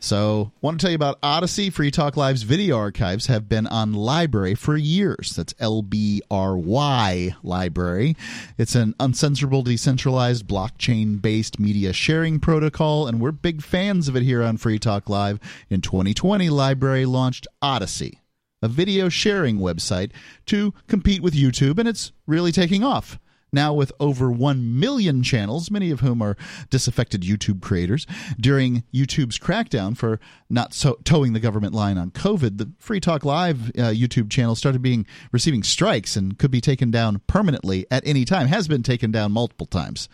[0.03, 1.69] So, want to tell you about Odysee.
[1.69, 5.37] Free Talk Live's video archives have been on LBRY for years.
[5.37, 8.17] That's L B R Y Library.
[8.57, 14.23] It's an uncensorable, decentralized, blockchain based media sharing protocol, and we're big fans of it
[14.23, 15.39] here on Free Talk Live.
[15.69, 18.21] In 2020, LBRY launched Odysee,
[18.63, 20.13] a video sharing website
[20.47, 23.19] to compete with YouTube, and it's really taking off
[23.53, 26.37] now with over 1 million channels, many of whom are
[26.71, 28.07] disaffected YouTube creators.
[28.39, 33.25] During YouTube's crackdown for not so toeing the government line on COVID, the Free Talk
[33.25, 38.07] Live uh, YouTube channel started being receiving strikes and could be taken down permanently at
[38.07, 40.09] any time, has been taken down multiple times.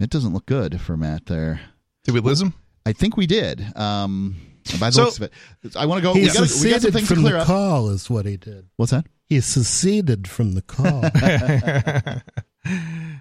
[0.00, 1.60] It doesn't look good for Matt there.
[2.04, 2.54] Did we lose him?
[2.86, 3.66] I think we did.
[3.76, 4.36] Um,
[4.80, 5.32] by the So- looks of it,
[5.76, 6.14] I want to go.
[6.14, 7.46] He We got, we got some seceded things to clear the up.
[7.48, 8.66] call, is what he did.
[8.76, 9.04] What's that?
[9.28, 11.02] He seceded from the call.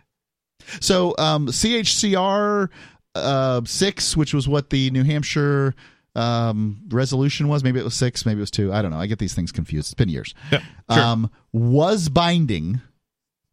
[0.82, 2.68] So um, CHCR
[3.16, 5.74] uh, six, which was what the New Hampshire
[6.14, 8.74] um, resolution was, maybe it was six, maybe it was two.
[8.74, 9.00] I don't know.
[9.00, 9.88] I get these things confused.
[9.88, 10.34] It's been years.
[10.52, 10.60] Yeah,
[10.92, 11.02] sure.
[11.04, 12.82] Um, was binding,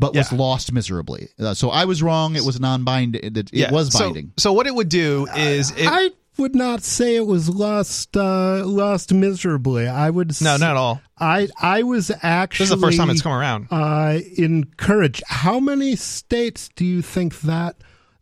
[0.00, 1.28] but was lost miserably.
[1.38, 2.34] Uh, so I was wrong.
[2.34, 3.22] It was non-binding.
[3.22, 4.32] It, it Yeah, was binding.
[4.36, 8.64] So, what it would do is it, I would not say it was lost uh,
[8.66, 9.86] lost miserably.
[9.86, 11.00] I would s- no, not at all.
[11.18, 13.68] I I was actually This is the first time it's come around.
[13.70, 15.22] uh, encouraged.
[15.28, 17.76] How many states do you think that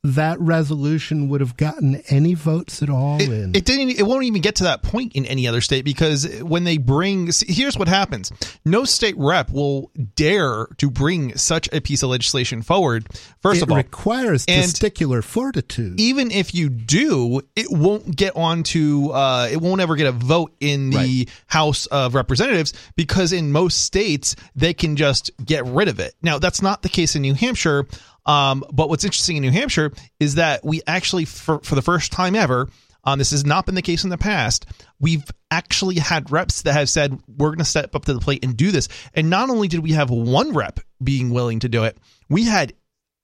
[0.05, 3.51] that resolution would have gotten any votes at all in?
[3.51, 3.91] It, it didn't.
[3.99, 7.31] It won't even get to that point in any other state because when they bring,
[7.47, 8.33] here's what happens:
[8.65, 13.07] no state rep will dare to bring such a piece of legislation forward.
[13.41, 16.01] First It of all, requires testicular fortitude.
[16.01, 19.11] even if you do, it won't get onto.
[19.11, 21.29] Uh, it won't ever get a vote in the Right.
[21.47, 26.15] House of Representatives because in most states they can just get rid of it.
[26.23, 27.87] Now that's not the case in New Hampshire.
[28.27, 32.13] Um, but what's interesting in New Hampshire is that we actually, for, for the first
[32.13, 32.69] time ever,
[33.05, 34.67] um, this has not been the case in the past.
[35.01, 38.45] We've actually had reps that have said we're going to step up to the plate
[38.45, 38.89] and do this.
[39.15, 41.99] And not only did we have one rep being willing to do it,
[42.29, 42.75] we had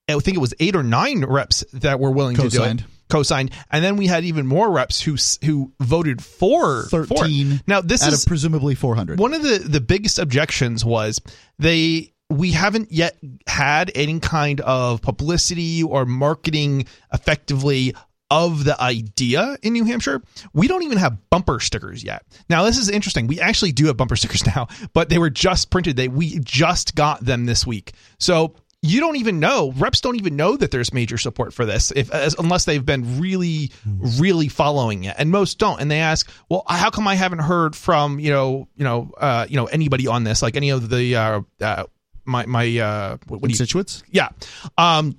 [0.09, 2.81] I think it was eight or nine reps that were willing to do Co-signed.
[2.81, 2.87] it.
[3.11, 7.07] Co-signed, and then we had even more reps who who voted for for.
[7.07, 7.61] Thirteen.
[7.67, 9.19] Now this out is of presumably four hundred.
[9.19, 11.21] one of the the biggest objections was
[11.59, 13.17] they we haven't yet
[13.47, 17.95] had any kind of publicity or marketing effectively
[18.31, 20.23] of the idea in New Hampshire.
[20.53, 22.27] We don't even have bumper stickers yet.
[22.51, 23.27] Now this is interesting.
[23.27, 25.97] We actually do have bumper stickers now, but they were just printed.
[25.97, 27.93] They we just got them this week.
[28.19, 31.93] So you don't even know reps don't even know that there's major support for this
[31.97, 33.73] if as, unless they've been really
[34.21, 37.75] really following it and most don't and they ask well how come i haven't heard
[37.75, 41.17] from you know you know uh you know anybody on this like any of the
[41.17, 41.85] uh, uh
[42.29, 44.03] my my uh what, what do you Constituents?
[44.11, 44.29] yeah
[44.77, 45.19] um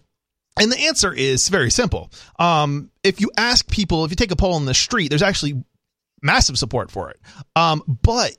[0.60, 4.36] and the answer is very simple um if you ask people if you take a
[4.36, 5.62] poll in the street there's actually
[6.22, 7.20] massive support for it
[7.56, 8.36] um but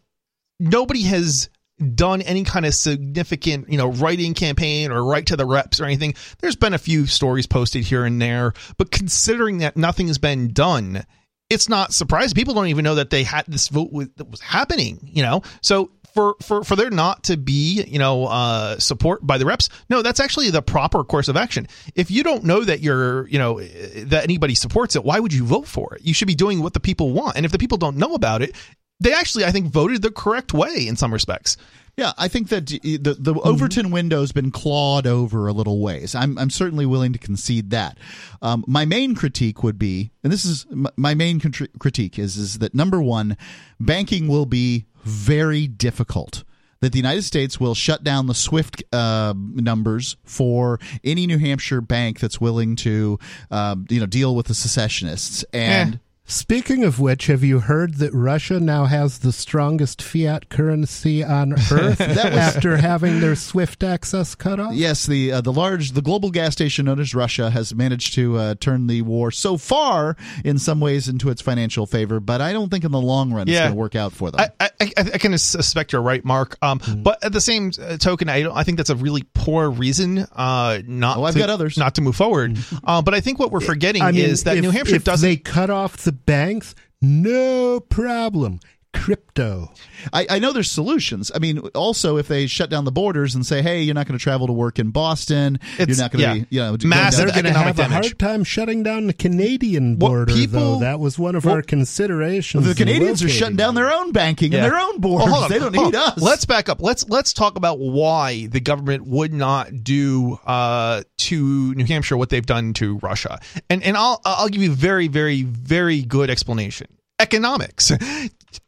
[0.58, 1.48] nobody has
[1.94, 5.84] done any kind of significant, you know, writing campaign or write to the reps or
[5.84, 6.14] anything.
[6.40, 10.52] There's been a few stories posted here and there, but considering that nothing has been
[10.52, 11.04] done,
[11.48, 12.34] it's not surprising.
[12.34, 15.42] People don't even know that they had this vote that was happening, you know?
[15.62, 19.68] So for, for, for there not to be, you know, uh, support by the reps,
[19.88, 21.66] no, that's actually the proper course of action.
[21.94, 25.44] If you don't know that you're, you know, that anybody supports it, why would you
[25.44, 26.02] vote for it?
[26.04, 27.36] You should be doing what the people want.
[27.36, 28.54] And if the people don't know about it,
[29.00, 31.56] they actually, I think, voted the correct way in some respects.
[31.96, 36.14] Yeah, I think that the the Overton window's been clawed over a little ways.
[36.14, 37.98] I'm I'm certainly willing to concede that.
[38.40, 42.74] Um, my main critique would be, and this is my, main critique is is that
[42.74, 43.36] number one,
[43.78, 46.44] banking will be very difficult.
[46.80, 51.82] That the United States will shut down the SWIFT uh, numbers for any New Hampshire
[51.82, 53.18] bank that's willing to,
[53.50, 56.00] um, you know, deal with the secessionists and.
[56.30, 61.52] Speaking of which, have you heard that Russia now has the strongest fiat currency on
[61.72, 64.74] earth That was- after having their SWIFT access cut off?
[64.74, 68.36] Yes, the uh, the large the global gas station known as Russia has managed to
[68.36, 72.52] uh, turn the war so far in some ways into its financial favor, but I
[72.52, 74.40] don't think in the long run it's going to work out for them.
[74.40, 76.56] I, I, I I can suspect you're right, Mark.
[76.62, 78.56] Um, but at the same uh, token, I don't.
[78.56, 81.18] I think that's a really poor reason uh, not.
[81.18, 81.76] Oh, I've to, got others.
[81.76, 82.56] not to move forward.
[82.84, 85.04] Uh, but I think what we're forgetting I mean, is that if, New Hampshire if
[85.04, 85.28] doesn't.
[85.28, 88.60] they cut off the banks, no problem.
[89.00, 89.72] Crypto.
[90.12, 91.32] I, I know there's solutions.
[91.34, 94.18] I mean, also if they shut down the borders and say, "Hey, you're not going
[94.18, 95.58] to travel to work in Boston.
[95.78, 96.44] It's- you're not going to yeah.
[96.44, 98.82] be, you know, going Massive down- They're going to economic have a hard time shutting
[98.82, 100.80] down the Canadian What border, people- though.
[100.80, 102.66] That was one of what- our considerations.
[102.66, 105.30] the Canadians are shutting down their own banking and their own borders.
[105.32, 105.94] Well, they don't need on.
[105.96, 106.18] us.
[106.22, 106.80] Let's back up.
[106.82, 112.28] Let's let's talk about why the government would not do uh, to New Hampshire what
[112.28, 113.40] they've done to Russia.
[113.70, 116.86] And and I'll I'll give you a very very very good explanation.
[117.18, 117.92] Economics.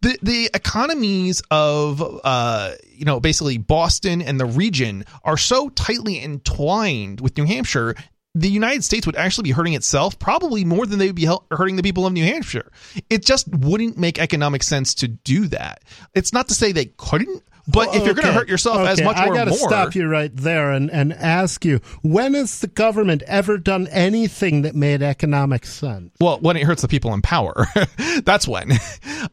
[0.00, 6.22] The the economies of uh you know basically Boston and the region are so tightly
[6.22, 7.94] entwined with New Hampshire
[8.34, 11.76] the United States would actually be hurting itself probably more than they would be hurting
[11.76, 12.70] the people of New Hampshire.
[13.10, 15.82] It just wouldn't make economic sense to do that.
[16.14, 19.04] It's not to say they couldn't, but if you're going to hurt yourself as okay,
[19.04, 22.60] much I or gotta more, stop you right there and, and ask you: When has
[22.60, 26.12] the government ever done anything that made economic sense?
[26.20, 27.66] well, when it hurts the people in power,
[28.24, 28.72] that's when.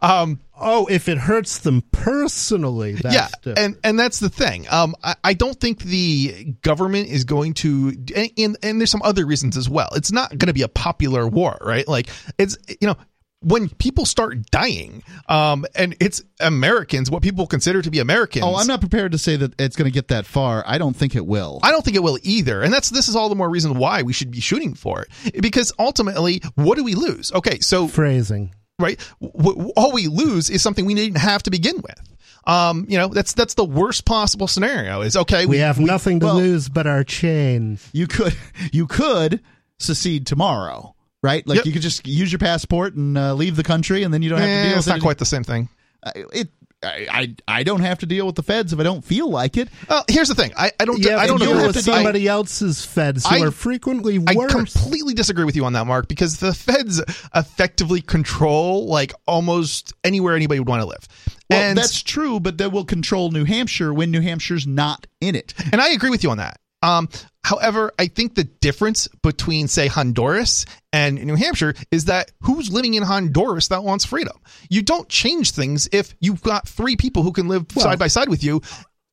[0.02, 3.60] Um, Oh, if it hurts them personally, that's yeah, different.
[3.60, 4.68] and and that's the thing.
[4.70, 9.02] Um, I, I don't think the government is going to, and, and and there's some
[9.04, 9.88] other reasons as well.
[9.96, 11.88] It's not going to be a popular war, right?
[11.88, 12.98] Like it's you know
[13.42, 18.44] when people start dying, um, and it's Americans, what people consider to be Americans.
[18.46, 20.64] Oh, I'm not prepared to say that it's going to get that far.
[20.68, 21.60] I don't think it will.
[21.64, 22.62] I don't think it will either.
[22.62, 25.42] And that's this is all the more reason why we should be shooting for it.
[25.42, 27.32] Because ultimately, what do we lose?
[27.32, 28.54] Okay, so Phrasing.
[28.78, 32.00] right, w- w- all we lose is something we didn't have to begin with.
[32.46, 35.02] Um, you know, that's that's the worst possible scenario.
[35.02, 37.88] Is okay, We have nothing to well- lose but our chains.
[37.94, 38.36] you could
[38.74, 39.42] you could
[39.78, 41.46] secede tomorrow, right?
[41.48, 41.66] Like Yep.
[41.66, 44.40] you could just use your passport and uh, leave the country, and then you don't
[44.40, 45.02] have to Eh, deal it's with not it.
[45.02, 45.70] quite the same thing.
[46.04, 46.50] Uh, It.
[46.82, 49.58] I, I I don't have to deal with the feds if I don't feel like
[49.58, 49.68] it.
[49.90, 50.54] Well, here's the thing.
[50.56, 50.98] I, I don't.
[50.98, 53.52] Yeah, I don't but agree you're with with I- somebody else's feds who I- are
[53.52, 54.54] frequently I worse.
[54.54, 57.02] completely disagree with you on that, Mark, because the feds
[57.36, 61.06] effectively control like almost anywhere anybody would want to live.
[61.50, 65.36] Well, and that's true, but they will control New Hampshire when New Hampshire's not in
[65.36, 65.54] it.
[65.74, 66.60] and I agree with you on that.
[66.82, 67.10] Um,
[67.44, 72.94] however, I think the difference between, say, Honduras and New Hampshire is that who's living
[72.96, 74.38] in Honduras that wants freedom?
[74.70, 78.08] You don't change things if you've got three people who can live Well- side by
[78.08, 78.62] side with you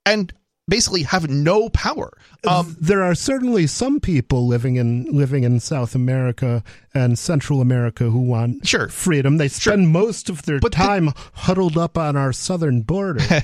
[0.05, 0.33] and
[0.69, 2.13] basically have no power.
[2.47, 6.63] Um, there are certainly some people living in living in South America
[6.95, 8.89] and Central America who want Sure.
[8.89, 9.37] freedom.
[9.37, 13.23] They spend most of their But the- time huddled up on our southern border.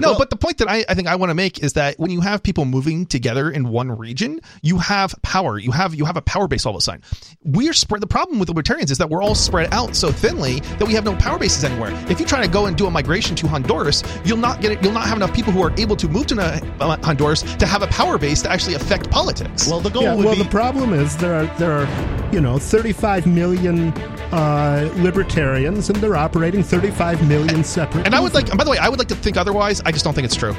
[0.00, 2.10] No, but the point that I, I think I want to make is that when
[2.10, 5.58] you have people moving together in one region, you have power.
[5.58, 7.02] You have you have a power base all of a sudden.
[7.44, 8.02] We're spread.
[8.02, 11.04] The problem with libertarians is that we're all spread out so thinly that we have
[11.04, 11.92] no power bases anywhere.
[12.10, 14.82] If you try to go and do a migration to Honduras, you'll not get it.
[14.82, 16.40] You'll not have enough people who are able to move to
[16.80, 19.66] uh, Honduras to have a power base to actually affect politics.
[19.66, 21.88] Well, the goal yeah, would well, be the problem is there are there are
[22.30, 23.88] you know 35 million
[24.32, 28.04] uh, libertarians, and they're operating 35 million separate.
[28.04, 28.50] and I would like.
[28.50, 29.80] And by the way, I would like to think otherwise.
[29.86, 30.52] I just don't think it's true.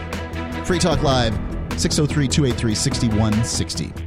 [0.66, 1.34] Free Talk Live.
[1.80, 4.07] 603 283 6160.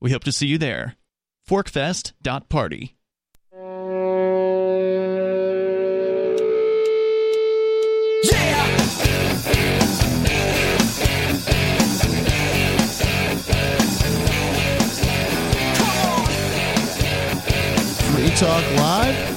[0.00, 0.96] We hope to see you there.
[1.46, 2.96] Forkfest.party.
[18.10, 19.36] Free Talk Live.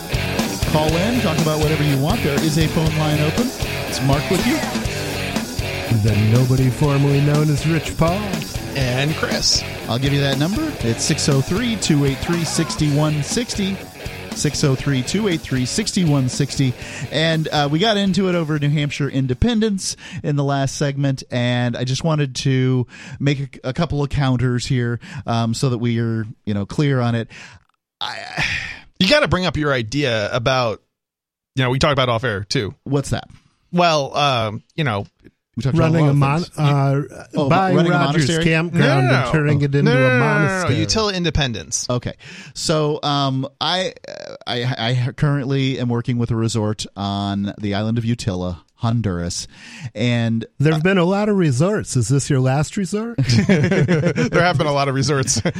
[0.71, 2.23] Call in, talk about whatever you want.
[2.23, 3.47] There is a phone line open.
[3.87, 4.55] It's Mark with you.
[6.03, 8.19] The nobody formerly known as Rich Paul.
[8.75, 9.63] And Chris.
[9.87, 10.61] I'll give you that number.
[10.79, 13.75] It's 603 283 6160.
[14.35, 16.73] 603 283 6160.
[17.11, 21.23] And uh, we got into it over New Hampshire independence in the last segment.
[21.29, 22.87] And I just wanted to
[23.19, 26.99] make a, a couple of counters here um, so that we are you know clear
[26.99, 27.29] on it.
[28.01, 28.43] I,
[28.99, 30.81] You got to bring up your idea about,
[31.55, 32.73] you know, we talked about off air too.
[32.85, 33.25] what's that?
[33.73, 35.32] Well, um, you know, We talked about
[35.71, 36.57] Running a a lot mon- of things.
[37.11, 38.43] uh, Oh, buying running a Rogers monastery?
[38.43, 40.79] campground and turning it into no, no, no, a no, no, no, monastery.
[40.79, 41.87] Utility independence.
[41.89, 42.13] Okay,
[42.55, 43.93] so um, I,
[44.47, 44.63] I
[45.07, 49.47] I currently am working with a resort on the island of Utila, Honduras,
[49.93, 51.95] and There have been a lot of resorts.
[51.95, 53.17] Is this your last resort?
[53.47, 55.39] there have been a lot of resorts.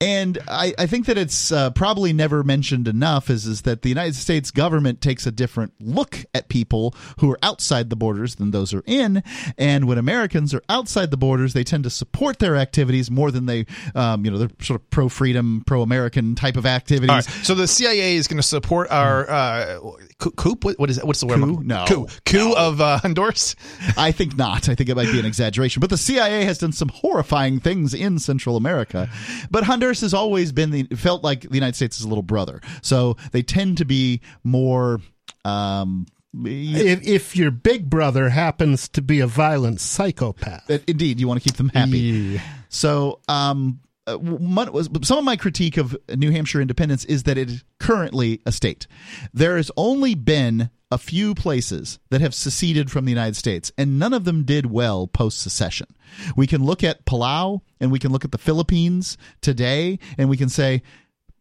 [0.00, 3.88] and I, I think that it's uh, probably never mentioned enough is is that the
[3.88, 8.52] United States government takes a different look at people who are outside the borders than
[8.52, 9.24] those are in,
[9.56, 13.46] and when Americans are outside the borders, they tend to support their activities more than
[13.46, 17.08] they, um, you know, they're sort of pro freedom, pro American type of activities.
[17.08, 19.80] Right, so the CIA is going to support our uh,
[20.18, 20.56] coup.
[20.76, 21.06] What, is that?
[21.06, 21.40] What's the word?
[21.40, 21.62] Coup?
[21.64, 21.86] No.
[21.88, 22.06] coup.
[22.24, 23.56] Coup of uh, Honduras.
[23.96, 24.68] I think not.
[24.68, 25.80] I think it might be an exaggeration.
[25.80, 29.10] But the CIA has done some horrifying things in Central America.
[29.50, 32.60] But Honduras has always been the felt like the United States' is a little brother.
[32.82, 35.00] So they tend to be more.
[35.44, 36.06] Um,
[36.44, 40.68] if, if your big brother happens to be a violent psychopath.
[40.86, 42.40] indeed, you want to keep them happy.
[42.68, 47.64] So, um, Uh, some of my critique of New Hampshire independence is that it is
[47.78, 48.86] currently a state.
[49.34, 53.98] There has only been a few places that have seceded from the United States, and
[53.98, 55.86] none of them did well post secession.
[56.36, 60.36] We can look at Palau and we can look at the Philippines today, and we
[60.36, 60.82] can say,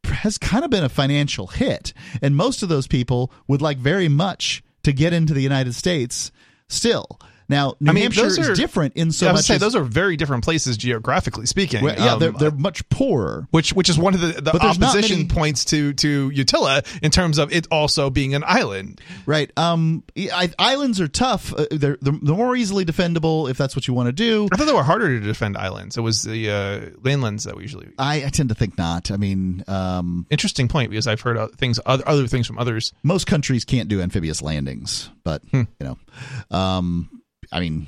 [0.03, 1.93] has kind of been a financial hit.
[2.22, 6.32] And most of those people would like very much to get into the United States
[6.70, 7.20] still.
[7.49, 9.61] Now, New I mean, Hampshire are- is different in so I was much say as-
[9.61, 11.83] those are very different places geographically speaking.
[11.83, 13.47] well, yeah, Um, they're, they're much poorer.
[13.51, 16.29] which which is one of the, the But there's not opposition many- points to to
[16.31, 18.99] Utila in terms of it also being an island.
[19.25, 19.51] Right.
[19.57, 21.53] Um, I, islands are tough.
[21.53, 24.47] Uh, they're, they're more easily defendable if that's what you want to do.
[24.51, 25.97] I thought they were harder to defend islands.
[25.97, 27.87] It was the uh, mainlands that we usually.
[27.97, 29.09] I, I tend to think not.
[29.11, 32.93] I mean, um, Interesting point because I've heard other things other, other things from others.
[33.03, 35.63] most countries can't do amphibious landings, but Hmm.
[35.79, 35.97] you know,
[36.57, 37.09] um,
[37.51, 37.87] I mean,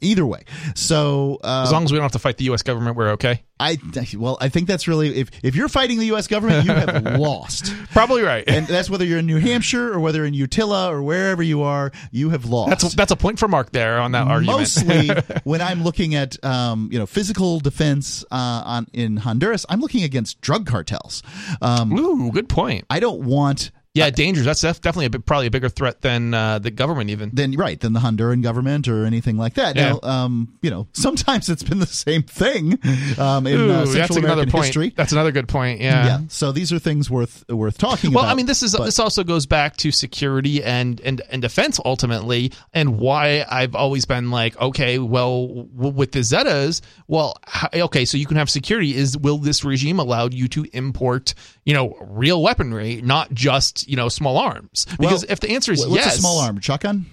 [0.00, 0.44] either way.
[0.74, 2.62] So uh, As long as we don't have to fight the U.S.
[2.62, 3.42] government, we're okay.
[3.58, 3.78] I
[4.16, 6.26] well, I think that's really if if you're fighting the U.S.
[6.26, 7.72] government, you have lost.
[7.92, 8.42] Probably right.
[8.46, 11.92] And that's whether you're in New Hampshire or whether in Utila or wherever you are,
[12.10, 12.70] you have lost.
[12.70, 14.58] That's that's a point for Mark there on that argument.
[14.58, 15.10] Mostly,
[15.44, 20.02] when I'm looking at um, you know physical defense uh, on in Honduras, I'm looking
[20.02, 21.22] against drug cartels.
[21.60, 22.84] Um, Ooh, good point.
[22.90, 24.46] I don't want Yeah, dangerous.
[24.46, 27.28] That's def- definitely a bit, probably a bigger threat than uh, the government even.
[27.34, 29.76] than right than the Honduran government or anything like that.
[29.76, 29.92] Yeah.
[29.92, 32.78] Now, um, you know, sometimes it's been the same thing
[33.18, 34.64] um, in uh, Central that's another American point.
[34.64, 34.92] history.
[34.96, 35.82] That's another good point.
[35.82, 36.06] Yeah.
[36.06, 36.20] Yeah.
[36.28, 38.28] So these are things worth worth talking Well, about.
[38.28, 41.42] Well, I mean, this is but- this also goes back to security and and and
[41.42, 47.36] defense ultimately, and why I've always been like, okay, well, w- with the Zetas, well,
[47.74, 48.94] okay, so you can have security.
[48.94, 51.34] Is will this regime allow you to import,
[51.66, 54.86] you know, real weaponry, not just you know small arms?
[54.98, 57.06] Because Well, if the answer is what's yes, a small arm shotgun?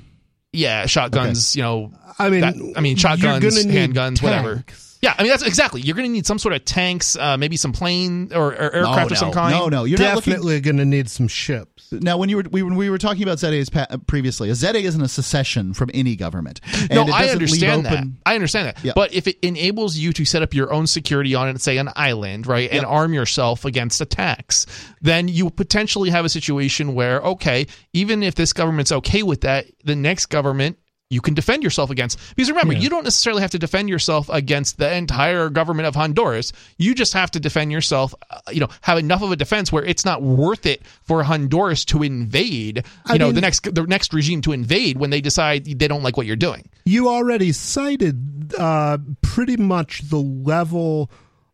[0.53, 4.63] yeah, shotguns, you know, I mean, that- I mean, shotguns, gonna need handguns, whatever.
[5.01, 5.15] Tanks.
[5.15, 5.81] Yeah, I mean that's exactly.
[5.81, 9.09] You're going to need some sort of tanks, uh, maybe some plane or, or aircraft
[9.11, 9.55] no, of some kind.
[9.55, 10.33] No, no, you're not looking.
[10.33, 11.91] Definitely going to need some ships.
[11.91, 14.83] Now, when you were we, when we were talking about ZEDEs pa- previously, a ZEDE
[14.83, 16.61] isn't a secession from any government.
[16.81, 17.93] And no, it I understand leave that.
[17.93, 18.83] open- I understand that.
[18.83, 18.91] Yeah.
[18.95, 21.89] But if it enables you to set up your own security on, it, say, an
[21.95, 22.87] island, right, and Yep.
[22.91, 24.65] arm yourself against attacks,
[25.01, 29.65] then you potentially have a situation where, okay, even if this government's okay with that,
[29.83, 30.77] the next government
[31.09, 32.19] you can defend yourself against.
[32.35, 32.79] Because remember, Yeah.
[32.81, 36.53] you don't necessarily have to defend yourself against the entire government of Honduras.
[36.77, 39.83] You just have to defend yourself, uh, you know, have enough of a defense where
[39.83, 44.13] it's not worth it for Honduras to invade, you I know, the next the next
[44.13, 46.69] regime to invade when they decide they don't like what you're doing.
[46.85, 51.09] You already cited uh, pretty much the level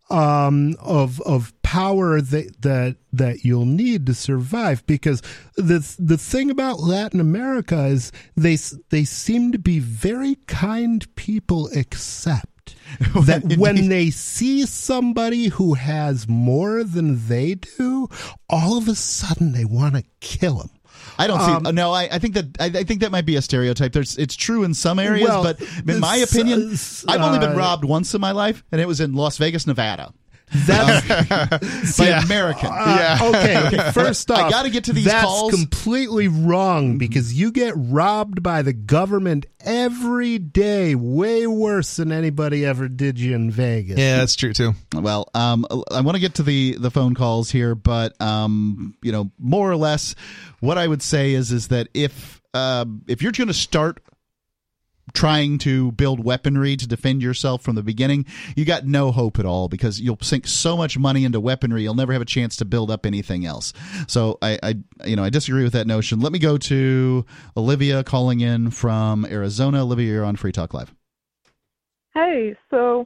[0.10, 4.86] um, of of power that that that you'll need to survive.
[4.86, 5.22] Because
[5.56, 8.58] the the thing about Latin America is they
[8.90, 12.76] they seem to be very kind people, except
[13.26, 18.08] that when they see somebody who has more than they do,
[18.50, 20.70] all of a sudden they want to kill them.
[21.18, 21.70] I don't see.
[21.70, 23.94] Um, no, I, I think that I, I think that might be a stereotype.
[23.94, 26.76] There's it's true in some areas, Well, but in my opinion,
[27.08, 29.66] I've only been uh, robbed once in my life, and it was in Las Vegas,
[29.66, 30.14] Nevada.
[30.54, 32.70] That's by an American.
[32.72, 33.92] Uh, okay, okay.
[33.94, 35.52] First I gotta get to these that's calls.
[35.52, 42.66] Completely wrong because you get robbed by the government every day, way worse than anybody
[42.66, 43.98] ever did you in Vegas.
[43.98, 44.74] Yeah, that's true too.
[44.94, 49.12] Well, um, I want to get to the the phone calls here, but um, you
[49.12, 50.16] know, more or less,
[50.60, 54.02] what I would say is is that if uh, if you're going to start
[55.14, 58.26] trying to build weaponry to defend yourself from the beginning,
[58.56, 61.96] you got no hope at all because you'll sink so much money into weaponry, you'll
[61.96, 63.74] never have a chance to build up anything else.
[64.08, 64.76] So I, I
[65.06, 66.20] you know, I disagree with that notion.
[66.20, 67.26] Let me go to
[67.56, 69.84] Olivia calling in from Arizona.
[69.84, 70.94] Olivia, you're on Free Talk Live.
[72.14, 73.06] Hey, so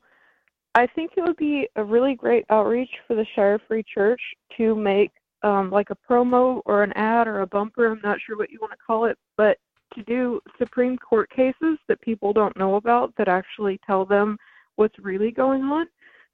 [0.76, 4.22] I think it would be a really great outreach for the Shire Free Church
[4.58, 7.92] to make um, like a promo or an ad or a bumper.
[7.92, 9.58] I'm not sure what you want to call it, but
[9.96, 14.38] to do Supreme Court cases that people don't know about that actually tell them
[14.76, 15.88] what's really going on.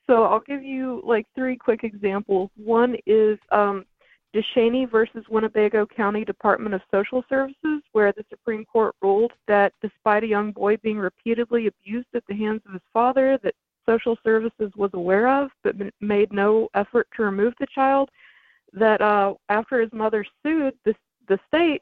[0.08, 2.52] So I'll give you like three quick examples.
[2.56, 3.86] One is um,
[4.36, 10.24] DeShaney versus Winnebago County Department of Social Services, where the Supreme Court ruled that despite
[10.24, 14.72] a young boy being repeatedly abused at the hands of his father, that social services
[14.76, 18.10] was aware of but made no effort to remove the child.
[18.74, 20.94] That uh, after his mother sued the,
[21.30, 21.82] the state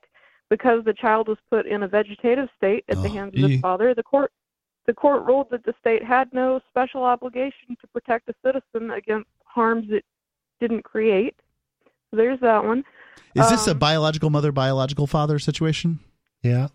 [0.56, 3.52] because the child was put in a vegetative state at the Oh, hands of his
[3.58, 3.62] ee.
[3.68, 4.32] father, the court
[4.86, 9.30] the court ruled that the state had no special obligation to protect a citizen against
[9.46, 10.06] harms it
[10.62, 11.36] didn't create.
[12.12, 12.84] So there's that one.
[13.34, 16.00] Is this a Um, biological mother, biological father situation?
[16.44, 16.68] Yeah.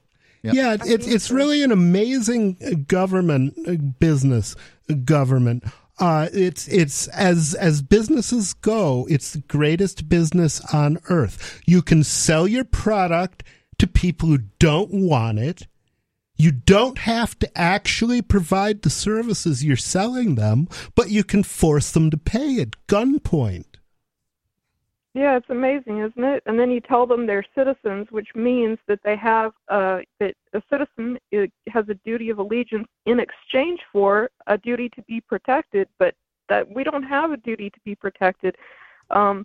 [0.43, 0.55] Yep.
[0.55, 4.57] Yeah, it, it's it's really an amazing uh, government uh, business
[4.91, 5.65] uh, government.
[6.01, 11.61] Uh, it's it's as as businesses go, it's the greatest business on earth.
[11.67, 13.43] You can sell your product
[13.79, 15.67] to people who don't want it.
[16.37, 21.91] You don't have to actually provide the services you're selling them, but you can force
[21.91, 23.65] them to pay at gunpoint.
[25.15, 26.45] Yeah, it's amazing, isn't it?
[26.47, 30.63] And then you tell them they're citizens, which means that they have uh, that a
[30.71, 35.89] citizen uh, has a duty of allegiance in exchange for a duty to be protected,
[35.99, 36.15] but
[36.49, 38.55] that we don't have a duty to be protected.
[39.11, 39.45] Um,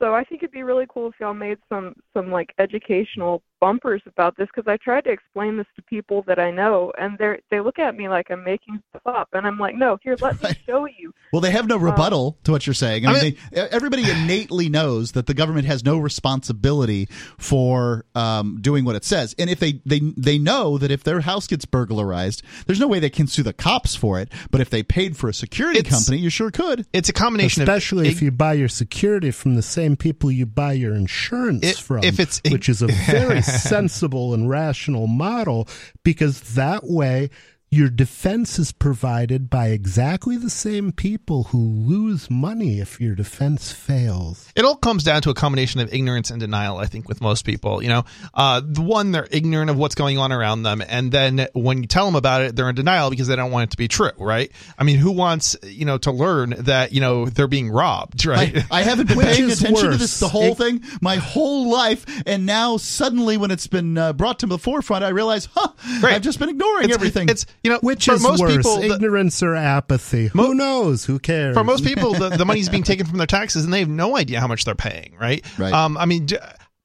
[0.00, 4.02] so I think it'd be really cool if y'all made some some like educational bumpers
[4.06, 7.40] about this because I tried to explain this to people that I know, and they
[7.50, 10.42] they look at me like I'm making stuff up, and I'm like, no, here, let
[10.42, 11.12] me show you.
[11.32, 13.06] Well, they have no rebuttal to what you're saying.
[13.06, 17.06] I, I mean, mean- they, everybody innately knows that the government has no responsibility
[17.38, 21.20] for um, doing what it says, and if they they they know that if their
[21.20, 24.30] house gets burglarized, there's no way they can sue the cops for it.
[24.50, 26.86] But if they paid for a security company, you sure could.
[26.92, 30.46] It's a combination Especially of if you buy your security from the same people you
[30.46, 35.68] buy your insurance If- from, if it's- which is a very sensible and rational model
[36.04, 37.30] because that way
[37.70, 43.72] your defense is provided by exactly the same people who lose money if your defense
[43.72, 44.50] fails.
[44.56, 47.44] it all comes down to a combination of ignorance and denial i think with most
[47.44, 48.04] people you know
[48.34, 51.86] uh, the one they're ignorant of what's going on around them and then when you
[51.86, 54.10] tell them about it they're in denial because they don't want it to be true
[54.18, 58.24] right i mean who wants you know to learn that you know they're being robbed
[58.24, 61.16] right I, I haven't been paying is attention to this the whole It- thing my
[61.16, 65.48] whole life, and now suddenly when it's been uh, brought to the forefront, I realize,
[65.54, 65.68] huh,
[66.02, 66.14] Right.
[66.14, 67.28] I've just been ignoring it's, everything.
[67.28, 70.28] it's you know Which for is most worse, people the- ignorance or apathy?
[70.28, 71.04] Who knows?
[71.04, 71.54] Who cares?
[71.54, 74.16] for most people the, the money's being taken from their taxes and they have no
[74.16, 75.72] idea how much they're paying right Right.
[75.72, 76.38] um i mean j-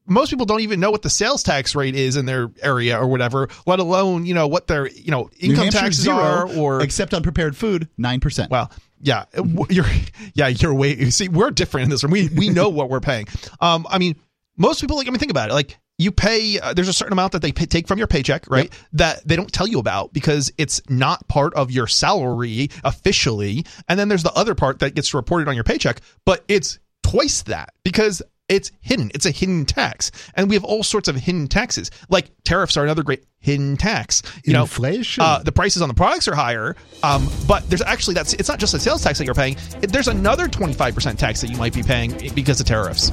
[0.05, 3.07] most people don't even know what the sales tax rate is in their area or
[3.07, 6.81] whatever, let alone you know what their you know income Hampshire's taxes zero, are or
[6.83, 8.51] except on prepared food, nine percent.
[8.51, 8.69] Well,
[8.99, 9.23] yeah,
[9.69, 9.85] you're
[10.33, 10.93] yeah you're way.
[10.97, 12.11] You see, we're different in this room.
[12.11, 13.27] We we know what we're paying.
[13.61, 14.17] Um, I mean,
[14.57, 15.07] most people like.
[15.07, 15.53] I mean, think about it.
[15.53, 16.59] Like you pay.
[16.59, 18.71] Uh, there's a certain amount that they pay, take from your paycheck, right?
[18.93, 23.65] That they don't tell you about because it's not part of your salary officially.
[23.87, 27.43] And then there's the other part that gets reported on your paycheck, but it's twice
[27.43, 29.09] that because it's hidden.
[29.13, 31.89] It's a hidden tax, and we have all sorts of hidden taxes.
[32.09, 34.21] Like tariffs are another great hidden tax.
[34.43, 35.23] You know, Inflation.
[35.23, 38.59] Uh, the prices on the products are higher, um, but there's actually that's it's not
[38.59, 39.55] just a sales tax that you're paying.
[39.81, 43.11] There's another 25 percent tax that you might be paying because of tariffs.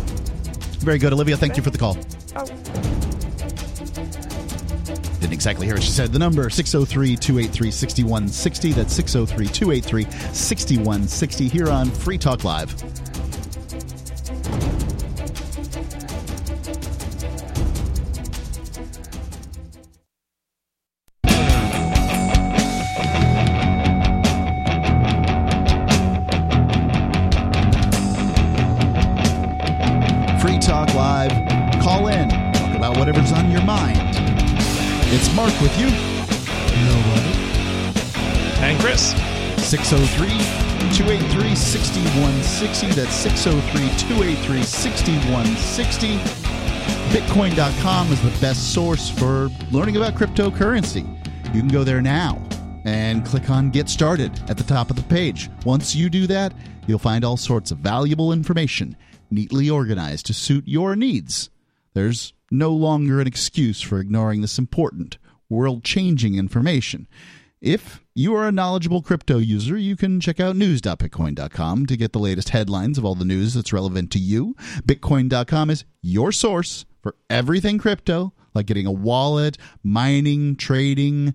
[0.81, 1.37] Very good, Olivia.
[1.37, 1.97] Thank you for the call.
[2.37, 2.47] Oh.
[5.21, 6.11] Didn't exactly hear what she said.
[6.11, 8.73] The number 603 283 6160.
[8.73, 12.75] That's 603 283 6160 here on Free Talk Live.
[31.01, 31.33] Live.
[31.81, 32.29] Call in.
[32.29, 33.97] Talk about whatever's on your mind.
[35.11, 35.87] It's Mark with you.
[36.85, 37.33] Nobody.
[38.61, 39.13] And Chris.
[39.67, 40.29] 603
[40.95, 42.87] 283 6160.
[42.89, 46.19] That's 603 283 6160.
[47.19, 51.09] Bitcoin.com is the best source for learning about cryptocurrency.
[51.55, 52.47] You can go there now
[52.85, 55.49] and click on Get Started at the top of the page.
[55.65, 56.53] Once you do that,
[56.87, 58.95] you'll find all sorts of valuable information
[59.31, 61.51] neatly organized to suit your needs.
[61.95, 67.09] There's no longer an excuse for ignoring this important, world changing information.
[67.61, 72.19] If you are a knowledgeable crypto user, you can check out news.bitcoin.com to get the
[72.19, 74.55] latest headlines of all the news that's relevant to you.
[74.87, 81.35] Bitcoin.com is your source for everything crypto, like getting a wallet, mining, trading,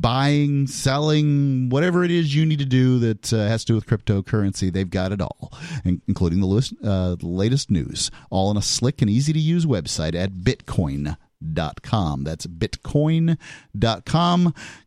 [0.00, 3.86] buying, selling, whatever it is you need to do that uh, has to do with
[3.86, 4.72] cryptocurrency.
[4.72, 5.52] They've got it all,
[5.84, 10.14] including the, uh, the latest news, all on a slick and easy to use website
[10.14, 11.16] at Bitcoin
[11.52, 13.36] dot com that's bitcoin.com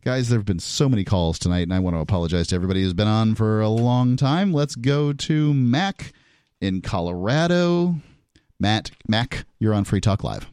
[0.04, 2.82] guys there have been so many calls tonight and i want to apologize to everybody
[2.82, 6.12] who's been on for a long time let's go to mac
[6.60, 7.94] in colorado
[8.60, 10.50] matt mac you're on free talk live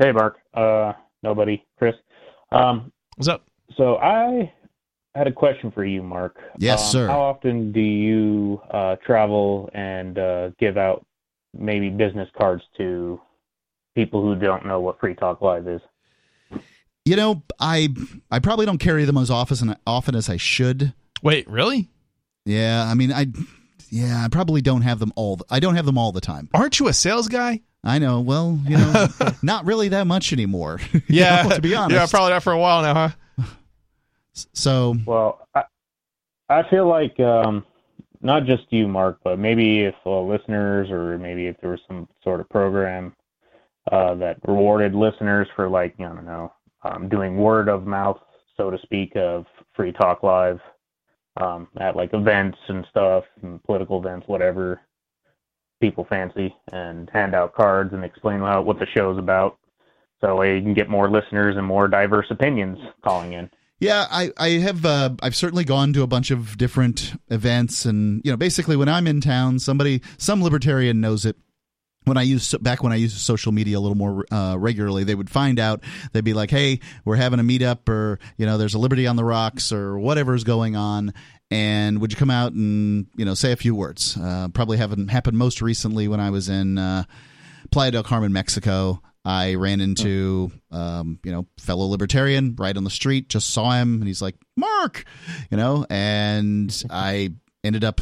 [0.00, 0.38] Hey, Mark.
[0.54, 1.62] Uh, nobody.
[1.78, 1.94] Chris.
[2.52, 3.44] Um, What's up?
[3.76, 4.52] So I
[5.14, 6.36] had a question for you, Mark.
[6.58, 7.06] Yes, Um, sir.
[7.08, 11.04] How often do you uh, travel and uh, give out
[11.54, 13.20] maybe business cards to
[13.94, 15.80] people who don't know what Free Talk Live is?
[17.06, 17.88] you know i
[18.30, 21.88] i probably don't carry them as often often as i should Wait, really?
[22.44, 23.26] yeah i mean i
[23.90, 26.48] yeah i probably don't have them all i don't have them all the time.
[26.54, 27.60] Aren't you a sales guy?
[27.82, 28.20] i know.
[28.20, 29.08] Well you know
[29.42, 30.80] not really that much anymore.
[30.92, 31.94] You Yeah, know, to be honest.
[31.94, 32.94] Yeah, probably not for a while now,
[33.38, 33.44] huh?
[34.54, 35.62] so Well, I,
[36.48, 37.64] I feel like um,
[38.22, 42.08] not just you, Mark, but maybe if uh, listeners or maybe if there was some
[42.22, 43.14] sort of program
[43.90, 46.52] uh, that rewarded listeners for like I don't know
[46.82, 48.18] um, doing word of mouth,
[48.56, 50.60] so to speak, of Free Talk Live
[51.40, 54.80] um, at like events and stuff, and political events, whatever
[55.80, 59.58] people fancy, and hand out cards and explain how, what the show's about.
[60.20, 63.50] So you can get more listeners and more diverse opinions calling in.
[63.78, 68.20] Yeah, I, I have uh, I've certainly gone to a bunch of different events, and
[68.24, 71.36] you know, basically when I'm in town, somebody some libertarian knows it.
[72.10, 75.14] When I use back when I used social media a little more uh, regularly, they
[75.14, 75.84] would find out.
[76.12, 79.14] They'd be like, "Hey, we're having a meetup, or you know, there's a Liberty on
[79.14, 81.14] the Rocks, or whatever's going on."
[81.52, 84.16] And would you come out and you know say a few words?
[84.16, 87.04] Uh, probably haven't happened most recently when I was in uh,
[87.70, 89.00] Playa del Carmen, Mexico.
[89.24, 93.28] I ran into um, you know fellow libertarian right on the street.
[93.28, 95.04] Just saw him, and he's like Mark,
[95.48, 98.00] you know, and I ended up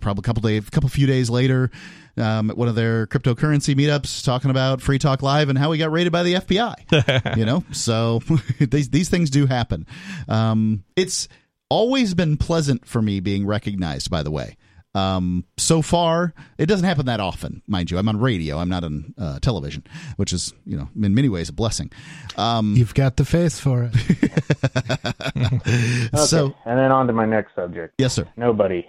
[0.00, 1.70] probably a couple days, a couple few days later
[2.16, 5.78] um, at one of their cryptocurrency meetups, talking about Free Talk Live and how we
[5.78, 7.36] got raided by the FBI.
[7.36, 8.20] you know, so
[8.60, 9.86] these these things do happen.
[10.28, 11.28] Um, it's
[11.70, 14.10] always been pleasant for me being recognized.
[14.10, 14.56] By the way.
[14.94, 17.98] Um, so far, it doesn't happen that often, mind you.
[17.98, 18.58] I'm on radio.
[18.58, 19.84] I'm not on uh, television,
[20.16, 21.92] which is, you know, in many ways a blessing.
[22.36, 23.94] Um, You've got the face for it.
[25.38, 26.24] Okay.
[26.24, 27.94] So, and then on to my next subject.
[27.98, 28.26] yes, sir.
[28.36, 28.84] Nobody.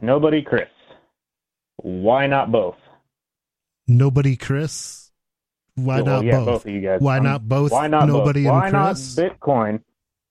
[0.00, 0.68] Nobody, Chris.
[1.76, 2.76] Why not both?
[3.86, 5.10] Nobody, Chris.
[5.74, 6.46] Why Well, not yeah, both?
[6.46, 7.00] both of you guys.
[7.00, 7.72] Why Um, not both?
[7.72, 8.52] Why not Nobody both?
[8.52, 9.82] and Why not Bitcoin?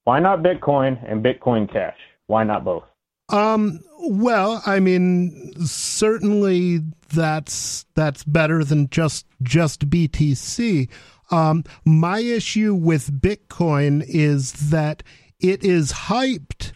[0.03, 1.97] Why not Bitcoin and Bitcoin Cash?
[2.27, 2.83] Why not both?
[3.29, 6.79] Um, well, I mean, certainly
[7.13, 10.89] that's that's better than just just BTC.
[11.31, 15.03] Um, my issue with Bitcoin is that
[15.39, 16.71] it is hyped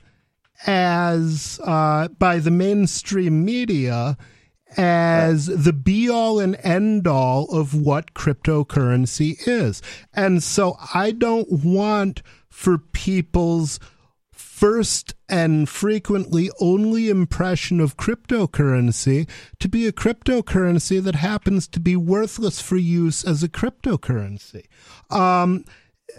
[0.65, 4.17] as uh, by the mainstream media
[4.77, 9.81] as the be all and end all of what cryptocurrency is.
[10.13, 13.79] And so I don't want for people's
[14.31, 19.27] first and frequently only impression of cryptocurrency
[19.59, 24.65] to be a cryptocurrency that happens to be worthless for use as a cryptocurrency.
[25.09, 25.65] Um,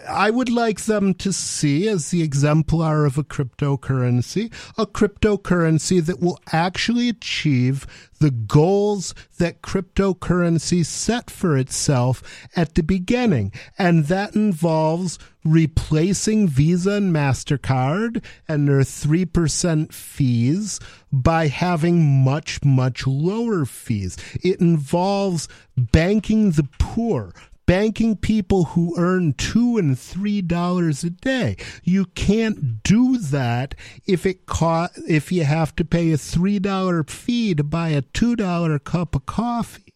[0.07, 6.19] I would like them to see, as the exemplar of a cryptocurrency, a cryptocurrency that
[6.19, 7.87] will actually achieve
[8.19, 13.51] the goals that cryptocurrency set for itself at the beginning.
[13.77, 20.79] And that involves replacing Visa and MasterCard and their 3% fees
[21.11, 24.17] by having much, much lower fees.
[24.43, 25.47] It involves
[25.77, 27.33] banking the poor
[27.65, 31.57] banking people who earn two and three dollars a day.
[31.83, 33.75] You can't do that
[34.05, 38.01] if it co- if you have to pay a three dollar fee to buy a
[38.01, 39.93] two dollar cup of coffee.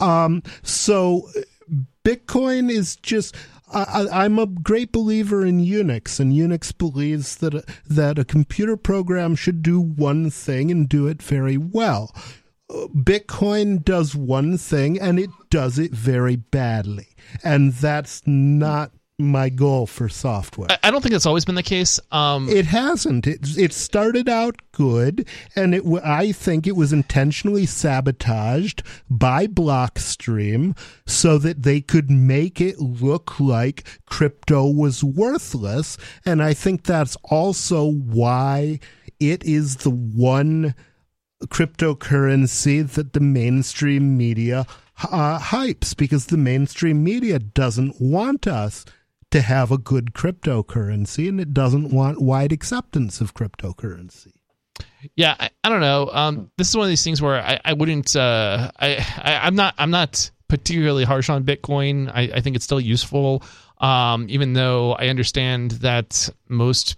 [0.00, 1.28] Um, so
[2.04, 3.34] Bitcoin is just.
[3.74, 8.76] I, I'm a great believer in Unix, and Unix believes that a, that a computer
[8.76, 12.14] program should do one thing and do it very well.
[12.70, 17.08] Bitcoin does one thing and it does it very badly.
[17.44, 20.70] And that's not my goal for software.
[20.70, 21.98] I, I don't think that's always been the case.
[22.12, 23.26] Um, it hasn't.
[23.26, 30.76] It, it started out good, and it I think it was intentionally sabotaged by Blockstream
[31.06, 35.96] so that they could make it look like crypto was worthless.
[36.26, 38.80] And I think that's also why
[39.18, 40.74] it is the one
[41.44, 44.66] cryptocurrency that the mainstream media
[45.04, 48.84] uh, hypes because the mainstream media doesn't want us
[49.30, 54.32] to have a good cryptocurrency and it doesn't want wide acceptance of cryptocurrency.
[55.14, 56.10] Yeah, I, I don't know.
[56.12, 58.16] Um, this is one of these things where I, I wouldn't.
[58.16, 59.74] Uh, I, I am not.
[59.78, 62.10] I'm not particularly harsh on Bitcoin.
[62.12, 63.42] I, I think it's still useful,
[63.78, 66.96] um, even though I understand that most,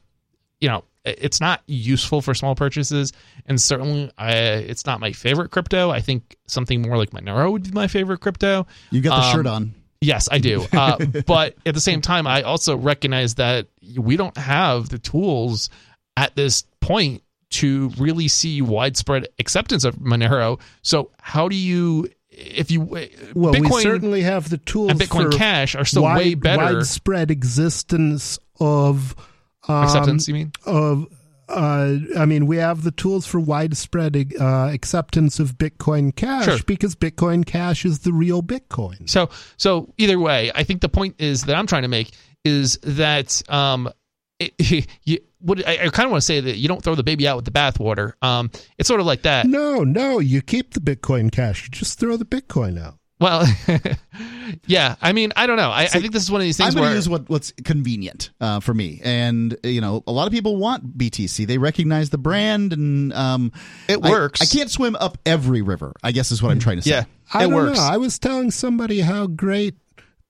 [0.60, 0.84] you know,
[1.18, 3.12] it's not useful for small purchases,
[3.46, 5.90] and certainly I, it's not my favorite crypto.
[5.90, 8.66] I think something more like Monero would be my favorite crypto.
[8.90, 9.74] You got the Um, shirt on.
[10.00, 10.64] Yes, I do.
[10.72, 13.66] Uh, but at the same time, I also recognize that
[13.96, 15.70] we don't have the tools
[16.16, 20.60] at this point to really see widespread acceptance of Monero.
[20.82, 25.32] So how do you, if you, Well, Bitcoin we certainly have the tools and Bitcoin
[25.32, 26.74] Cash are still wide- way better.
[26.74, 29.16] widespread existence of
[29.68, 30.52] um, Acceptance, you mean?
[30.66, 31.06] of
[31.48, 36.58] uh, I mean, we have the tools for widespread uh, acceptance of Bitcoin Cash Sure.
[36.66, 39.08] because Bitcoin Cash is the real Bitcoin.
[39.08, 42.10] So so either way, I think the point is that I'm trying to make
[42.44, 43.90] is that um,
[44.38, 47.02] it, you, what I, I kind of want to say that you don't throw the
[47.02, 48.12] baby out with the bathwater.
[48.20, 49.46] Um, it's sort of like that.
[49.46, 51.64] No, no, you keep the Bitcoin Cash.
[51.64, 52.97] You just throw the Bitcoin out.
[53.20, 53.46] Well,
[54.66, 54.94] yeah.
[55.00, 55.70] I mean, I don't know.
[55.70, 56.74] I, I think this is one of these things.
[56.74, 60.26] I'm going to use what, what's convenient uh, for me, and you know, a lot
[60.26, 61.46] of people want BTC.
[61.46, 63.52] They recognize the brand, and um,
[63.88, 64.40] it works.
[64.40, 65.92] I, can't swim up every river.
[66.02, 66.90] I guess is what I'm trying to say.
[66.90, 67.80] Yeah, I don't know.
[67.80, 69.74] I was telling somebody how great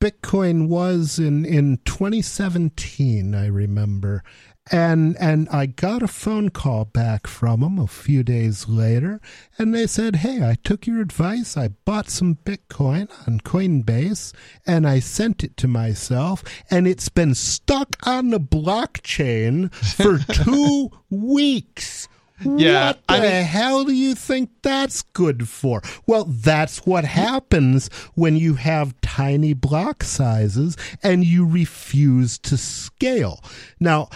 [0.01, 3.35] Bitcoin was in in 2017.
[3.35, 4.23] I remember,
[4.71, 9.21] and and I got a phone call back from them a few days later,
[9.59, 11.57] and they said, "Hey, I took your advice.
[11.57, 14.33] I bought some Bitcoin on Coinbase,
[14.67, 20.91] and I sent it to myself, and it's been stuck on the blockchain for two
[21.11, 22.09] weeks."
[22.45, 25.83] Yeah, what the I mean- hell do you think that's good for?
[26.07, 33.43] Well, that's what happens when you have tiny block sizes and you refuse to scale.
[33.81, 34.09] Now,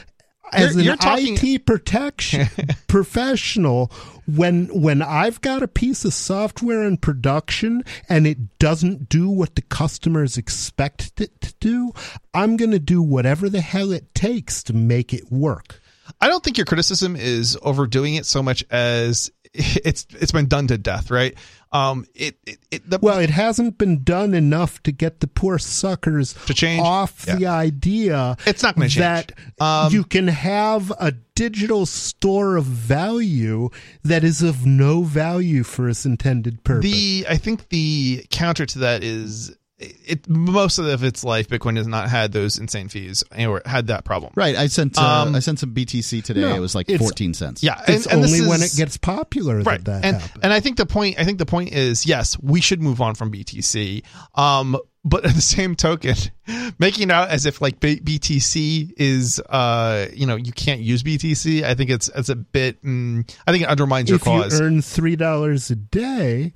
[0.53, 2.49] as You're- an you're talking- IT protection
[2.89, 3.91] professional,
[4.27, 9.55] when when I've got a piece of software in production and it doesn't do what
[9.57, 11.93] the customers expect it to do,
[12.33, 15.81] I'm going to do whatever the hell it takes to make it work.
[16.21, 20.69] I don't think your criticism is overdoing it so much as it's it's been done
[20.69, 21.35] to death, right?
[21.73, 25.59] Um, it, it, it the, well, it hasn't been done enough to get the poor
[25.59, 28.37] suckers to change off the idea.
[28.47, 29.33] It's not going to change.
[29.59, 33.71] that you can have a digital store of value
[34.03, 36.91] that is of no value for its intended purpose.
[36.91, 39.57] The I think the counter to that is
[40.05, 44.05] it most of its life, Bitcoin has not had those insane fees or had that
[44.05, 44.33] problem.
[44.35, 44.57] Right.
[44.57, 46.41] I sent uh, Um, I sent some BTC today.
[46.43, 47.63] No, it was like 14 cents.
[47.63, 49.83] Yeah, It's and, and this only when is- it gets popular right.
[49.85, 50.45] that that and happens.
[50.45, 53.15] and I think the point I think the point is yes, we should move on
[53.15, 54.03] from BTC.
[54.35, 56.15] Um, but at the same token,
[56.79, 61.03] making it out as if like B- BTC is uh you know you can't use
[61.03, 62.83] BTC, I think it's it's a bit.
[62.85, 64.59] Mm, I think it undermines your if cause.
[64.61, 66.55] you earn three dollars a day,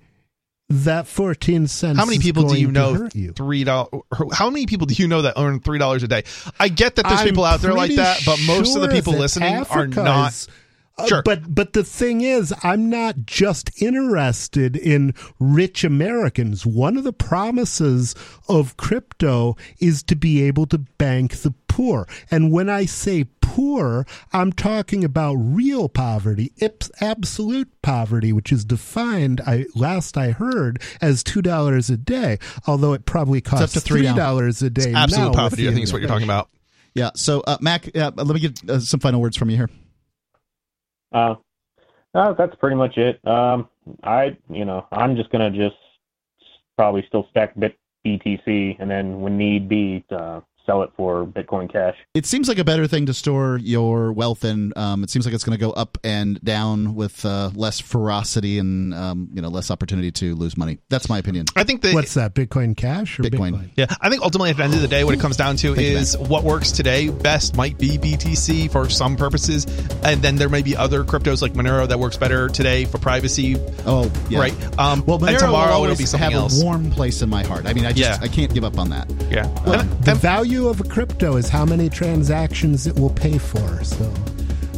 [0.69, 1.99] that fourteen cents.
[1.99, 3.33] how many people do you know you?
[3.33, 4.03] three dollars?
[4.33, 6.25] How many people do you know that earn three dollars a day?
[6.59, 9.13] I get that there's I'm people out there like that, but most of the people
[9.15, 10.47] listening are not.
[10.99, 11.21] uh, Sure.
[11.23, 16.65] but but the thing is, I'm not just interested in rich Americans.
[16.65, 18.15] One of the promises
[18.49, 23.25] of crypto is to be able to bank the poor, and when I say
[23.57, 29.41] poor, I'm talking about real poverty, ips- absolute poverty, which is defined.
[29.47, 33.75] I last I heard as two dollars a day, although it probably costs up costs
[33.75, 34.93] to three dollars a day.
[34.93, 36.51] Absolute now with poverty, the I think is what you're talking about.
[36.95, 37.11] Yeah.
[37.15, 39.71] So, uh, Mac, uh, let me get uh, some final words from you here.
[41.13, 41.37] Uh,
[42.15, 43.27] uh, that's pretty much it.
[43.27, 43.71] Um,
[44.03, 45.77] I, you know, I'm just gonna just
[46.77, 51.73] probably still stack bit BTC, and then when need be, uh, sell it for Bitcoin
[51.73, 51.95] Cash.
[52.15, 54.73] It seems like a better thing to store your wealth in.
[54.77, 58.59] Um, it seems like it's going to go up and down with uh, less ferocity
[58.59, 60.79] and um, you know less opportunity to lose money.
[60.91, 61.47] That's my opinion.
[61.55, 62.35] I think that What's that?
[62.35, 63.53] Bitcoin Cash or Bitcoin.
[63.53, 63.71] Bitcoin?
[63.77, 65.75] Yeah, I think ultimately at the end of the day, what it comes down to
[65.75, 69.67] Thank you, is what works today best might be BTC for some purposes,
[70.05, 73.57] and then there may be other cryptos like Monero that works better today for privacy.
[73.87, 74.41] Oh, yeah.
[74.41, 74.79] Right.
[74.79, 76.61] Um, Well, and Monero tomorrow will it'll be something have else.
[76.61, 77.67] a warm place in my heart.
[77.67, 78.19] I mean, I just Yeah.
[78.21, 79.11] I can't give up on that.
[79.31, 79.47] yeah.
[79.65, 80.21] Well, And- The and-
[80.57, 83.85] value of a crypto is how many transactions it will pay for.
[83.85, 84.05] So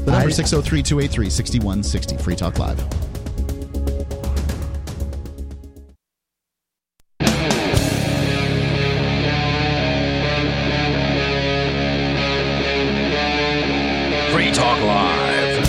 [0.05, 2.17] The number I- 603 283 6160.
[2.17, 2.79] Free Talk Live.
[14.33, 15.67] Free Talk Live.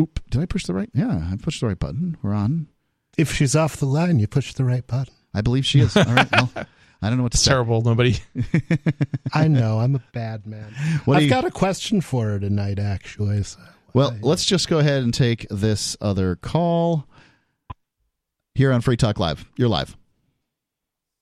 [0.00, 0.90] Oop, did I push the right?
[0.92, 2.16] Yeah, I pushed the right button.
[2.22, 2.68] We're on.
[3.16, 5.14] if she's off the line, you push the right button.
[5.34, 5.96] I believe she is.
[5.96, 6.28] All right.
[6.32, 6.50] Well,
[7.02, 7.50] I don't know what to It's say.
[7.50, 7.82] terrible.
[7.82, 8.16] Nobody.
[9.34, 10.72] I know I'm a bad man.
[11.06, 13.42] What I've you- got a question for her tonight, actually.
[13.44, 13.58] So
[13.94, 17.06] Well, let's just go ahead and take this other call
[18.54, 19.44] here on Free Talk Live.
[19.56, 19.96] You're live.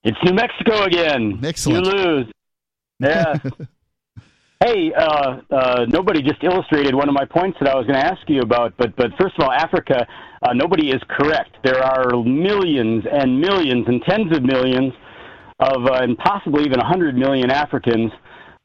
[0.03, 1.39] It's New Mexico again.
[1.43, 1.85] Excellent.
[1.85, 2.31] You lose.
[2.99, 3.35] Yeah.
[4.63, 8.05] hey, uh, uh, nobody just illustrated one of my points that I was going to
[8.05, 8.73] ask you about.
[8.77, 10.05] But but first of all, Africa,
[10.43, 11.57] uh, nobody is correct.
[11.63, 14.93] There are millions and millions and tens of millions
[15.59, 18.11] of, uh, and possibly even a hundred million Africans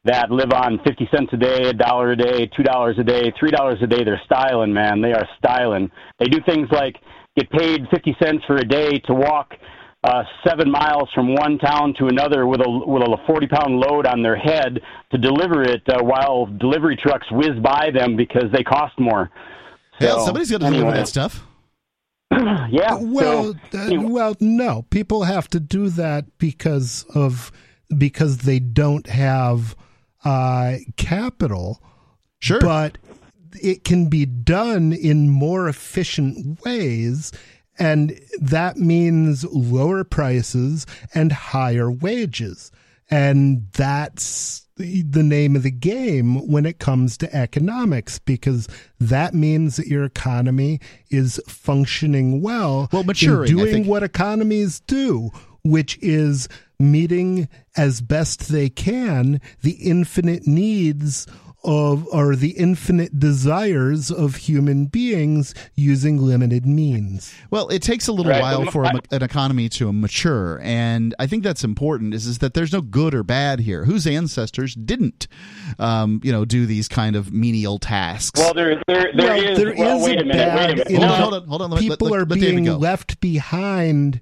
[0.03, 3.31] that live on fifty cents a day, a dollar a day, two dollars a day,
[3.39, 4.03] three dollars a day.
[4.03, 5.01] They're styling, man.
[5.01, 5.89] They are styling.
[6.19, 6.95] They do things like
[7.37, 9.53] get paid fifty cents for a day to walk
[10.05, 14.05] uh, seven miles from one town to another with a with a forty pound load
[14.05, 14.79] on their head
[15.11, 19.31] to deliver it, uh, while delivery trucks whiz by them because they cost more.
[19.99, 21.45] Hell, So, somebody's got to deliver that stuff.
[22.31, 22.99] yeah.
[23.01, 24.83] Well, so, uh, well, no.
[24.91, 27.51] People have to do that because of
[27.97, 29.75] because they don't have
[30.23, 31.81] uh, capital.
[32.39, 32.99] Sure, but
[33.53, 37.31] it can be done in more efficient ways.
[37.77, 42.71] And that means lower prices and higher wages.
[43.09, 48.67] And that's the name of the game when it comes to economics because
[48.99, 55.31] that means that your economy is functioning well, Well, maturing, in doing what economies do,
[55.63, 57.47] which is meeting
[57.77, 61.25] as best they can the infinite needs
[61.65, 67.33] of or the infinite desires of human beings using limited means.
[67.49, 70.59] Well, it takes a little Right, while for a I- ma- an economy to mature,
[70.63, 72.13] and I think that's important.
[72.13, 73.85] Is is that there's no good or bad here.
[73.85, 75.27] Whose ancestors didn't,
[75.79, 78.39] um, you know, do these kind of menial tasks?
[78.39, 79.57] Well, there, there, there well, is.
[79.57, 80.33] there well, is wait a minute.
[80.37, 80.87] bad Wait a minute.
[80.89, 81.69] in No, that hold on, hold on.
[81.71, 84.21] Let- People let- are let David being left behind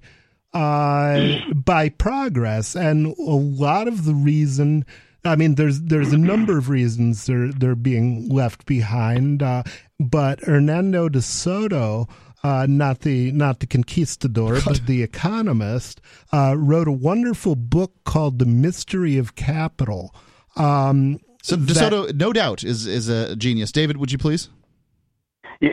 [0.52, 4.84] uh, by progress, and a lot of the reason.
[5.24, 9.62] I mean, there's there's a number of reasons they're they're being left behind, uh,
[9.98, 12.08] but Hernando de Soto.
[12.42, 18.38] Uh, not the not the conquistador, but the economist, uh, wrote a wonderful book called
[18.38, 20.14] "The Mystery of Capital."
[20.56, 23.72] Um, so that- DeSoto, no doubt, is is a genius.
[23.72, 24.50] David, would you please?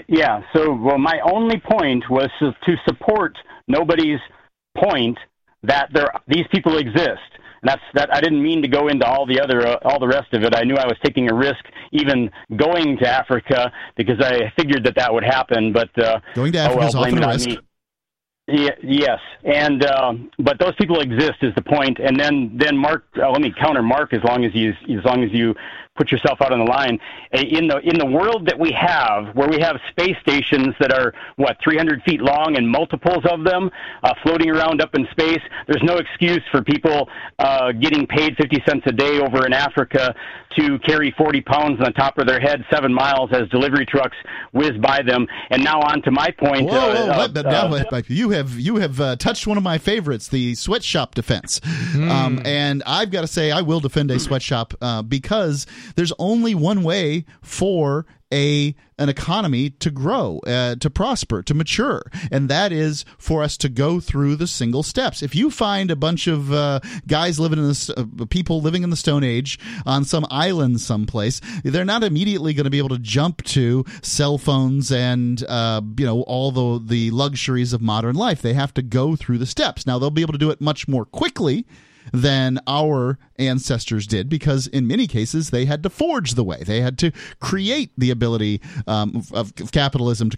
[0.08, 0.44] Yeah.
[0.54, 3.38] So, well, my only point was to, to support
[3.68, 4.20] nobody's
[4.78, 5.18] point
[5.64, 7.20] that there these people exist.
[7.64, 8.14] That's that.
[8.14, 10.56] I didn't mean to go into all the other uh, all the rest of it.
[10.56, 14.96] I knew I was taking a risk even going to Africa because I figured that
[14.96, 15.72] that would happen.
[15.72, 17.50] But uh, Going to oh, Africa well, is often a risk.
[17.50, 17.60] me.
[18.48, 22.00] Ye- yes, and um, but those people exist is the point.
[22.00, 25.24] And then then Mark, uh, let me counter Mark as long as you as long
[25.24, 25.54] as you
[25.96, 27.00] put yourself out on the line.
[27.34, 31.14] In the in the world that we have, where we have space stations that are
[31.36, 33.70] what 300 feet long and multiples of them
[34.04, 37.10] uh, floating around up in space, there's no excuse for people
[37.40, 40.14] uh, getting paid 50 cents a day over in Africa
[40.58, 44.18] to carry 40 pounds on the top of their head seven miles as delivery trucks
[44.52, 45.28] whiz by them.
[45.50, 46.70] And now on to my point.
[46.70, 49.64] Whoa, uh, whoa, uh, but now uh, you have you have uh, touched one of
[49.64, 51.62] my favorites, the sweatshop defense.
[51.64, 52.10] Hmm.
[52.10, 55.66] Um, and I've got to say, I will defend a sweatshop uh, because
[55.96, 62.04] there's only one way for a an economy to grow, uh, to prosper, to mature,
[62.32, 65.24] and that is for us to go through the single steps.
[65.24, 68.92] If you find a bunch of uh, guys living in the uh, people living in
[68.92, 73.00] the Stone Age on some island someplace, they're not immediately going to be able to
[73.00, 78.42] jump to cell phones and uh, you know all the the luxuries of modern life.
[78.42, 79.88] They have to go through the steps.
[79.88, 81.66] Now they'll be able to do it much more quickly
[82.14, 86.82] than our ancestors did because in many cases they had to forge the way they
[86.82, 90.38] had to create the ability um, of, of capitalism to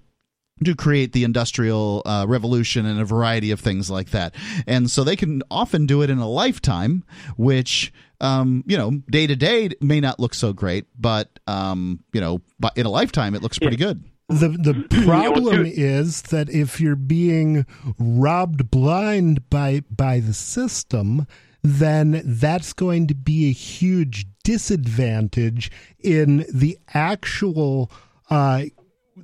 [0.63, 4.35] to create the industrial uh, revolution and a variety of things like that.
[4.67, 7.03] And so they can often do it in a lifetime,
[7.37, 7.91] which,
[8.21, 12.41] um, you know, day to day may not look so great, but, um, you know,
[12.59, 14.03] but in a lifetime, it looks pretty good.
[14.29, 17.65] The the problem is that if you're being
[17.99, 21.27] robbed blind by by the system,
[21.63, 27.89] then that's going to be a huge disadvantage in the actual
[28.29, 28.65] uh,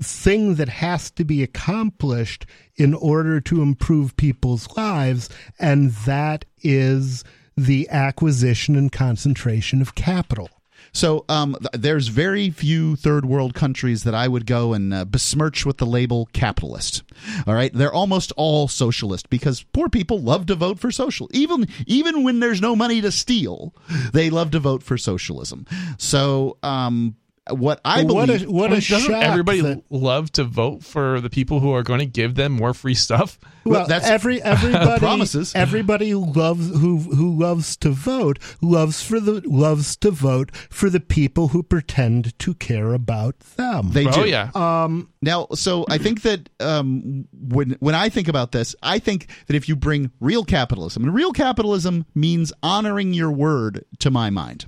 [0.01, 2.45] thing that has to be accomplished
[2.75, 5.29] in order to improve people's lives,
[5.59, 7.23] and that is
[7.57, 10.49] the acquisition and concentration of capital.
[10.93, 15.05] So um, th- there's very few third world countries that I would go and uh,
[15.05, 17.03] besmirch with the label capitalist.
[17.45, 21.29] All right, they're almost all socialist because poor people love to vote for social.
[21.31, 23.73] Even even when there's no money to steal,
[24.13, 25.65] they love to vote for socialism.
[25.97, 27.15] So um,
[27.49, 31.19] what I What believe, a- what a Doesn't shock everybody that- love to vote for
[31.21, 33.39] the people who are going to give them more free stuff?
[33.65, 35.53] Well, that's every everybody promises.
[35.55, 40.89] everybody who loves who who loves to vote loves for the loves to vote for
[40.89, 43.91] the people who pretend to care about them.
[43.91, 44.29] They Oh, do.
[44.29, 44.49] yeah.
[44.55, 49.27] Um, Now, so I think that um, when when I think about this, I think
[49.47, 54.29] that if you bring real capitalism, and real capitalism means honoring your word, to my
[54.29, 54.65] mind.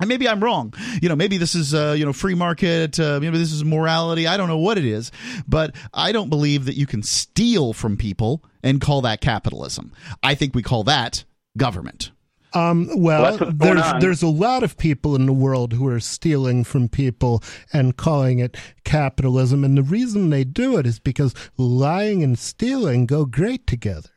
[0.00, 0.74] And maybe I'm wrong.
[1.00, 2.98] You know, maybe this is uh, you know free market.
[2.98, 4.26] Uh, maybe this is morality.
[4.26, 5.12] I don't know what it is,
[5.46, 9.92] but I don't believe that you can steal from people and call that capitalism.
[10.22, 11.24] I think we call that
[11.56, 12.10] government.
[12.54, 14.00] Um, Well, well, that's what's going there's on.
[14.00, 17.42] there's a lot of people in the world who are stealing from people
[17.72, 23.06] and calling it capitalism, and the reason they do it is because lying and stealing
[23.06, 24.10] go great together.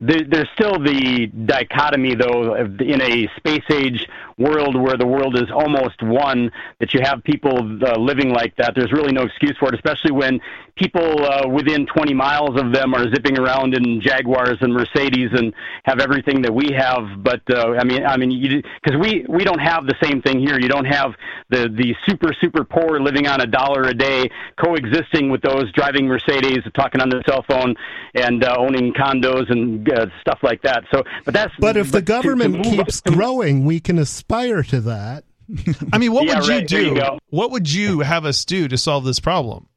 [0.00, 4.06] The, there, there's still the dichotomy, though, in a space age
[4.38, 6.50] world where the world is almost one,
[6.80, 8.74] that you have people uh, living like that.
[8.74, 10.40] There's really no excuse for it, especially when
[10.76, 15.52] people uh, within 20 miles of them are zipping around in Jaguars and Mercedes and
[15.84, 17.22] have everything that we have.
[17.22, 20.58] But uh, I mean, I mean, because we we don't have the same thing here.
[20.60, 21.12] You don't have
[21.50, 24.30] the the super super poor living on a dollar a day
[24.62, 27.74] coexisting with those driving Mercedes, talking on their cell phone,
[28.14, 30.84] and uh, owning condos and uh, stuff like that.
[30.92, 33.98] So, but that's But if the to- to government move- keeps growing, we can
[34.28, 35.24] aspire to that.
[35.92, 37.00] I mean, what Yeah, would you right, there you do?
[37.00, 37.18] go.
[37.30, 39.68] what would you have us do to solve this problem?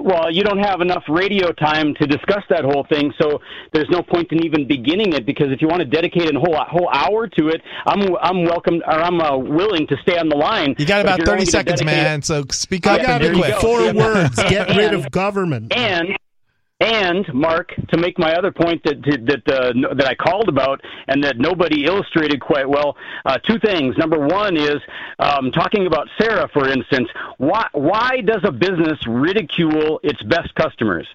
[0.00, 3.40] well, you don't have enough radio time to discuss that whole thing, so
[3.72, 5.26] there's no point in even beginning it.
[5.26, 8.80] Because if you want to dedicate a whole whole hour to it, I'm I'm welcome
[8.86, 10.76] or I'm uh, willing to stay on the line.
[10.78, 12.22] You got about 30 seconds, dedicate- man.
[12.22, 13.32] So speak I up got and it.
[13.34, 13.54] be quick.
[13.56, 15.72] Four words: get rid And- of government.
[15.76, 16.16] And
[16.82, 21.22] and Mark, to make my other point that that uh, that I called about and
[21.22, 23.96] that nobody illustrated quite well, uh, two things.
[23.96, 24.78] Number one is
[25.18, 27.08] um, talking about Sarah, for instance.
[27.38, 31.06] Why why does a business ridicule its best customers?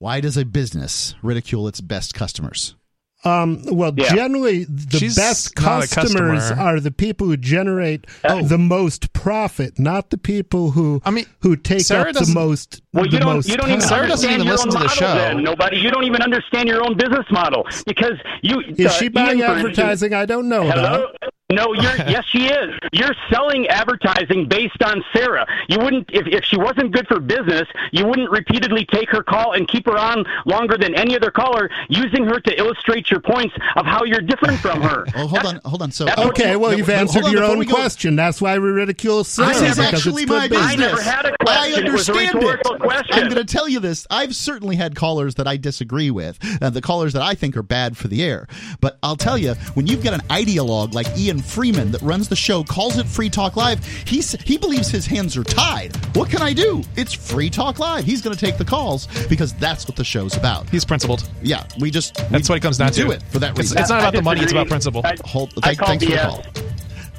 [0.00, 2.76] Why does a business ridicule its best customers?
[3.24, 4.14] Um, well, Yeah.
[4.14, 6.60] generally, the She's best customers customer.
[6.62, 8.42] are the people who generate Oh.
[8.42, 12.80] the most profit, not the people who I mean, who take Sarah up the most.
[12.92, 13.44] Well, the you don't.
[13.46, 13.80] You don't even.
[13.80, 15.14] Sarah understand even your listen own to the model show.
[15.14, 15.42] Then.
[15.42, 15.78] Nobody.
[15.78, 18.62] You don't even understand your own business model because you.
[18.76, 20.14] Is uh, she buying Ian, for instance- advertising?
[20.14, 21.06] I don't know Hello.
[21.20, 21.32] about.
[21.50, 22.74] No, you're yes, she is.
[22.92, 25.46] You're selling advertising based on Sarah.
[25.68, 29.52] You wouldn't if if she wasn't good for business, you wouldn't repeatedly take her call
[29.52, 33.54] and keep her on longer than any other caller, using her to illustrate your points
[33.76, 35.06] of how you're different from her.
[35.18, 35.90] Oh, hold on, hold on.
[35.90, 38.14] So Okay, well, you've answered on, your own we go- question.
[38.14, 40.68] That's why we ridicule Sarah This is actually my business.
[40.76, 40.86] business.
[40.86, 41.86] I never had a I question.
[41.86, 42.80] It was a understand rhetorical it.
[42.80, 43.14] question.
[43.18, 44.06] I'm going to tell you this.
[44.10, 47.62] I've certainly had callers that I disagree with, uh, the callers that I think are
[47.62, 48.46] bad for the air.
[48.80, 52.36] But I'll tell you, when you've got an ideologue like Ian Freeman that runs the
[52.36, 55.96] show, calls it Free Talk Live, he he believes his hands are tied.
[56.16, 56.82] What can I do?
[56.96, 58.04] It's Free Talk Live.
[58.04, 60.68] He's going to take the calls because that's what the show's about.
[60.70, 61.28] He's principled.
[61.42, 63.10] Yeah, we just That's we, what it comes down we do to.
[63.12, 63.78] it for that It's, reason.
[63.78, 65.02] it's not I about the money; it's about principle.
[65.04, 66.22] I- Hold, I thank, call thanks for the BS.
[66.54, 66.64] call.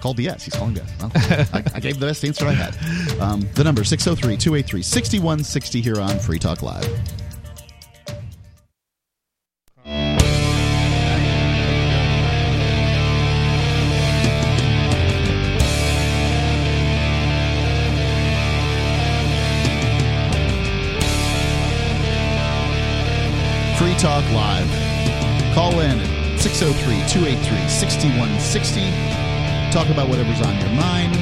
[0.02, 0.44] Call DS.
[0.46, 0.86] He's calling back.
[1.00, 1.12] Well,
[1.54, 3.20] I, I gave the best answer I had.
[3.22, 6.88] Um, the number 603 283 6160 here on Free Talk Live.
[24.00, 24.70] Talk Live.
[25.54, 28.80] Call in at 603 283 6160.
[29.74, 31.14] Talk about whatever's on your mind.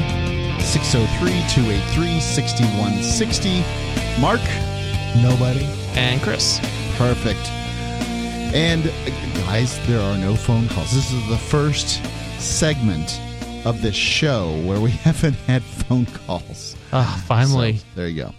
[0.61, 4.21] 603 283 6160.
[4.21, 4.41] Mark?
[5.23, 5.65] Nobody.
[5.97, 6.59] And Chris.
[6.97, 7.39] Perfect.
[8.53, 8.83] And
[9.47, 10.93] guys, there are no phone calls.
[10.93, 11.99] This is the first
[12.39, 13.19] segment
[13.65, 16.75] of this show where we haven't had phone calls.
[16.93, 17.77] Ah, finally.
[17.77, 18.33] So, there you go.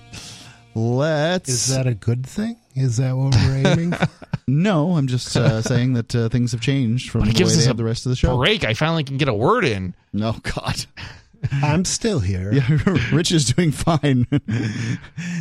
[0.77, 1.49] Let's.
[1.49, 2.57] Is that a good thing?
[2.81, 4.07] Is that what we're aiming for?
[4.51, 7.39] No, I'm just uh, saying that uh, things have changed from But the it way
[7.39, 8.39] gives they us have the rest of the show.
[8.39, 8.65] break.
[8.65, 9.93] I finally can get a word in.
[10.15, 10.87] No, God.
[11.53, 12.51] I'm still here.
[12.55, 12.79] Yeah,
[13.13, 14.27] Rich is doing fine.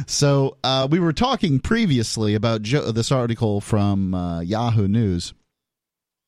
[0.07, 5.33] so uh, we were talking previously about jo- this article from uh, Yahoo News.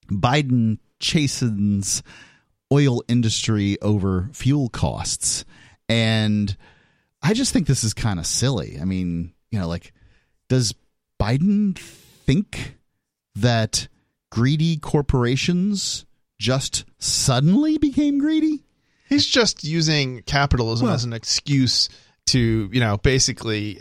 [0.10, 2.02] Biden chastens
[2.72, 5.44] oil industry over fuel costs,
[5.90, 6.56] and
[7.22, 8.77] I just think this is kind of silly.
[8.81, 9.94] I mean, you know, like,
[10.48, 10.73] does
[11.20, 12.78] Biden think
[13.36, 13.88] that
[14.32, 16.06] greedy corporations
[16.40, 18.64] just suddenly became greedy?
[19.08, 21.90] He's just using capitalism Well- as an excuse
[22.28, 23.80] to, you know, basically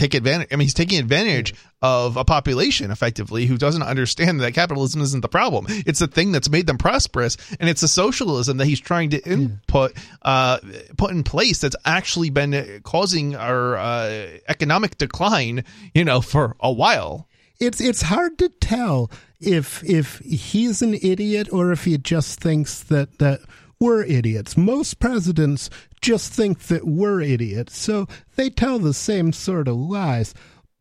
[0.00, 0.48] take advantage.
[0.50, 5.20] I mean, he's taking advantage of a population effectively who doesn't understand that capitalism isn't
[5.20, 5.66] the problem.
[5.68, 9.22] It's the thing that's made them prosperous, and it's the socialism that he's trying to
[9.24, 10.58] input, uh,
[10.96, 15.64] put in place that's actually been causing our uh, economic decline,
[15.94, 17.28] you know, for a while.
[17.58, 22.80] It's it's hard to tell if if he's an idiot or if he just thinks
[22.84, 23.40] that that
[23.80, 24.56] we're idiots.
[24.56, 25.70] Most presidents
[26.02, 30.34] just think that we're idiots, so they tell the same sort of lies.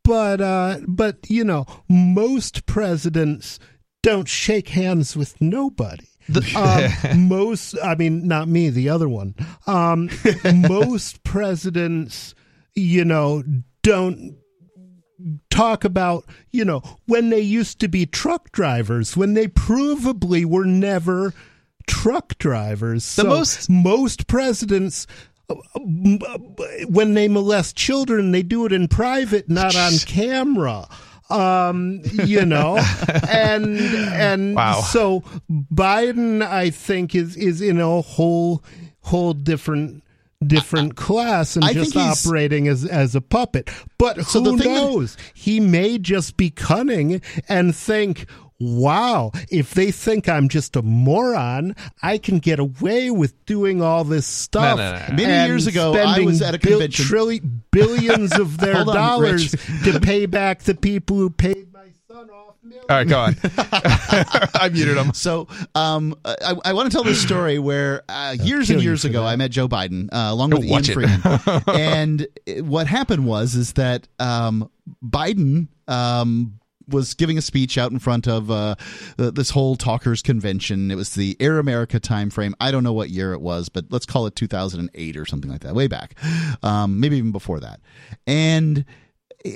[0.04, 3.60] But uh, but you know, most presidents
[4.04, 6.08] don't shake hands with nobody.
[6.56, 6.92] um,
[7.28, 9.36] most, I mean, not me, the other one.
[9.66, 10.10] Um,
[10.54, 12.36] most presidents,
[12.76, 13.44] you know,
[13.82, 14.38] don't
[15.50, 20.66] talk about, you know, when they used to be truck drivers, when they provably were
[20.66, 21.34] never
[21.90, 23.04] truck drivers.
[23.16, 25.08] The So most- most presidents
[25.50, 25.56] uh,
[26.88, 30.88] when they molest children, they do it in private, not on camera.
[31.32, 32.78] Um, you know,
[33.30, 34.82] and and Wow.
[34.82, 35.22] so
[35.52, 38.64] Biden, I think, is is in a whole
[39.02, 40.04] whole different
[40.46, 43.70] different class and I just operating as as a puppet.
[44.00, 45.18] But So who the thing that- knows?
[45.36, 48.26] he may just be cunning and think.
[48.60, 54.04] Wow, if they think I'm just a moron, I can get away with doing all
[54.04, 54.78] this stuff.
[54.78, 55.00] no, no.
[55.16, 57.06] Many and years ago, I was at a bil- convention.
[57.06, 59.94] trilli- billions of their on, dollars Rich.
[59.94, 62.56] to pay back the people who paid my son off.
[62.90, 63.36] All right, go on.
[63.48, 65.14] I muted him.
[65.14, 69.22] So, um, I, I want to tell this story where uh, years and years ago,
[69.22, 69.28] that.
[69.30, 70.92] I met Joe Biden uh, along Oh, with Ian watch.
[70.92, 71.22] Freeman,
[71.68, 74.70] and it- what happened was is that um,
[75.04, 75.70] Biden.
[75.88, 76.56] Um,
[76.92, 78.76] was giving a speech out in front of uh,
[79.18, 80.92] this whole talkers convention.
[80.92, 82.56] It was the Air America time frame.
[82.60, 85.62] I don't know what year it was, but let's call it 2008 or something like
[85.62, 86.16] that, way back,
[86.64, 87.80] um, maybe even before that.
[88.28, 88.86] And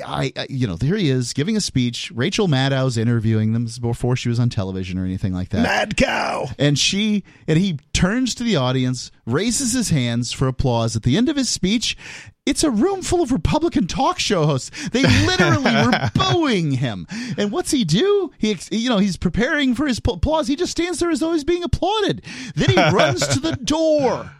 [0.05, 2.11] I, I, you know, there he is giving a speech.
[2.15, 5.63] Rachel Maddow's interviewing them before she was on television or anything like that.
[5.63, 6.47] Mad cow.
[6.57, 10.95] And she and he turns to the audience, raises his hands for applause.
[10.95, 11.97] At the end of his speech,
[12.45, 14.89] it's a room full of Republican talk show hosts.
[14.89, 17.07] They literally were booing him.
[17.37, 18.31] And what's he do?
[18.37, 20.47] He, you know, he's preparing for his applause.
[20.47, 22.23] He just stands there as though he's being applauded.
[22.55, 24.31] Then he runs to the door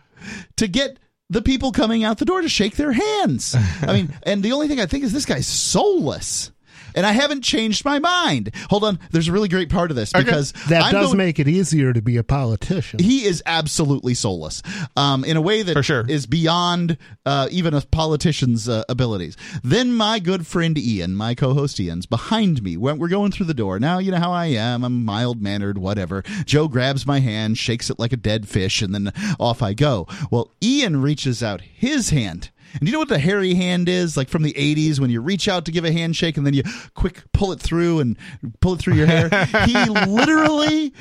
[0.57, 0.99] to get
[1.29, 3.55] the people coming out the door to shake their hands.
[3.81, 6.51] I mean, and the only thing I think is this guy's soulless.
[6.95, 8.51] And I haven't changed my mind.
[8.69, 11.39] Hold on, there's a really great part of this because That I'm does going- make
[11.39, 12.99] it easier to be a politician.
[12.99, 14.61] he is absolutely soulless
[14.95, 16.05] um, in a way that For sure.
[16.07, 19.37] is beyond uh, even a politician's uh, abilities.
[19.63, 22.77] Then my good friend Ian, my co-host Ian's behind me.
[22.77, 24.83] When we're going through the door now, you know how I am.
[24.83, 26.23] I'm mild mannered, whatever.
[26.45, 30.07] Joe grabs my hand, shakes it like a dead fish, and then off I go.
[30.31, 32.49] Well, Ian reaches out his hand.
[32.73, 34.17] And do you know what the hairy hand is?
[34.17, 36.63] Like from the 80s when you reach out to give a handshake and then you
[36.95, 38.17] quick pull it through and
[38.59, 39.29] pull it through your hair.
[39.65, 40.93] he literally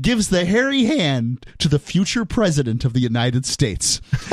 [0.00, 4.00] gives the hairy hand to the future president of the United States.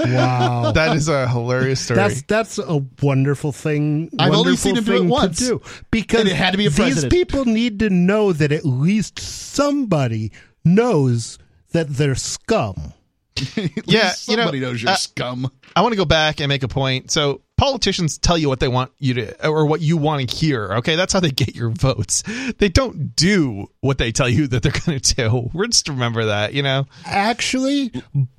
[0.00, 0.72] wow.
[0.72, 1.98] That is a hilarious story.
[1.98, 4.10] That's that's a wonderful thing.
[4.18, 5.38] I've only wonderful seen him do it thing once.
[5.38, 8.52] to do because And it had to be a these people need to know that
[8.52, 10.32] at least somebody
[10.64, 11.38] knows
[11.72, 12.92] that they're scum.
[13.36, 15.50] Yeah, you know, Somebody knows you're uh, scum.
[15.74, 17.10] I want to go back and make a point.
[17.10, 20.72] So politicians tell you what they want you to, or what you want to hear.
[20.74, 22.22] Okay, that's how they get your votes.
[22.58, 25.50] They don't do what they tell you that they're going to do.
[25.54, 26.86] We're just remember that, you know.
[27.04, 27.90] Actually,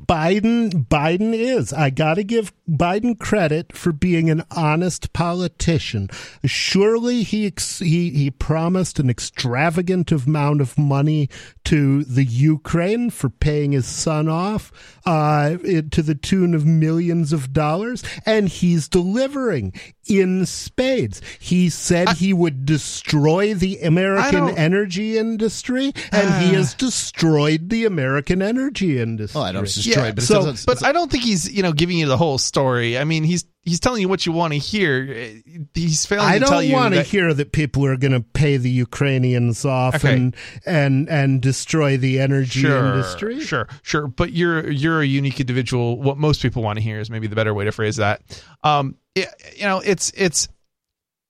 [0.06, 1.74] Biden Biden is.
[1.74, 6.10] I got to give Biden credit for being an honest politician.
[6.46, 11.30] Surely he ex- he he promised an extravagant amount of money
[11.66, 14.72] to the Ukraine for paying his son off
[15.06, 19.74] uh, it- to the tune of millions of dollars, and he's delivering
[20.08, 21.22] in spades.
[21.40, 26.78] He said he would destroy the American energy industry, and he has ah.
[26.78, 29.40] destroyed the American energy industry.
[29.40, 31.74] Oh, I know it's Yeah, but so, doesn't- but I don't think he's you know
[31.74, 32.98] giving you the whole story.
[32.98, 35.42] I mean, he's he's telling you what you want to hear.
[35.74, 38.22] He's failing I to tell don't you want to hear that people are going to
[38.22, 40.14] pay the Ukrainians off Okay.
[40.14, 40.36] and
[40.66, 43.40] and and destroy the energy sure, industry.
[43.42, 44.08] Sure, sure.
[44.08, 46.02] But you're you're a unique individual.
[46.02, 48.22] What most people want to hear is maybe the better way to phrase that.
[48.64, 50.48] Um, it, you know, it's it's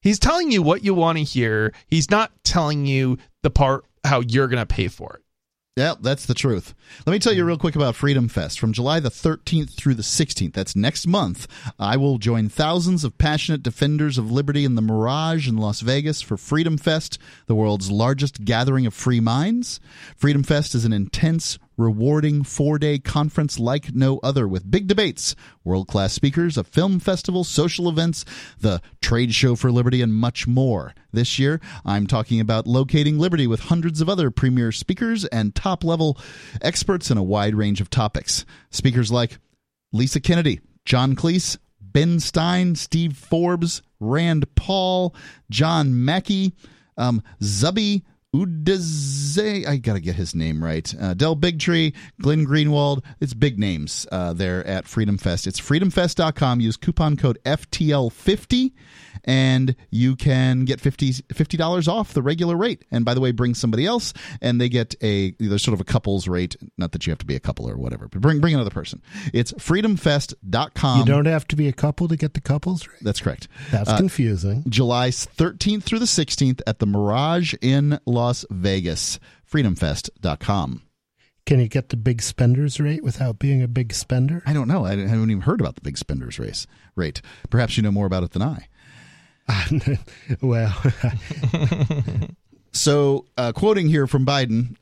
[0.01, 1.73] he's telling you what you want to hear.
[1.87, 5.23] He's not telling you the part how you're going to pay for it.
[5.77, 6.73] Yeah, that's the truth.
[7.05, 7.49] Let me tell you hmm.
[7.49, 8.59] real quick about Freedom Fest.
[8.59, 11.47] From July the 13th through the 16th, that's next month,
[11.77, 16.19] I will join thousands of passionate defenders of liberty in the Mirage in Las Vegas
[16.19, 19.79] for Freedom Fest, the world's largest gathering of free minds.
[20.15, 25.35] Freedom Fest is an intense, rewarding four day conference like no other with big debates,
[25.63, 28.25] world class speakers, a film festival, social events,
[28.59, 30.93] the trade show for liberty, and much more.
[31.13, 35.83] This year, I'm talking about locating liberty with hundreds of other premier speakers and top
[35.83, 36.17] level
[36.61, 38.45] experts in a wide range of topics.
[38.71, 39.37] Speakers like
[39.93, 45.15] Lisa Kennedy, John Cleese, Ben Stein, Steve Forbes, Rand Paul,
[45.49, 46.53] John Mackey,
[46.97, 48.03] um, Zuby
[48.35, 50.93] Udaze, I gotta get his name right.
[50.99, 53.03] Uh, Del Bigtree, Glenn Greenwald.
[53.19, 55.47] It's big names uh, there at Freedom Fest.
[55.47, 56.59] It's freedomfest.com.
[56.59, 58.73] Use coupon code FTL50
[59.23, 62.85] and you can get 50 dollars off the regular rate.
[62.91, 65.83] And by the way, bring somebody else, and they get a there's sort of a
[65.85, 66.55] couples rate.
[66.77, 69.01] Not that you have to be a couple or whatever, but bring bring another person.
[69.33, 70.99] It's freedomfest.com.
[70.99, 72.99] You don't have to be a couple to get the couples rate.
[73.01, 73.47] That's correct.
[73.71, 74.63] That's Uh, confusing.
[74.69, 79.19] July 13th through the 16th at the Mirage in Las Vegas.
[79.51, 80.81] Freedomfest.com.
[81.45, 84.43] Can you get the big spenders rate without being a big spender?
[84.45, 84.83] I don't know.
[84.83, 87.21] I haven't even heard about the big spenders race rate.
[87.49, 88.67] Perhaps you know more about it than I.
[90.41, 90.75] well,
[92.71, 94.75] so uh, quoting here from Biden.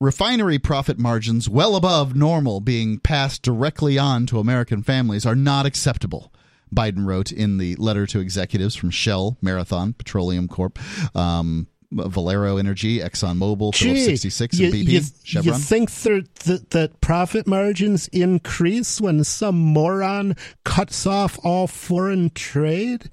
[0.00, 5.66] Refinery profit margins well above normal being passed directly on to American families are not
[5.66, 6.32] acceptable.
[6.74, 10.78] Biden wrote in the letter to executives from Shell, Marathon, Petroleum Corp,
[11.14, 15.54] um, Valero Energy, ExxonMobil, Gee, Phillips 66, you, and BP, you, Chevron.
[15.54, 22.30] You think that, that that profit margins increase when some moron cuts off all foreign
[22.30, 23.10] trade?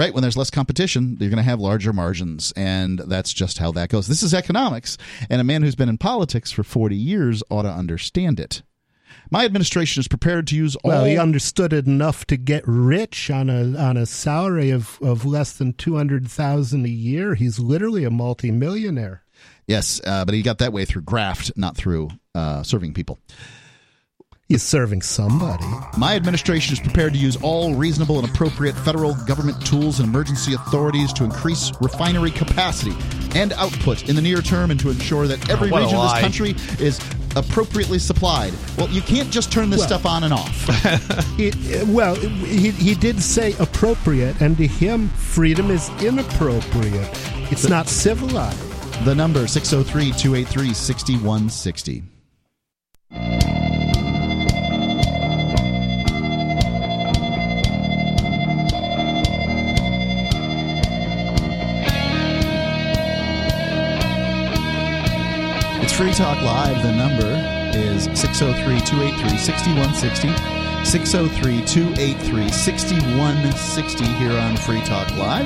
[0.00, 0.14] Right.
[0.14, 2.54] When there's less competition, you're going to have larger margins.
[2.56, 4.06] And that's just how that goes.
[4.06, 4.96] This is economics.
[5.28, 8.62] And a man who's been in politics for 40 years ought to understand it.
[9.30, 10.90] My administration is prepared to use all.
[10.90, 15.26] Well, he understood it enough to get rich on a on a salary of, of
[15.26, 17.34] less than two hundred thousand a year.
[17.34, 19.22] He's literally a multimillionaire.
[19.66, 23.18] Yes, uh, but he got that way through graft, not through uh, serving people.
[24.50, 25.64] He's serving somebody.
[25.96, 30.54] My administration is prepared to use all reasonable and appropriate federal government tools and emergency
[30.54, 32.90] authorities to increase refinery capacity
[33.36, 36.20] and output in the near term and to ensure that every What region of this
[36.20, 36.98] country is
[37.36, 38.52] appropriately supplied.
[38.76, 40.66] Well, you can't just turn this Well- stuff on and off.
[41.38, 47.08] It, well, he, he did say appropriate, and to him, freedom is inappropriate.
[47.52, 48.58] It's not civilized.
[49.04, 52.02] the number 603 283 6160.
[66.00, 66.82] Free Talk Live.
[66.82, 67.26] The number
[67.78, 70.28] is 603 283 6160.
[70.86, 75.44] 603 283 6160 here on Free Talk Live.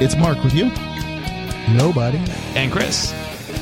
[0.00, 0.66] It's Mark with you.
[1.74, 2.18] Nobody.
[2.54, 3.12] And Chris.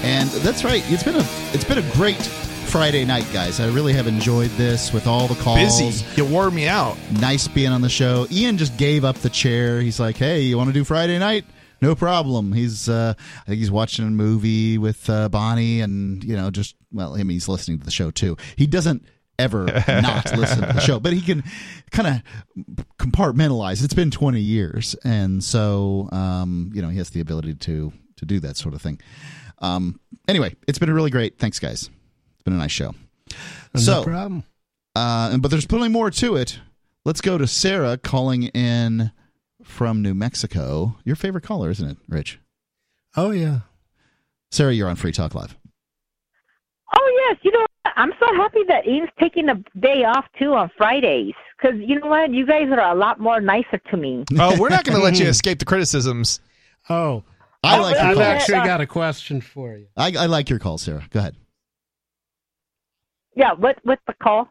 [0.03, 0.83] And that's right.
[0.93, 3.59] It's been a it's been a great Friday night, guys.
[3.59, 5.81] I really have enjoyed this with all the calls.
[5.81, 6.05] Busy.
[6.15, 6.99] You wore me out.
[7.21, 8.27] Nice being on the show.
[8.31, 9.81] Ian just gave up the chair.
[9.81, 11.47] He's like, "Hey, you want to do Friday night?"
[11.81, 12.53] No problem.
[12.53, 16.75] He's uh I think he's watching a movie with uh, Bonnie and, you know, just
[16.93, 18.37] well, I mean, he's listening to the show too.
[18.57, 19.05] He doesn't
[19.39, 21.45] ever not listen to the show, but he can
[21.91, 22.23] kind
[22.67, 23.85] of compartmentalize.
[23.85, 28.25] It's been 20 years and so um, you know, he has the ability to to
[28.25, 29.01] do that sort of thing.
[29.59, 31.39] Um anyway, it's been really great.
[31.39, 31.91] Thanks guys.
[32.35, 32.95] It's been a nice show.
[33.75, 34.45] No so, problem.
[34.95, 36.61] uh, but there's plenty more to it.
[37.05, 39.13] Let's go to Sarah calling in
[39.67, 40.97] from New Mexico.
[41.05, 42.39] Your favorite caller, isn't it, Rich?
[43.17, 43.61] Oh yeah.
[44.51, 45.57] Sarah, you're on Free Talk Live.
[46.95, 47.67] Oh yes, you know?
[47.97, 52.07] I'm so happy that Ian's taking a day off too on Fridays because you know
[52.07, 52.33] what?
[52.33, 54.25] You guys are a lot more nicer to me.
[54.39, 56.41] Oh, we're not going to let you escape the criticisms.
[56.89, 57.25] Oh,
[57.65, 58.27] I like your I've calls.
[58.27, 59.89] actually got a question for you.
[59.97, 61.05] I, I like your call, Sarah.
[61.11, 61.35] Go ahead.
[63.35, 64.49] Yeah, what what's the call?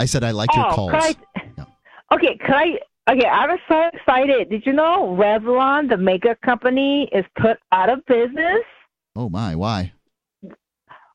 [0.00, 0.90] I said I like your oh, calls.
[0.90, 1.64] could I?
[2.12, 2.80] Okay, could I?
[3.08, 4.48] Okay, I was so excited.
[4.48, 8.64] Did you know Revlon, the makeup company, is put out of business?
[9.14, 9.92] Oh my, why?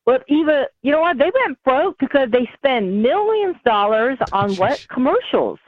[0.06, 1.18] Well, even you know what?
[1.18, 5.60] They went broke because they spend millions of dollars on what commercials.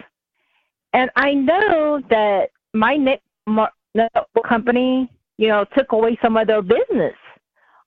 [0.94, 3.22] And I know that my net
[4.48, 7.16] company, you know, took away some of their business.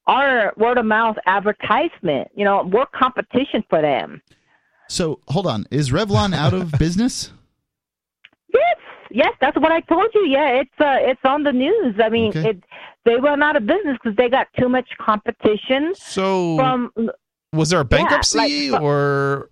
[0.07, 4.21] Our word of mouth advertisement, you know, we're competition for them.
[4.89, 7.33] So hold on, is Revlon out of business?
[8.55, 8.77] Yes,
[9.11, 10.27] yes, that's what I told you.
[10.27, 11.97] Yeah, it's uh, it's on the news.
[12.03, 12.51] I mean, Okay.
[12.51, 12.65] it
[13.05, 16.91] they went out of business because they got too much competition So from.
[17.53, 19.51] was there a bankruptcy like- or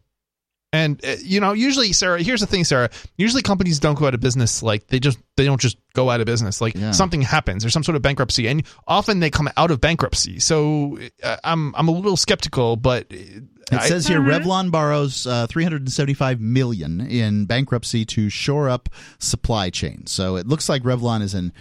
[0.73, 2.89] and uh, you know usually sarah here's the thing sarah
[3.19, 6.21] usually companies don't go out of business like they just they don't just go out
[6.21, 6.93] of business like Yeah.
[6.93, 10.99] something happens there's some sort of bankruptcy and often they come out of bankruptcy so
[11.23, 16.41] uh, i'm i'm a little skeptical but It I- says here Revlon borrows uh, 375
[16.41, 18.89] million in bankruptcy to shore up
[19.19, 20.05] supply chain.
[20.07, 21.53] So it looks like Revlon is in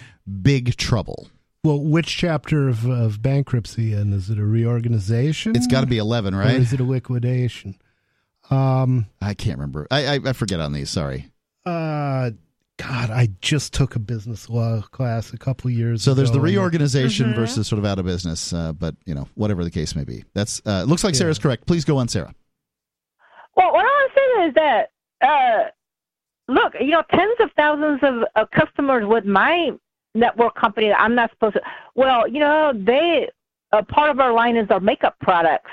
[0.42, 1.30] big trouble.
[1.64, 3.94] Well, which chapter of, of bankruptcy?
[3.94, 5.56] And is it a reorganization?
[5.56, 6.56] It's got to be 11, Or right?
[6.56, 7.76] is it a liquidation?
[8.52, 9.88] Um, I can't remember.
[9.90, 10.90] I, I I forget on these.
[10.90, 11.32] Sorry.
[11.66, 12.32] uh,
[12.78, 16.18] God, I just took a business law class a couple years So ago.
[16.18, 17.40] there's the reorganization Mm-hmm.
[17.40, 20.24] versus sort of out of business, uh, but you know whatever the case may be.
[20.34, 21.20] That's uh, looks like Yeah.
[21.20, 21.68] Sarah's correct.
[21.68, 22.34] Please go on, Sarah.
[23.56, 24.92] Well, what I'm saying is that,
[25.22, 25.70] uh,
[26.52, 29.72] look, you know, tens of thousands of, of customers with my
[30.16, 31.62] network company that I'm not supposed to.
[31.96, 33.30] Well, you know, they
[33.74, 35.70] a part of our line is our makeup products,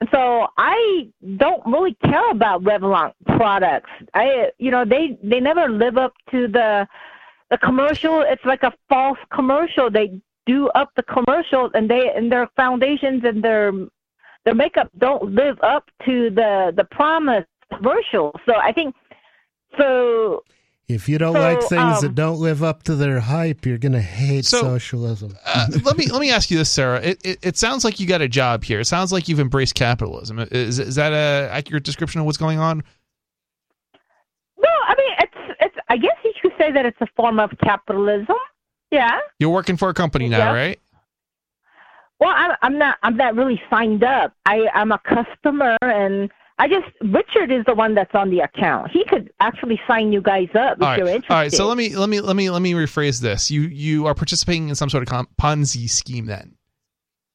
[0.00, 3.90] and so I don't really care about Revlon products.
[4.12, 6.86] I, you know, they they never live up to the
[7.50, 8.22] the commercial.
[8.26, 9.90] It's like a false commercial.
[9.90, 13.72] They do up the commercials, and they and their foundations and their
[14.44, 18.38] their makeup don't live up to the the promise commercial.
[18.46, 18.94] So I think
[19.78, 20.42] so
[20.86, 23.78] If you don't So, like things um, that don't live up to their hype, you're
[23.78, 25.34] going to hate So- socialism.
[25.44, 27.00] Uh, let me let me ask you this, Sarah.
[27.00, 28.80] It, it it sounds like you got a job here.
[28.80, 30.38] It sounds like you've embraced capitalism.
[30.50, 32.82] Is is that a accurate description of what's going on?
[34.58, 35.76] No, I mean it's it's.
[35.88, 38.36] I guess you could say that it's a form of capitalism.
[38.90, 39.18] Yeah.
[39.38, 40.52] You're working for a company now, Yeah.
[40.52, 40.80] right?
[42.20, 44.34] Well, I'm I'm not I'm not really signed up.
[44.46, 48.90] I I'm a customer, and I just Richard is the one that's on the account.
[48.92, 50.98] He could actually sign you guys up if All right.
[50.98, 51.32] you're interested.
[51.32, 51.52] All right.
[51.52, 53.50] So let me let me let me let me rephrase this.
[53.50, 56.54] You you are participating in some sort of con- Ponzi scheme then.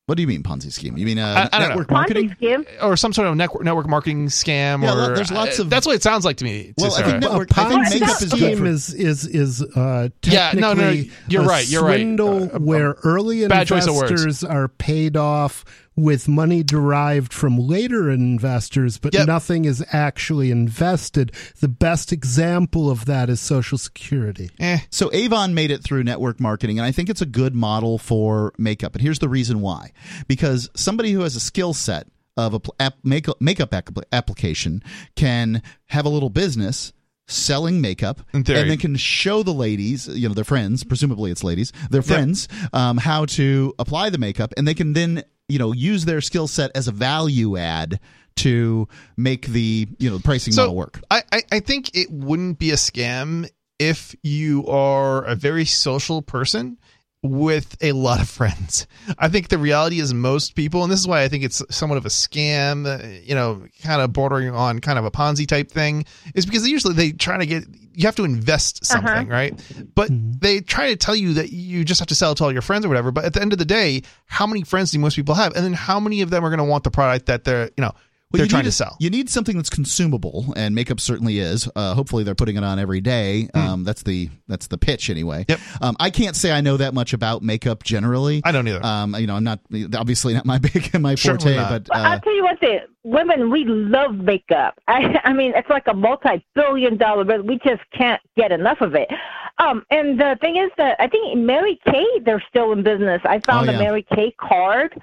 [0.06, 0.98] What do you mean Ponzi scheme?
[0.98, 1.68] You mean uh, I- I don't know.
[1.76, 2.36] network marketing?
[2.82, 5.86] or some sort of network network marketing scam Yeah, or there's lots uh, of- that's
[5.86, 6.68] what it sounds like to me.
[6.68, 7.12] to Well, I Sarah.
[7.12, 10.10] think a network- I think Ponzi makeup is good scheme for- is is is uh,
[10.24, 11.98] Yeah, no, no, technically you're a right, you're right.
[12.00, 14.10] swindle where early bad choice of words.
[14.12, 15.64] investors are paid off
[16.02, 21.32] with money derived from later investors, but nothing is actually invested.
[21.60, 24.50] The best example of that is Social Security.
[24.60, 24.80] Eh.
[24.90, 28.54] So Avon made it through network marketing, and I think it's a good model for
[28.58, 28.94] makeup.
[28.96, 29.92] And here's the reason why:
[30.28, 32.08] because somebody who has a skill set
[32.38, 33.74] of a makeup makeup
[34.14, 34.84] application
[35.16, 36.94] can have a little business
[37.30, 41.72] selling makeup and then can show the ladies you know their friends presumably it's ladies
[41.90, 46.06] their friends um, how to apply the makeup and they can then you know use
[46.06, 48.00] their skill set as a value add
[48.40, 48.88] to
[49.18, 51.02] make the you know pricing model work.
[51.12, 53.50] I, I, I think it wouldn't be a scam
[53.80, 56.78] if you are a very social person
[57.22, 58.88] with a lot of friends.
[59.18, 61.98] I think the reality is most people, and this is why I think it's somewhat
[61.98, 65.70] of a scam, uh, you know, kind of bordering on kind of a Ponzi type
[65.70, 66.06] thing,
[66.36, 69.26] is because usually they try to get you have to invest something, Uh-huh.
[69.30, 69.60] right?
[69.94, 72.52] But they try to tell you that you just have to sell it to all
[72.54, 73.12] your friends or whatever.
[73.12, 75.54] But at the end of the day, how many friends do most people have?
[75.54, 77.82] And then how many of them are going to want the product that they're, you
[77.82, 77.92] know,
[78.32, 78.96] Well, they're you trying need to a- sell?
[79.00, 81.68] You need something that's consumable, and makeup certainly is.
[81.76, 83.50] Uh, hopefully, they're putting it on every day.
[83.56, 83.60] Hmm.
[83.60, 85.46] Um, that's the that's the pitch anyway.
[85.50, 85.60] Yep.
[85.82, 88.42] Um, I can't say I know that much about makeup generally.
[88.46, 88.86] I don't either.
[88.86, 89.62] Um, you know, I'm not
[89.96, 91.70] obviously not my big my forte, not.
[91.70, 92.80] but Well, uh, I'll tell you one thing.
[93.04, 94.78] Women, we love makeup.
[94.88, 98.94] I, I mean, it's like a multi-billion dollar, but we just can't get enough of
[98.94, 99.10] it.
[99.58, 103.22] Um, and the thing is that I think Mary Kay, they're still in business.
[103.26, 103.78] I found Oh, a.
[103.80, 105.02] Mary Kay card.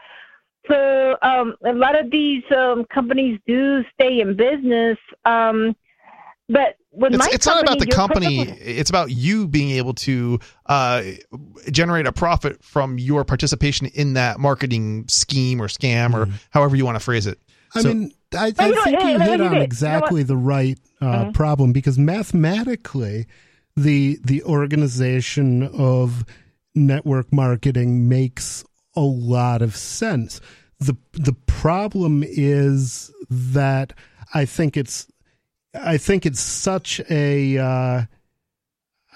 [0.68, 4.98] So um, a lot of these um, companies do stay in business.
[5.24, 5.76] Um,
[6.48, 9.94] but with it's, my it's not about the company perfectly- it's about you being able
[9.94, 11.02] to uh,
[11.70, 16.84] generate a profit from your participation in that marketing scheme or scam or however you
[16.84, 17.40] want to phrase it
[17.74, 19.50] I mean, I, I you think hey, you let hit on this.
[19.50, 21.34] You know exactly the right uh, Mhm.
[21.34, 23.26] problem because mathematically,
[23.76, 26.24] the the organization of
[26.74, 28.64] network marketing makes
[28.96, 30.40] a lot of sense.
[30.78, 33.92] the The problem is that
[34.34, 35.06] I think it's
[35.74, 38.02] I think it's such a uh,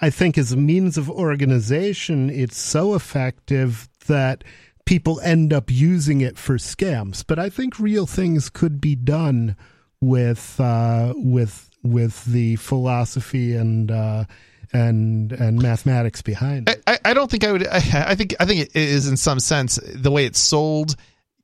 [0.02, 4.44] I think as a means of organization, it's so effective that
[4.86, 7.24] people end up using it for scams.
[7.27, 9.57] But I think real things could be done
[10.01, 14.24] with uh, with with the philosophy and uh,
[14.72, 16.82] and and mathematics behind it.
[16.86, 17.66] I, I don't think I would.
[17.66, 17.76] I,
[18.09, 20.97] I think I think it is in some sense the way it's sold.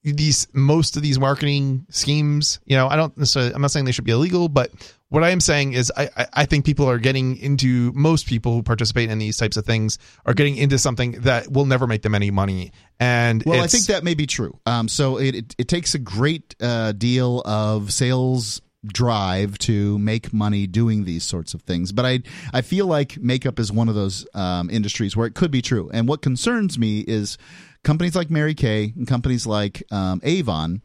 [0.02, 3.52] These most of these marketing schemes, you know, I don't necessarily.
[3.52, 4.70] I'm not saying they should be illegal, but
[5.08, 8.54] what I am saying is, I, I, I think people are getting into most people
[8.54, 12.02] who participate in these types of things are getting into something that will never make
[12.02, 12.72] them any money.
[12.98, 14.58] And Well, I think that may be true.
[14.66, 18.62] Um, so it, it, it takes a great uh, deal of sales
[18.92, 21.92] drive to make money doing these sorts of things.
[21.92, 22.22] But I
[22.52, 25.90] I feel like makeup is one of those um, industries where it could be true.
[25.92, 27.38] And what concerns me is
[27.84, 30.82] companies like Mary Kay and companies like um, Avon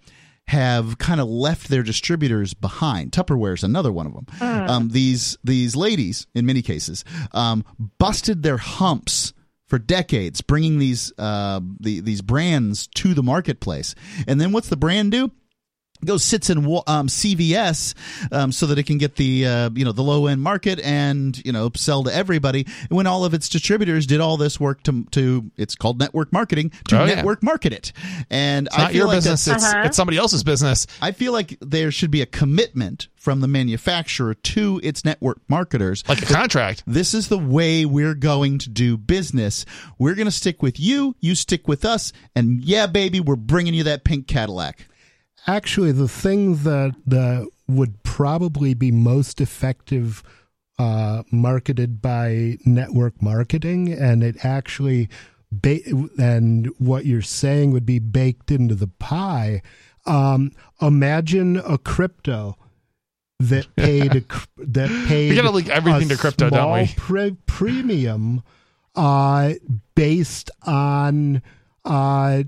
[0.47, 3.11] have kind of left their distributors behind.
[3.11, 4.25] Tupperware is another one of them.
[4.39, 4.69] Mm.
[4.69, 7.63] Um, these these ladies, in many cases, um,
[7.97, 9.33] busted their humps
[9.67, 13.95] for decades, bringing these uh, the, these brands to the marketplace.
[14.27, 15.31] And then what's the brand do?
[16.05, 17.93] Goes sits in um, CVS
[18.31, 21.43] um, so that it can get the uh, you know the low end market and
[21.45, 22.65] you know sell to everybody.
[22.89, 26.71] When all of its distributors did all this work to to it's called network marketing
[26.89, 27.15] to Oh, yeah.
[27.15, 27.93] network market it,
[28.29, 29.45] and It's I not feel your like business.
[29.45, 30.87] that's- It's it's somebody else's business.
[31.01, 36.03] I feel like there should be a commitment from the manufacturer to its network marketers.
[36.09, 36.83] Like a contract.
[36.87, 39.65] This is the way we're going to do business.
[39.99, 43.73] We're going to stick with you, you stick with us, and yeah, baby, we're bringing
[43.75, 44.87] you that pink Cadillac.
[45.47, 50.23] Actually, the thing that that would probably be most effective
[50.77, 55.09] uh, marketed by network marketing, and it actually
[55.51, 55.79] ba-
[56.17, 59.61] and what you're saying would be baked into the pie.
[60.05, 60.51] Um,
[60.81, 62.57] imagine a crypto
[63.39, 64.23] that paid a,
[64.57, 66.93] that paid We gotta link everything a to crypto, don't we?
[66.97, 68.43] pre- premium
[68.95, 69.53] uh,
[69.95, 71.41] based on
[71.85, 72.43] uh,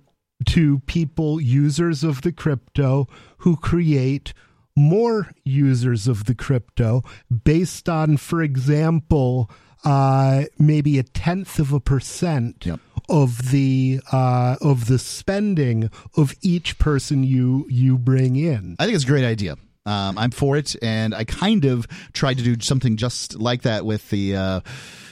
[0.47, 3.07] to people users of the crypto
[3.39, 4.33] who create
[4.75, 7.03] more users of the crypto
[7.43, 9.49] based on, for example,
[9.83, 12.65] uh, maybe a tenth of a percent
[13.09, 18.75] of the uh, of the spending of each person you you bring in.
[18.79, 19.57] I think it's a great idea.
[19.85, 23.85] Um, I'm for it, and I kind of tried to do something just like that
[23.85, 24.59] with the uh,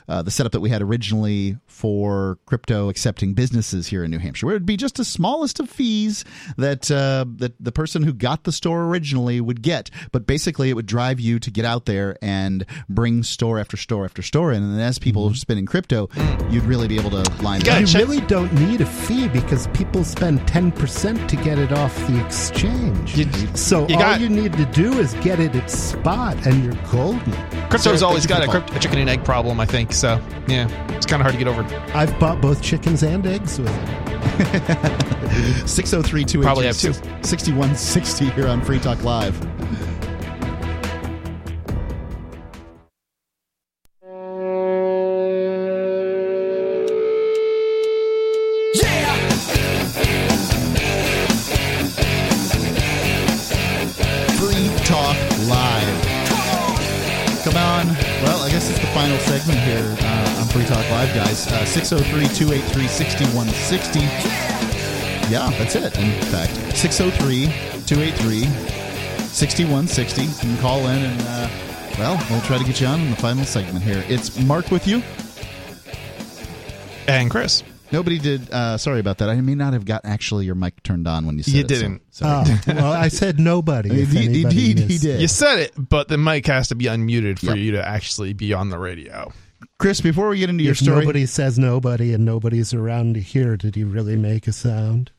[0.08, 4.46] uh, the setup that we had originally for crypto accepting businesses here in New Hampshire,
[4.46, 6.24] where it'd be just the smallest of fees
[6.58, 10.74] that uh, that the person who got the store originally would get, but basically it
[10.76, 14.62] would drive you to get out there and bring store after store after store in,
[14.62, 15.32] and then as people Mm-hmm.
[15.34, 16.08] are spending crypto,
[16.50, 18.02] you'd really be able to line You, it up.
[18.02, 22.24] really don't need a fee because people spend ten percent to get it off the
[22.26, 23.16] exchange.
[23.58, 26.78] so you all got- you need to do is get it at spot, and you're
[26.92, 27.32] golden.
[27.70, 29.94] Crypto's always got a, crypt- a chicken and egg problem, I think.
[29.94, 31.64] So yeah, it's kind of hard to get over.
[31.94, 34.02] I've bought both chickens and eggs with it.
[35.68, 36.94] 603 Probably have two.
[36.94, 39.36] 6160 here on Free Talk Live.
[54.38, 55.18] Free Talk
[55.48, 56.02] Live.
[57.44, 57.88] Come on.
[58.24, 60.11] Well, I guess it's the final segment here
[60.52, 61.48] Free Talk Live, guys.
[61.48, 64.00] Uh, 603 283 6160.
[65.32, 65.98] Yeah, that's it.
[65.98, 67.46] In fact, 603
[67.86, 68.44] 283
[69.30, 70.22] 6160.
[70.24, 71.50] You can call in and, uh,
[71.98, 74.04] well, we'll try to get you on in the final segment here.
[74.10, 75.02] It's Mark with you.
[77.08, 77.64] And Chris.
[77.94, 78.50] Nobody did.
[78.52, 79.30] Uh, sorry about that.
[79.30, 81.70] I may not have got actually your mic turned on when you said You it,
[81.70, 82.02] so- didn't.
[82.14, 82.46] sorry.
[82.50, 83.90] Oh, well, I said nobody.
[84.02, 85.02] Indeed- anybody indeed he missed.
[85.04, 85.22] did.
[85.22, 87.58] You said it, but the mic has to be unmuted for Yep.
[87.58, 89.32] you to actually be on the radio.
[89.80, 93.58] Chris, before we get into your story, nobody says nobody and nobody's around to hear,
[93.58, 95.12] did he really make a sound?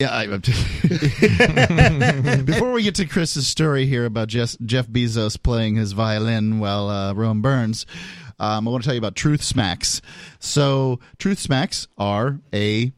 [0.00, 0.26] Yeah, I,
[2.44, 6.88] before we get to Chris's story here about Jeff, Jeff Bezos playing his violin while
[6.88, 7.86] uh, Rome burns,
[8.40, 10.02] um, I want to tell you about Truth Smacks.
[10.40, 12.92] So, Truth Smacks are a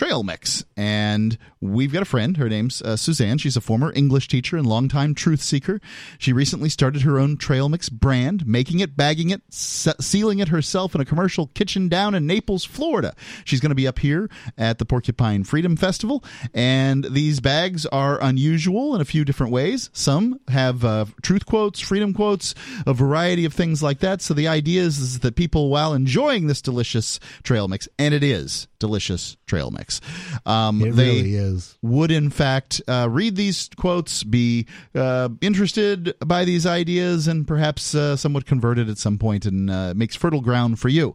[0.00, 2.38] trail mix, and we've got a friend.
[2.38, 3.36] Her name's uh, Suzanne.
[3.36, 5.78] She's a former English teacher and longtime truth seeker.
[6.18, 10.48] She recently started her own trail mix brand, making it, bagging it, se- sealing it
[10.48, 13.14] herself in a commercial kitchen down in Naples, Florida.
[13.44, 16.24] She's going to be up here at the Porcupine Freedom Festival,
[16.54, 19.90] and these bags are unusual in a few different ways.
[19.92, 22.54] Some have uh, truth quotes, freedom quotes,
[22.86, 24.22] a variety of things like that.
[24.22, 28.22] So the idea is, is that people, while enjoying this delicious trail mix, and it
[28.22, 30.00] is delicious trail mix,
[30.44, 31.78] um, It they really is.
[31.82, 34.66] would in fact uh, read these quotes, be
[34.96, 39.94] uh, interested by these ideas, and perhaps uh, somewhat converted at some point, and uh,
[39.94, 41.14] makes fertile ground for you.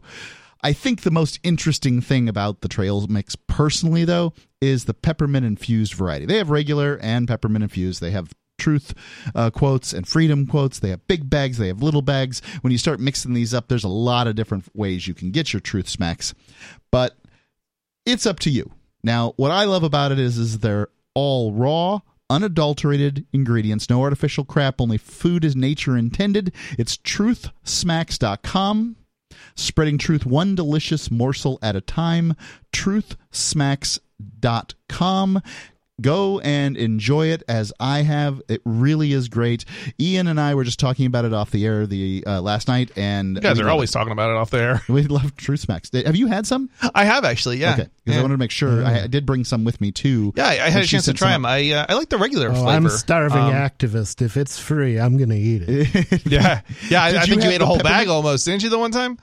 [0.62, 5.44] I think the most interesting thing about the trail mix, personally, though, is the peppermint
[5.44, 6.24] infused variety.
[6.26, 8.00] They have regular and peppermint infused.
[8.00, 8.94] They have truth
[9.34, 10.78] uh, quotes and freedom quotes.
[10.78, 12.40] They have big bags, they have little bags.
[12.62, 15.52] When you start mixing these up, there's a lot of different ways you can get
[15.52, 16.34] your truth smacks.
[16.90, 17.16] But
[18.06, 18.72] it's up to you.
[19.02, 22.00] Now, what I love about it is, is they're all raw,
[22.30, 26.52] unadulterated ingredients, no artificial crap, only food as nature intended.
[26.78, 28.96] It's truthsmacks.com.
[29.54, 32.34] Spreading truth one delicious morsel at a time.
[32.72, 35.42] Truthsmacks.com.
[35.98, 38.42] Go and enjoy it as I have.
[38.48, 39.64] It really is great.
[39.98, 42.90] Ian and I were just talking about it off the air the uh, last night,
[42.96, 43.92] and you guys are always it.
[43.94, 44.82] talking about it off the air.
[44.90, 45.90] We love Truth Smacks.
[45.94, 46.68] Have you had some?
[46.94, 47.72] I have actually, yeah.
[47.72, 48.18] Okay, because Yeah.
[48.18, 48.84] I wanted to make sure.
[48.84, 50.34] I, I did bring some with me too.
[50.36, 51.46] Yeah, I, I had a chance to try some them.
[51.50, 52.68] I uh, I like the regular Oh, flavor.
[52.68, 54.20] I'm a starving Um, activist.
[54.20, 56.26] If it's free, I'm going to eat it.
[56.26, 56.60] Yeah,
[56.90, 57.02] yeah.
[57.04, 58.68] I, I think you have ate a whole bag almost, didn't you?
[58.68, 59.18] The one time.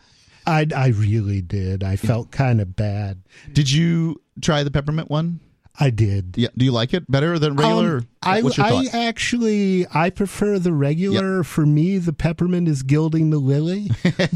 [0.48, 1.84] I, I really did.
[1.84, 3.22] I felt kind of bad.
[3.52, 5.40] Did you try the peppermint one?
[5.80, 6.36] I did.
[6.38, 6.50] Yeah.
[6.56, 7.98] Do you like it better than regular?
[7.98, 11.44] Um, I, I actually I prefer the regular.
[11.44, 13.90] For me, the peppermint is gilding the lily.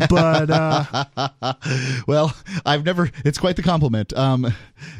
[0.09, 1.53] but uh,
[2.07, 2.35] well,
[2.65, 3.11] I've never.
[3.23, 4.13] It's quite the compliment.
[4.17, 4.51] Um,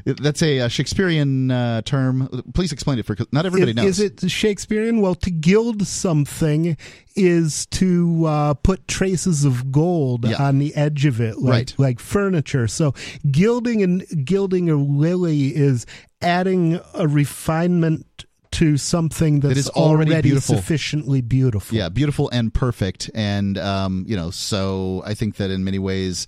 [0.06, 2.44] that's a, uh Shakespearean uh, term.
[2.54, 4.00] Please explain it for not everybody is, knows.
[4.00, 5.02] is it Shakespearean?
[5.02, 6.78] Well, to gild something
[7.16, 10.42] is to uh, put traces of gold Yeah.
[10.42, 11.74] on the edge of it, like Right.
[11.80, 12.68] like furniture.
[12.68, 12.94] So
[13.30, 15.86] gilding and gilding a lily is
[16.22, 20.56] adding a refinement to something that's is already beautiful.
[20.56, 21.78] sufficiently beautiful.
[21.78, 26.28] Yeah, beautiful and perfect, and um, you know, so I think that in many ways.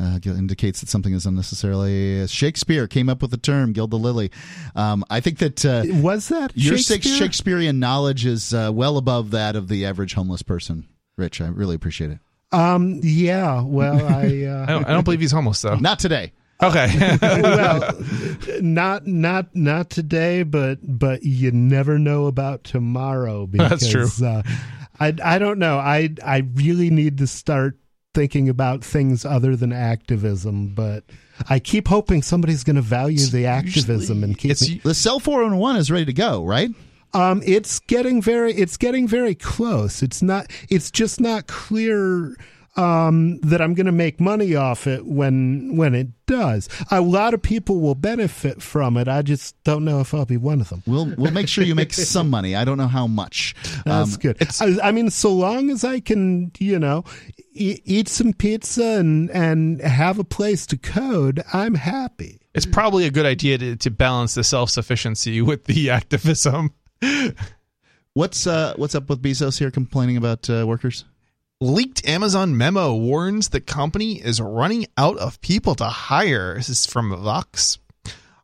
[0.00, 2.26] Uh, indicates that something is unnecessarily.
[2.26, 4.30] Shakespeare came up with the term "gild the lily."
[4.74, 7.16] Um, I think that uh, was that your Shakespeare?
[7.16, 10.88] Shakespearean knowledge is uh, well above that of the average homeless person.
[11.18, 12.18] Rich, I really appreciate it.
[12.52, 13.62] Um, yeah.
[13.62, 15.76] Well, I uh, I don't, I don't believe he's homeless though.
[15.76, 16.32] Not today.
[16.62, 17.18] Okay.
[17.22, 17.96] well,
[18.60, 23.46] not not not today, but but you never know about tomorrow.
[23.50, 24.26] Because, That's true.
[24.26, 24.42] Uh,
[24.98, 25.78] I I don't know.
[25.78, 27.78] I I really need to start
[28.14, 31.04] thinking about things other than activism, but.
[31.48, 34.78] I keep hoping somebody's going to value the activism and keep me.
[34.84, 36.68] The cell 401 is ready to go, right?
[37.14, 40.02] Um, it's getting very, it's getting very close.
[40.02, 42.36] It's not, it's just not clear
[42.80, 46.68] um, that I'm going to make money off it when when it does.
[46.90, 49.08] A lot of people will benefit from it.
[49.08, 50.82] I just don't know if I'll be one of them.
[50.86, 52.54] We'll we'll make sure you make some money.
[52.56, 53.54] I don't know how much.
[53.84, 54.36] That's Um, good.
[54.60, 57.04] I, I mean, so long as I can, you know,
[57.52, 62.40] e- eat some pizza and and have a place to code, I'm happy.
[62.54, 66.72] It's probably a good idea to, to balance the self sufficiency with the activism.
[68.14, 71.04] What's uh what's up with Bezos here complaining about uh, workers?
[71.64, 76.54] Leaked Amazon memo warns the company is running out of people to hire.
[76.54, 77.78] This is from Vox.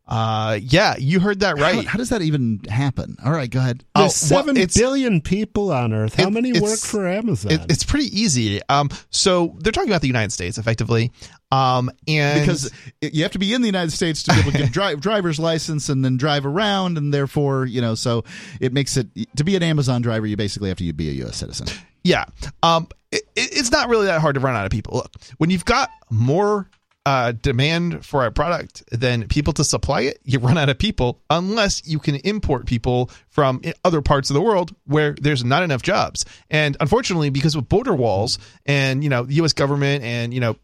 [0.07, 1.77] Uh, yeah, you heard that right.
[1.87, 3.17] How, how does that even happen?
[3.25, 3.85] All right, go ahead.
[3.95, 6.15] There's Oh, well, billion people on Earth.
[6.15, 7.53] How It- many work for Amazon?
[7.53, 8.61] It, it's pretty easy.
[8.69, 11.11] Um, so they're talking about the United States, effectively.
[11.51, 12.71] Um, and because
[13.01, 14.97] you have to be in the United States to be able to get a dri-
[14.97, 18.25] driver's license and then drive around, and therefore, you know, so
[18.61, 21.39] it makes it to be an Amazon driver, you basically have to be a U.S.
[21.39, 21.67] citizen.
[22.07, 22.25] Yeah.
[22.63, 24.95] Um, it, it- it's not really that hard to run out of people.
[24.99, 26.69] Look, when you've got more
[27.05, 31.21] uh, demand for a product than people to supply it, you run out of people
[31.31, 35.83] unless you can import people from other parts of the world where there's not enough
[35.83, 36.25] jobs.
[36.51, 39.53] And unfortunately, because of border walls and, you know, the U.S.
[39.53, 40.57] government and, you know,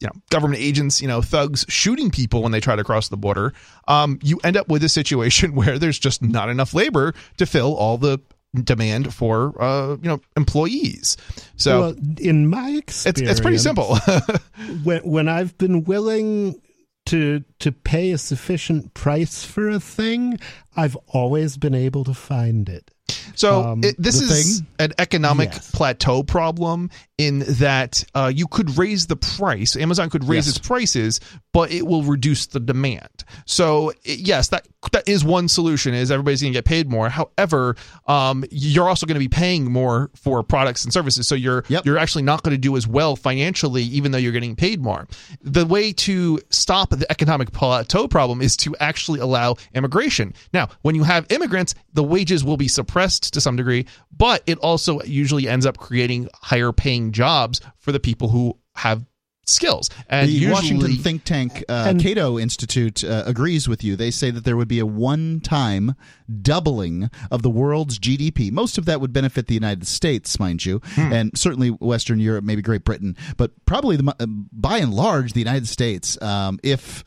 [0.00, 3.16] you know government agents you know thugs shooting people when they try to cross the
[3.16, 3.54] border
[3.86, 7.74] um, you end up with a situation where there's just not enough labor to fill
[7.76, 8.18] all the
[8.62, 11.16] demand for uh, you know employees
[11.56, 13.98] so well, in my it's experience, it's pretty simple
[14.84, 16.60] when when I've been willing
[17.06, 20.38] to to pay a sufficient price for a thing,
[20.76, 22.90] I've always been able to find it.
[23.34, 24.66] So Um, it, this is thing?
[24.78, 25.70] an economic Yes.
[25.70, 29.76] plateau problem in that uh, you could raise the price.
[29.76, 30.56] Amazon could raise Yes.
[30.56, 31.20] its prices,
[31.52, 33.08] but it will reduce the demand.
[33.46, 35.94] So it- yes, that that is one solution.
[35.94, 37.08] Is everybody's going to get paid more?
[37.08, 37.74] However,
[38.06, 41.26] um, you're also going to be paying more for products and services.
[41.26, 44.56] So you're you're actually not going to do as well financially, even though you're getting
[44.56, 45.06] paid more.
[45.42, 50.34] The way to stop the economic plateau problem is to actually allow immigration.
[50.52, 53.86] Now, when you have immigrants, the wages will be suppressed to some degree,
[54.16, 59.04] but it also usually ends up creating higher paying jobs for the people who have
[59.46, 59.90] skills.
[60.08, 63.94] And the usually, Washington think tank uh, And- Cato Institute uh, agrees with you.
[63.94, 65.94] They say that there would be a one-time
[66.40, 68.50] doubling of the world's GDP.
[68.50, 71.12] Most of that would benefit the United States, mind you, Hmm.
[71.12, 75.40] and certainly Western Europe, maybe Great Britain, but probably the, uh, by and large the
[75.40, 76.20] United States.
[76.22, 77.04] Um, if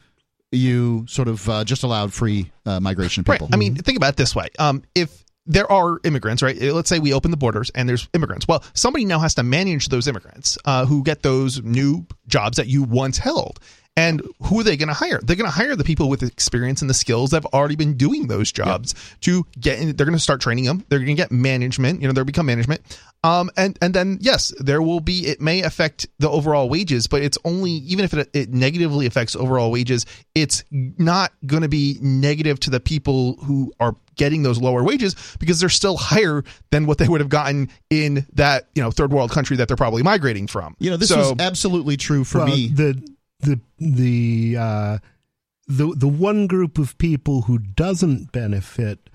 [0.51, 3.39] you sort of uh, just allowed free uh, migration of Right.
[3.39, 3.49] people.
[3.51, 4.47] I mean, think about it this way.
[4.59, 6.59] Um, if there are immigrants, right?
[6.61, 8.47] Let's say we open the borders and there's immigrants.
[8.47, 12.67] Well, somebody now has to manage those immigrants uh, who get those new jobs that
[12.67, 13.59] you once held.
[13.97, 15.19] And who are they going to hire?
[15.23, 17.97] They're going to hire the people with experience and the skills that have already been
[17.97, 19.95] doing those jobs to get in.
[19.95, 20.85] They're going to start training them.
[20.87, 21.99] They're going to get management.
[22.01, 22.81] You know, they'll become management.
[23.23, 25.25] Um, and and then yes, there will be.
[25.25, 29.35] It may affect the overall wages, but it's only even if it, it negatively affects
[29.35, 30.05] overall wages,
[30.35, 35.15] it's not going to be negative to the people who are getting those lower wages
[35.39, 39.11] because they're still higher than what they would have gotten in that you know third
[39.11, 40.75] world country that they're probably migrating from.
[40.77, 42.67] you know, this so, was absolutely true for Well, me.
[42.67, 44.97] The the the uh,
[45.67, 49.09] the the one group of people who doesn't benefit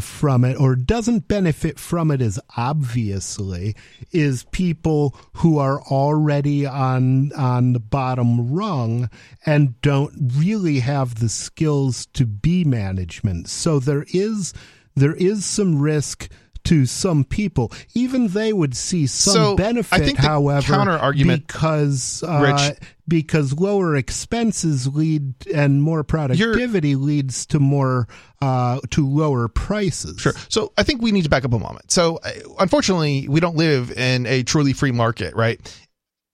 [0.00, 3.74] from it or doesn't benefit from it as obviously
[4.12, 9.08] is people who are already on on the bottom rung
[9.46, 13.48] and don't really have the skills to be management.
[13.48, 14.52] So there is
[14.94, 16.28] there is some risk
[16.68, 17.72] to some people.
[17.94, 22.74] Even they would see some So, benefit, however, counter-argument, because uh,
[23.08, 28.06] because lower expenses lead and more productivity leads to more
[28.42, 30.20] uh, to lower prices.
[30.20, 30.34] Sure.
[30.50, 31.90] So I think we need to back up a moment.
[31.90, 32.30] So uh,
[32.60, 35.58] unfortunately, we don't live in a truly free market, right?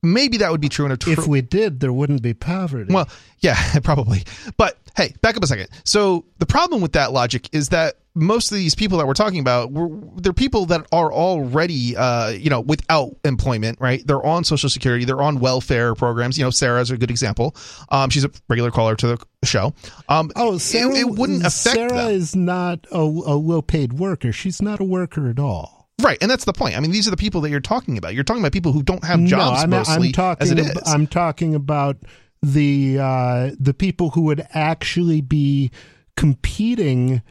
[0.02, 2.92] Maybe that would be true in a tr- If we did, there wouldn't be poverty.
[2.92, 3.08] Well,
[3.38, 4.24] yeah, probably.
[4.56, 5.68] But hey, back up a second.
[5.84, 9.40] So the problem with that logic is that most of these people that we're talking
[9.40, 9.88] about, we're,
[10.20, 14.06] they're people that are already, uh, you know, without employment, right?
[14.06, 16.38] They're on Social Security, they're on welfare programs.
[16.38, 17.56] You know, Sarah's a good example.
[17.88, 19.74] Um, she's a regular caller to the show.
[20.08, 22.10] Um, oh, Sarah, it, it wouldn't affect Sarah them.
[22.10, 24.32] is not a, a low-paid worker.
[24.32, 25.88] She's not a worker at all.
[26.02, 26.76] Right, and that's the point.
[26.76, 28.14] I mean, these are the people that you're talking about.
[28.14, 30.58] You're talking about people who don't have jobs no, I'm, mostly I'm talking, as it
[30.58, 30.72] is.
[30.86, 31.98] I'm talking about
[32.42, 35.70] the uh, the people who would actually be
[36.16, 37.22] competing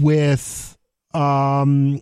[0.00, 0.76] with
[1.14, 2.00] um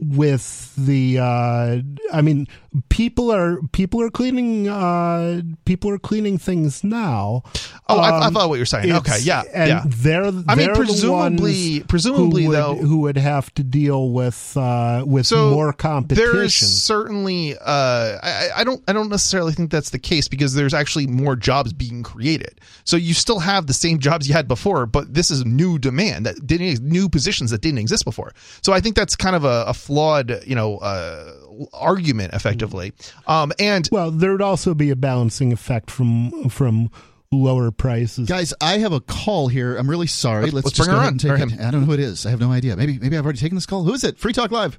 [0.00, 1.78] with the uh
[2.12, 2.46] i mean
[2.88, 7.42] people are people are cleaning uh people are cleaning things now
[7.86, 8.90] Oh, I, I Um, thought what you're saying.
[8.92, 9.82] Okay, yeah, and yeah.
[9.84, 14.08] they're, I mean, they're the presumably- presumably, who would, though- who would have to deal
[14.10, 19.10] with uh with so more competition There is certainly, uh, I, I don't, I don't
[19.10, 22.58] necessarily think that's the case because there's actually more jobs being created.
[22.84, 26.24] So you still have the same jobs you had before, but this is new demand
[26.24, 28.32] that didn't, new positions that didn't exist before.
[28.62, 31.32] So I think that's kind of a, a flawed, you know, uh,
[31.72, 32.92] argument effectively.
[33.26, 36.90] Um, and well, there would also be a balancing effect from from
[37.32, 38.28] lower prices.
[38.28, 39.76] Guys, I have a call here.
[39.76, 40.42] I'm really sorry.
[40.50, 41.64] Let's- Let's, let's just bring go her ahead on, and or take it.
[41.66, 42.26] I don't know who it is.
[42.26, 42.76] I have no idea.
[42.76, 43.82] Maybe maybe I've already taken this call.
[43.84, 44.18] Who is it?
[44.18, 44.78] Free Talk Live.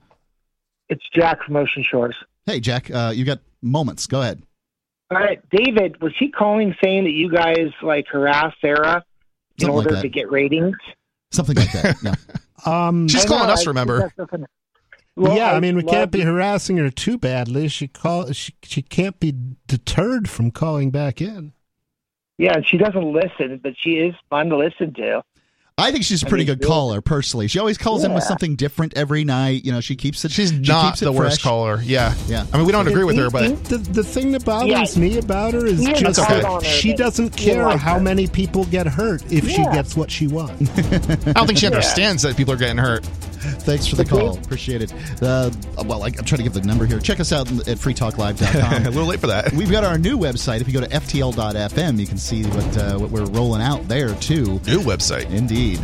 [0.90, 2.16] It's Jack from Ocean Shores.
[2.46, 2.92] Hey, Jack.
[2.92, 4.06] Uh, you got moments.
[4.08, 4.44] Go ahead.
[5.12, 9.04] All right, David, was he calling saying that you guys like harass Sarah
[9.58, 10.02] in Something order that.
[10.02, 10.76] to get ratings?
[11.32, 11.96] Something like that.
[12.04, 12.16] Yeah.
[12.66, 14.12] Um, She's calling know, us, I- remember?
[15.16, 17.68] That's nothing- Well, yeah, I mean, we can't be harassing her too badly.
[17.68, 19.34] She call she she can't be
[19.68, 21.54] deterred from calling back in.
[22.38, 25.24] Yeah, she doesn't listen, but she is fun to listen to.
[25.78, 27.48] I think she's a pretty mean, good caller, personally.
[27.50, 29.66] She always calls in with something different every night.
[29.66, 30.32] You know, she keeps it.
[30.32, 31.82] she's she not keeps it the worst caller.
[31.84, 32.14] Yeah.
[32.28, 32.46] Yeah.
[32.54, 35.02] I mean, we don't agree with her, but the, the thing that bothers Yeah.
[35.02, 36.36] me about her is Yeah, just that's okay.
[36.42, 38.00] that on her she doesn't care like how her.
[38.00, 40.70] many people get hurt if she gets what she wants.
[41.28, 43.06] I don't think she understands that people are getting hurt.
[43.60, 44.38] Thanks for the call.
[44.38, 44.94] Appreciate it.
[45.22, 45.52] Uh,
[45.86, 47.00] well, I, I'm trying to give the number here.
[47.00, 48.74] Check us out at freetalklive.com.
[48.86, 49.54] a little late for that.
[49.54, 50.62] We've got our new website.
[50.62, 54.14] If you go to ftl.fm, you can see what uh, what we're rolling out there
[54.16, 54.46] too.
[54.66, 55.30] New website.
[55.32, 55.80] Indeed.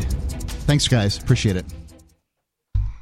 [0.66, 1.18] Thanks, guys.
[1.18, 1.66] Appreciate it.